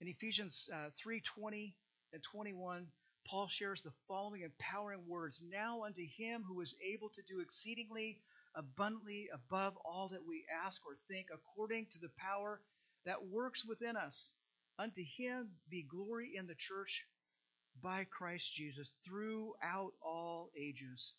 In 0.00 0.06
Ephesians 0.06 0.68
uh, 0.72 0.90
3:20 1.04 1.74
and 2.12 2.22
21, 2.22 2.86
Paul 3.26 3.48
shares 3.48 3.82
the 3.82 3.92
following 4.08 4.42
empowering 4.42 5.06
words 5.06 5.40
Now 5.50 5.84
unto 5.84 6.02
him 6.16 6.44
who 6.46 6.60
is 6.60 6.74
able 6.92 7.10
to 7.10 7.22
do 7.28 7.40
exceedingly 7.40 8.18
abundantly 8.54 9.28
above 9.32 9.74
all 9.84 10.08
that 10.08 10.26
we 10.26 10.44
ask 10.64 10.80
or 10.86 10.96
think, 11.08 11.28
according 11.32 11.86
to 11.92 11.98
the 12.00 12.10
power 12.18 12.60
that 13.04 13.26
works 13.26 13.64
within 13.64 13.96
us. 13.96 14.32
Unto 14.78 15.02
him 15.16 15.50
be 15.68 15.82
glory 15.82 16.32
in 16.36 16.46
the 16.46 16.54
church 16.54 17.04
by 17.82 18.04
Christ 18.04 18.52
Jesus 18.54 18.90
throughout 19.04 19.92
all 20.02 20.50
ages. 20.58 21.14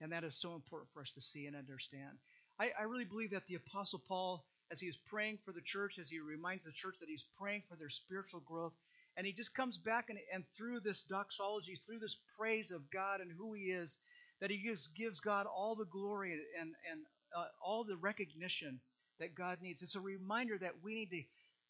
And 0.00 0.12
that 0.12 0.24
is 0.24 0.40
so 0.40 0.54
important 0.54 0.90
for 0.92 1.02
us 1.02 1.12
to 1.14 1.20
see 1.20 1.46
and 1.46 1.56
understand. 1.56 2.18
I, 2.58 2.70
I 2.78 2.82
really 2.84 3.04
believe 3.04 3.30
that 3.30 3.46
the 3.46 3.56
Apostle 3.56 4.02
Paul, 4.06 4.44
as 4.70 4.80
he 4.80 4.86
is 4.86 4.96
praying 5.08 5.38
for 5.44 5.52
the 5.52 5.60
church, 5.60 5.98
as 5.98 6.08
he 6.08 6.20
reminds 6.20 6.64
the 6.64 6.72
church 6.72 6.96
that 7.00 7.08
he's 7.08 7.24
praying 7.38 7.62
for 7.68 7.76
their 7.76 7.90
spiritual 7.90 8.40
growth, 8.40 8.74
and 9.16 9.26
he 9.26 9.32
just 9.32 9.54
comes 9.54 9.78
back 9.78 10.10
and, 10.10 10.18
and 10.32 10.44
through 10.56 10.80
this 10.80 11.04
doxology, 11.04 11.78
through 11.86 12.00
this 12.00 12.16
praise 12.38 12.70
of 12.70 12.90
God 12.90 13.20
and 13.20 13.30
who 13.30 13.52
he 13.52 13.64
is, 13.64 13.98
that 14.40 14.50
he 14.50 14.58
gives, 14.58 14.88
gives 14.88 15.20
God 15.20 15.46
all 15.46 15.74
the 15.74 15.84
glory 15.84 16.32
and, 16.32 16.72
and 16.90 17.00
uh, 17.36 17.46
all 17.64 17.84
the 17.84 17.96
recognition 17.96 18.80
that 19.20 19.34
God 19.34 19.58
needs. 19.62 19.82
It's 19.82 19.96
a 19.96 20.00
reminder 20.00 20.58
that 20.58 20.82
we 20.82 20.94
need 20.94 21.10
to, 21.10 21.22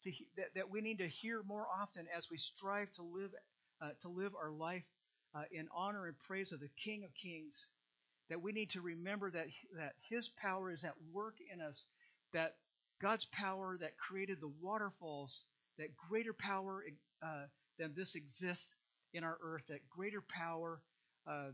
to 0.03 0.17
that, 0.37 0.53
that, 0.55 0.69
we 0.71 0.81
need 0.81 0.99
to 0.99 1.07
hear 1.07 1.41
more 1.43 1.65
often 1.81 2.05
as 2.15 2.29
we 2.29 2.37
strive 2.37 2.91
to 2.93 3.03
live 3.03 3.31
uh, 3.81 3.89
to 4.01 4.09
live 4.09 4.33
our 4.35 4.51
life 4.51 4.83
uh, 5.35 5.43
in 5.51 5.67
honor 5.75 6.07
and 6.07 6.15
praise 6.27 6.51
of 6.51 6.59
the 6.59 6.69
King 6.83 7.03
of 7.03 7.09
Kings. 7.21 7.67
That 8.29 8.41
we 8.41 8.51
need 8.51 8.71
to 8.71 8.81
remember 8.81 9.29
that 9.31 9.47
that 9.77 9.93
His 10.09 10.27
power 10.27 10.71
is 10.71 10.83
at 10.83 10.95
work 11.13 11.35
in 11.53 11.61
us. 11.61 11.85
That 12.33 12.55
God's 13.01 13.25
power 13.25 13.77
that 13.79 13.97
created 13.97 14.39
the 14.41 14.51
waterfalls, 14.61 15.43
that 15.77 15.95
greater 16.09 16.33
power 16.33 16.83
uh, 17.23 17.45
than 17.79 17.93
this 17.95 18.15
exists 18.15 18.73
in 19.13 19.23
our 19.23 19.37
earth. 19.43 19.63
That 19.69 19.79
greater 19.89 20.23
power 20.29 20.81
uh, 21.27 21.51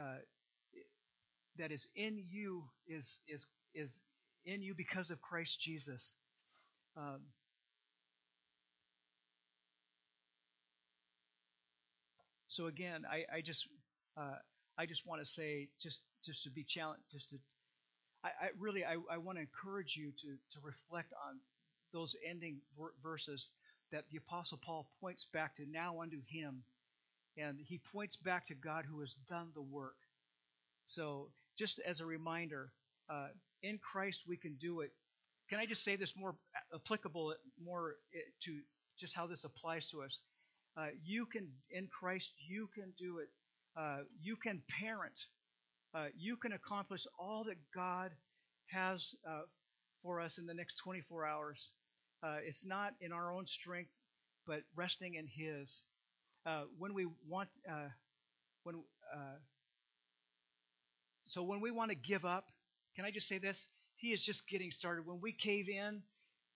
uh, 0.00 0.18
that 1.58 1.72
is 1.72 1.86
in 1.96 2.24
you 2.30 2.64
is 2.88 3.18
is 3.28 3.46
is 3.74 4.00
in 4.46 4.62
you 4.62 4.74
because 4.74 5.10
of 5.10 5.20
Christ 5.20 5.60
Jesus. 5.60 6.16
Um, 6.96 7.20
so 12.48 12.66
again, 12.66 13.04
I, 13.10 13.24
I 13.36 13.40
just 13.40 13.68
uh, 14.16 14.36
I 14.78 14.86
just 14.86 15.06
want 15.06 15.20
to 15.22 15.26
say 15.26 15.68
just 15.80 16.02
just 16.24 16.44
to 16.44 16.50
be 16.50 16.64
challenged, 16.64 17.02
just 17.12 17.30
to 17.30 17.36
I, 18.24 18.28
I 18.28 18.48
really 18.58 18.84
I, 18.84 18.96
I 19.10 19.18
want 19.18 19.38
to 19.38 19.42
encourage 19.42 19.96
you 19.96 20.12
to 20.22 20.28
to 20.28 20.58
reflect 20.62 21.12
on 21.28 21.38
those 21.92 22.14
ending 22.28 22.58
verses 23.02 23.52
that 23.92 24.04
the 24.10 24.18
apostle 24.18 24.58
Paul 24.64 24.88
points 25.00 25.26
back 25.32 25.56
to 25.56 25.66
now 25.70 26.00
unto 26.00 26.18
him 26.28 26.62
and 27.36 27.58
he 27.60 27.80
points 27.92 28.16
back 28.16 28.46
to 28.48 28.54
God 28.54 28.84
who 28.88 29.00
has 29.00 29.14
done 29.28 29.48
the 29.54 29.62
work. 29.62 29.96
So, 30.84 31.28
just 31.58 31.78
as 31.80 32.00
a 32.00 32.06
reminder, 32.06 32.72
uh, 33.08 33.28
in 33.62 33.78
Christ 33.78 34.22
we 34.26 34.36
can 34.36 34.56
do 34.60 34.80
it. 34.80 34.92
Can 35.48 35.58
I 35.58 35.66
just 35.66 35.84
say 35.84 35.96
this 35.96 36.14
more 36.16 36.34
applicable, 36.74 37.34
more 37.62 37.96
eh, 38.14 38.18
to 38.44 38.58
just 38.98 39.14
how 39.14 39.26
this 39.26 39.44
applies 39.44 39.90
to 39.90 40.02
us? 40.02 40.20
Uh, 40.76 40.86
you 41.04 41.26
can, 41.26 41.48
in 41.70 41.88
Christ, 41.88 42.30
you 42.48 42.68
can 42.74 42.92
do 42.98 43.18
it. 43.18 43.28
Uh, 43.76 43.98
you 44.20 44.36
can 44.36 44.62
parent. 44.80 45.18
Uh, 45.94 46.06
you 46.16 46.36
can 46.36 46.52
accomplish 46.52 47.06
all 47.18 47.44
that 47.44 47.58
God 47.74 48.12
has 48.66 49.14
uh, 49.28 49.42
for 50.02 50.20
us 50.20 50.38
in 50.38 50.46
the 50.46 50.54
next 50.54 50.76
24 50.76 51.26
hours. 51.26 51.70
Uh, 52.22 52.38
it's 52.44 52.64
not 52.64 52.94
in 53.00 53.12
our 53.12 53.32
own 53.32 53.46
strength, 53.46 53.90
but 54.46 54.62
resting 54.76 55.14
in 55.14 55.26
His 55.26 55.82
uh, 56.46 56.62
when 56.78 56.94
we 56.94 57.06
want 57.28 57.48
uh, 57.70 57.88
when 58.64 58.76
uh, 59.14 59.38
so 61.26 61.42
when 61.42 61.60
we 61.60 61.70
want 61.70 61.90
to 61.90 61.96
give 61.96 62.24
up, 62.24 62.46
can 62.96 63.04
I 63.04 63.10
just 63.10 63.28
say 63.28 63.38
this? 63.38 63.68
He 63.96 64.12
is 64.12 64.24
just 64.24 64.48
getting 64.48 64.70
started. 64.70 65.06
When 65.06 65.20
we 65.20 65.32
cave 65.32 65.68
in, 65.68 66.02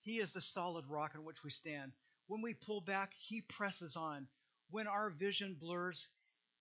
He 0.00 0.18
is 0.18 0.32
the 0.32 0.40
solid 0.40 0.84
rock 0.88 1.12
on 1.14 1.24
which 1.24 1.44
we 1.44 1.50
stand. 1.50 1.92
When 2.26 2.42
we 2.42 2.54
pull 2.54 2.80
back, 2.80 3.12
He 3.28 3.42
presses 3.42 3.96
on. 3.96 4.26
When 4.70 4.86
our 4.86 5.10
vision 5.10 5.56
blurs, 5.60 6.08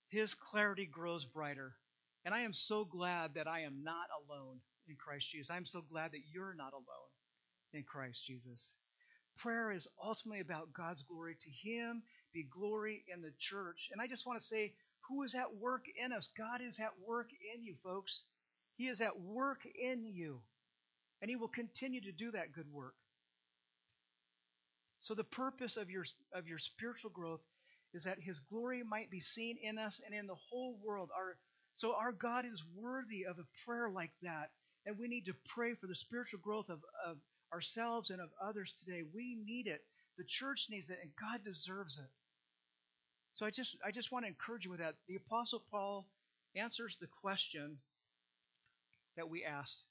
His 0.10 0.34
clarity 0.34 0.86
grows 0.86 1.26
brighter. 1.26 1.74
And 2.26 2.34
I 2.34 2.42
am 2.42 2.54
so 2.54 2.86
glad 2.86 3.34
that 3.36 3.48
I 3.48 3.62
am 3.62 3.84
not 3.84 4.08
alone 4.28 4.60
in 4.88 4.96
Christ 4.96 5.30
Jesus. 5.30 5.50
I'm 5.50 5.66
so 5.66 5.82
glad 5.82 6.12
that 6.12 6.22
you're 6.32 6.54
not 6.54 6.74
alone 6.74 7.12
in 7.74 7.84
Christ 7.84 8.26
Jesus. 8.26 8.76
Prayer 9.38 9.72
is 9.72 9.88
ultimately 10.04 10.40
about 10.40 10.74
God's 10.74 11.04
glory. 11.04 11.36
To 11.36 11.70
Him 11.70 12.04
be 12.34 12.44
glory 12.44 13.04
in 13.14 13.22
the 13.22 13.34
church. 13.40 13.90
And 13.92 14.02
I 14.02 14.08
just 14.08 14.26
want 14.26 14.40
to 14.40 14.46
say, 14.46 14.74
who 15.10 15.24
is 15.24 15.36
at 15.36 15.56
work 15.56 15.86
in 16.04 16.14
us? 16.14 16.30
God 16.38 16.62
is 16.62 16.80
at 16.80 16.94
work 17.06 17.30
in 17.54 17.64
you, 17.64 17.76
folks. 17.84 18.24
He 18.78 18.88
is 18.88 19.02
at 19.02 19.20
work 19.20 19.60
in 19.66 20.06
you. 20.06 20.42
And 21.22 21.30
He 21.30 21.36
will 21.36 21.50
continue 21.50 22.02
to 22.02 22.12
do 22.12 22.32
that 22.32 22.54
good 22.54 22.72
work. 22.72 22.96
So 25.02 25.14
the 25.14 25.24
purpose 25.26 25.76
of 25.76 25.90
your 25.90 26.06
of 26.34 26.48
your 26.48 26.60
spiritual 26.60 27.12
growth 27.12 27.42
is 27.94 28.06
that 28.06 28.20
his 28.20 28.40
glory 28.40 28.84
might 28.84 29.12
be 29.12 29.20
seen 29.20 29.58
in 29.62 29.78
us 29.78 30.02
and 30.06 30.16
in 30.16 30.28
the 30.28 30.36
whole 30.50 30.78
world. 30.84 31.10
Our 31.16 31.38
so 31.74 31.94
our 31.94 32.12
God 32.14 32.46
is 32.46 32.64
worthy 32.76 33.26
of 33.26 33.38
a 33.38 33.48
prayer 33.66 33.90
like 33.90 34.14
that. 34.22 34.52
And 34.86 34.98
we 34.98 35.08
need 35.08 35.26
to 35.26 35.36
pray 35.56 35.74
for 35.76 35.88
the 35.88 35.96
spiritual 35.96 36.40
growth 36.40 36.70
of, 36.70 36.80
of 37.06 37.18
ourselves 37.54 38.10
and 38.10 38.20
of 38.22 38.30
others 38.42 38.76
today. 38.80 39.04
We 39.14 39.38
need 39.46 39.68
it. 39.68 39.82
The 40.18 40.24
church 40.28 40.68
needs 40.70 40.90
it, 40.90 41.00
and 41.02 41.12
God 41.20 41.42
deserves 41.46 41.98
it. 41.98 42.10
So 43.36 43.46
I 43.46 43.50
just 43.50 43.78
I 43.86 43.92
just 43.92 44.12
want 44.12 44.26
to 44.26 44.30
encourage 44.30 44.66
you 44.66 44.72
with 44.72 44.80
that. 44.80 44.96
The 45.08 45.16
Apostle 45.16 45.64
Paul 45.72 46.06
answers 46.56 46.98
the 47.00 47.08
question 47.22 47.78
that 49.18 49.30
we 49.30 49.44
asked. 49.44 49.84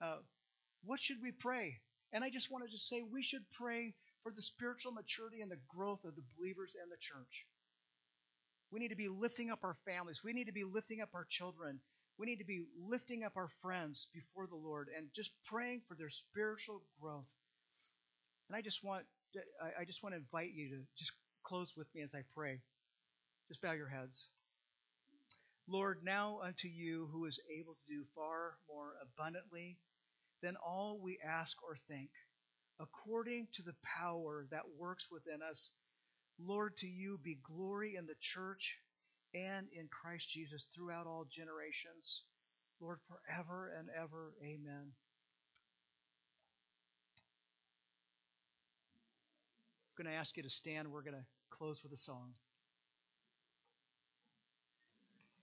Uh, 0.00 0.18
what 0.84 1.00
should 1.00 1.18
we 1.22 1.32
pray? 1.32 1.76
And 2.12 2.24
I 2.24 2.30
just 2.30 2.50
wanted 2.50 2.70
to 2.70 2.78
say 2.78 3.02
we 3.02 3.22
should 3.22 3.44
pray 3.52 3.94
for 4.22 4.32
the 4.32 4.42
spiritual 4.42 4.92
maturity 4.92 5.40
and 5.40 5.50
the 5.50 5.60
growth 5.68 6.04
of 6.04 6.16
the 6.16 6.22
believers 6.36 6.74
and 6.80 6.90
the 6.90 6.96
church. 7.00 7.46
We 8.70 8.80
need 8.80 8.88
to 8.88 8.96
be 8.96 9.08
lifting 9.08 9.50
up 9.50 9.60
our 9.64 9.76
families. 9.84 10.20
We 10.24 10.32
need 10.32 10.46
to 10.46 10.52
be 10.52 10.64
lifting 10.64 11.00
up 11.00 11.10
our 11.14 11.26
children. 11.28 11.80
We 12.18 12.26
need 12.26 12.38
to 12.38 12.44
be 12.44 12.64
lifting 12.88 13.22
up 13.22 13.36
our 13.36 13.48
friends 13.62 14.08
before 14.12 14.46
the 14.48 14.56
Lord 14.56 14.88
and 14.96 15.06
just 15.14 15.30
praying 15.46 15.82
for 15.88 15.94
their 15.94 16.10
spiritual 16.10 16.82
growth. 17.00 17.28
And 18.48 18.56
I 18.56 18.62
just 18.62 18.82
want 18.82 19.04
I 19.78 19.84
just 19.84 20.02
want 20.02 20.14
to 20.14 20.18
invite 20.18 20.54
you 20.54 20.70
to 20.70 20.76
just 20.98 21.12
close 21.44 21.72
with 21.76 21.86
me 21.94 22.02
as 22.02 22.14
I 22.14 22.22
pray. 22.34 22.60
Just 23.48 23.62
bow 23.62 23.72
your 23.72 23.88
heads. 23.88 24.28
Lord, 25.68 25.98
now 26.02 26.40
unto 26.42 26.66
you 26.66 27.08
who 27.12 27.26
is 27.26 27.38
able 27.54 27.74
to 27.74 27.94
do 27.94 28.04
far 28.14 28.56
more 28.68 28.94
abundantly 29.02 29.76
than 30.42 30.56
all 30.56 30.98
we 31.00 31.18
ask 31.24 31.56
or 31.62 31.76
think, 31.88 32.08
according 32.80 33.48
to 33.56 33.62
the 33.62 33.74
power 33.84 34.46
that 34.50 34.62
works 34.78 35.06
within 35.10 35.40
us, 35.42 35.70
Lord, 36.38 36.76
to 36.78 36.86
you 36.86 37.18
be 37.22 37.38
glory 37.42 37.96
in 37.96 38.06
the 38.06 38.16
church 38.20 38.78
and 39.34 39.66
in 39.72 39.88
Christ 39.88 40.28
Jesus 40.30 40.66
throughout 40.74 41.06
all 41.06 41.26
generations. 41.28 42.22
Lord, 42.80 42.98
forever 43.08 43.72
and 43.78 43.88
ever. 43.96 44.32
Amen. 44.42 44.92
I'm 49.98 50.04
going 50.04 50.12
to 50.12 50.18
ask 50.18 50.36
you 50.36 50.42
to 50.44 50.50
stand. 50.50 50.88
We're 50.88 51.02
going 51.02 51.14
to 51.14 51.26
close 51.50 51.82
with 51.82 51.92
a 51.92 51.98
song. 51.98 52.30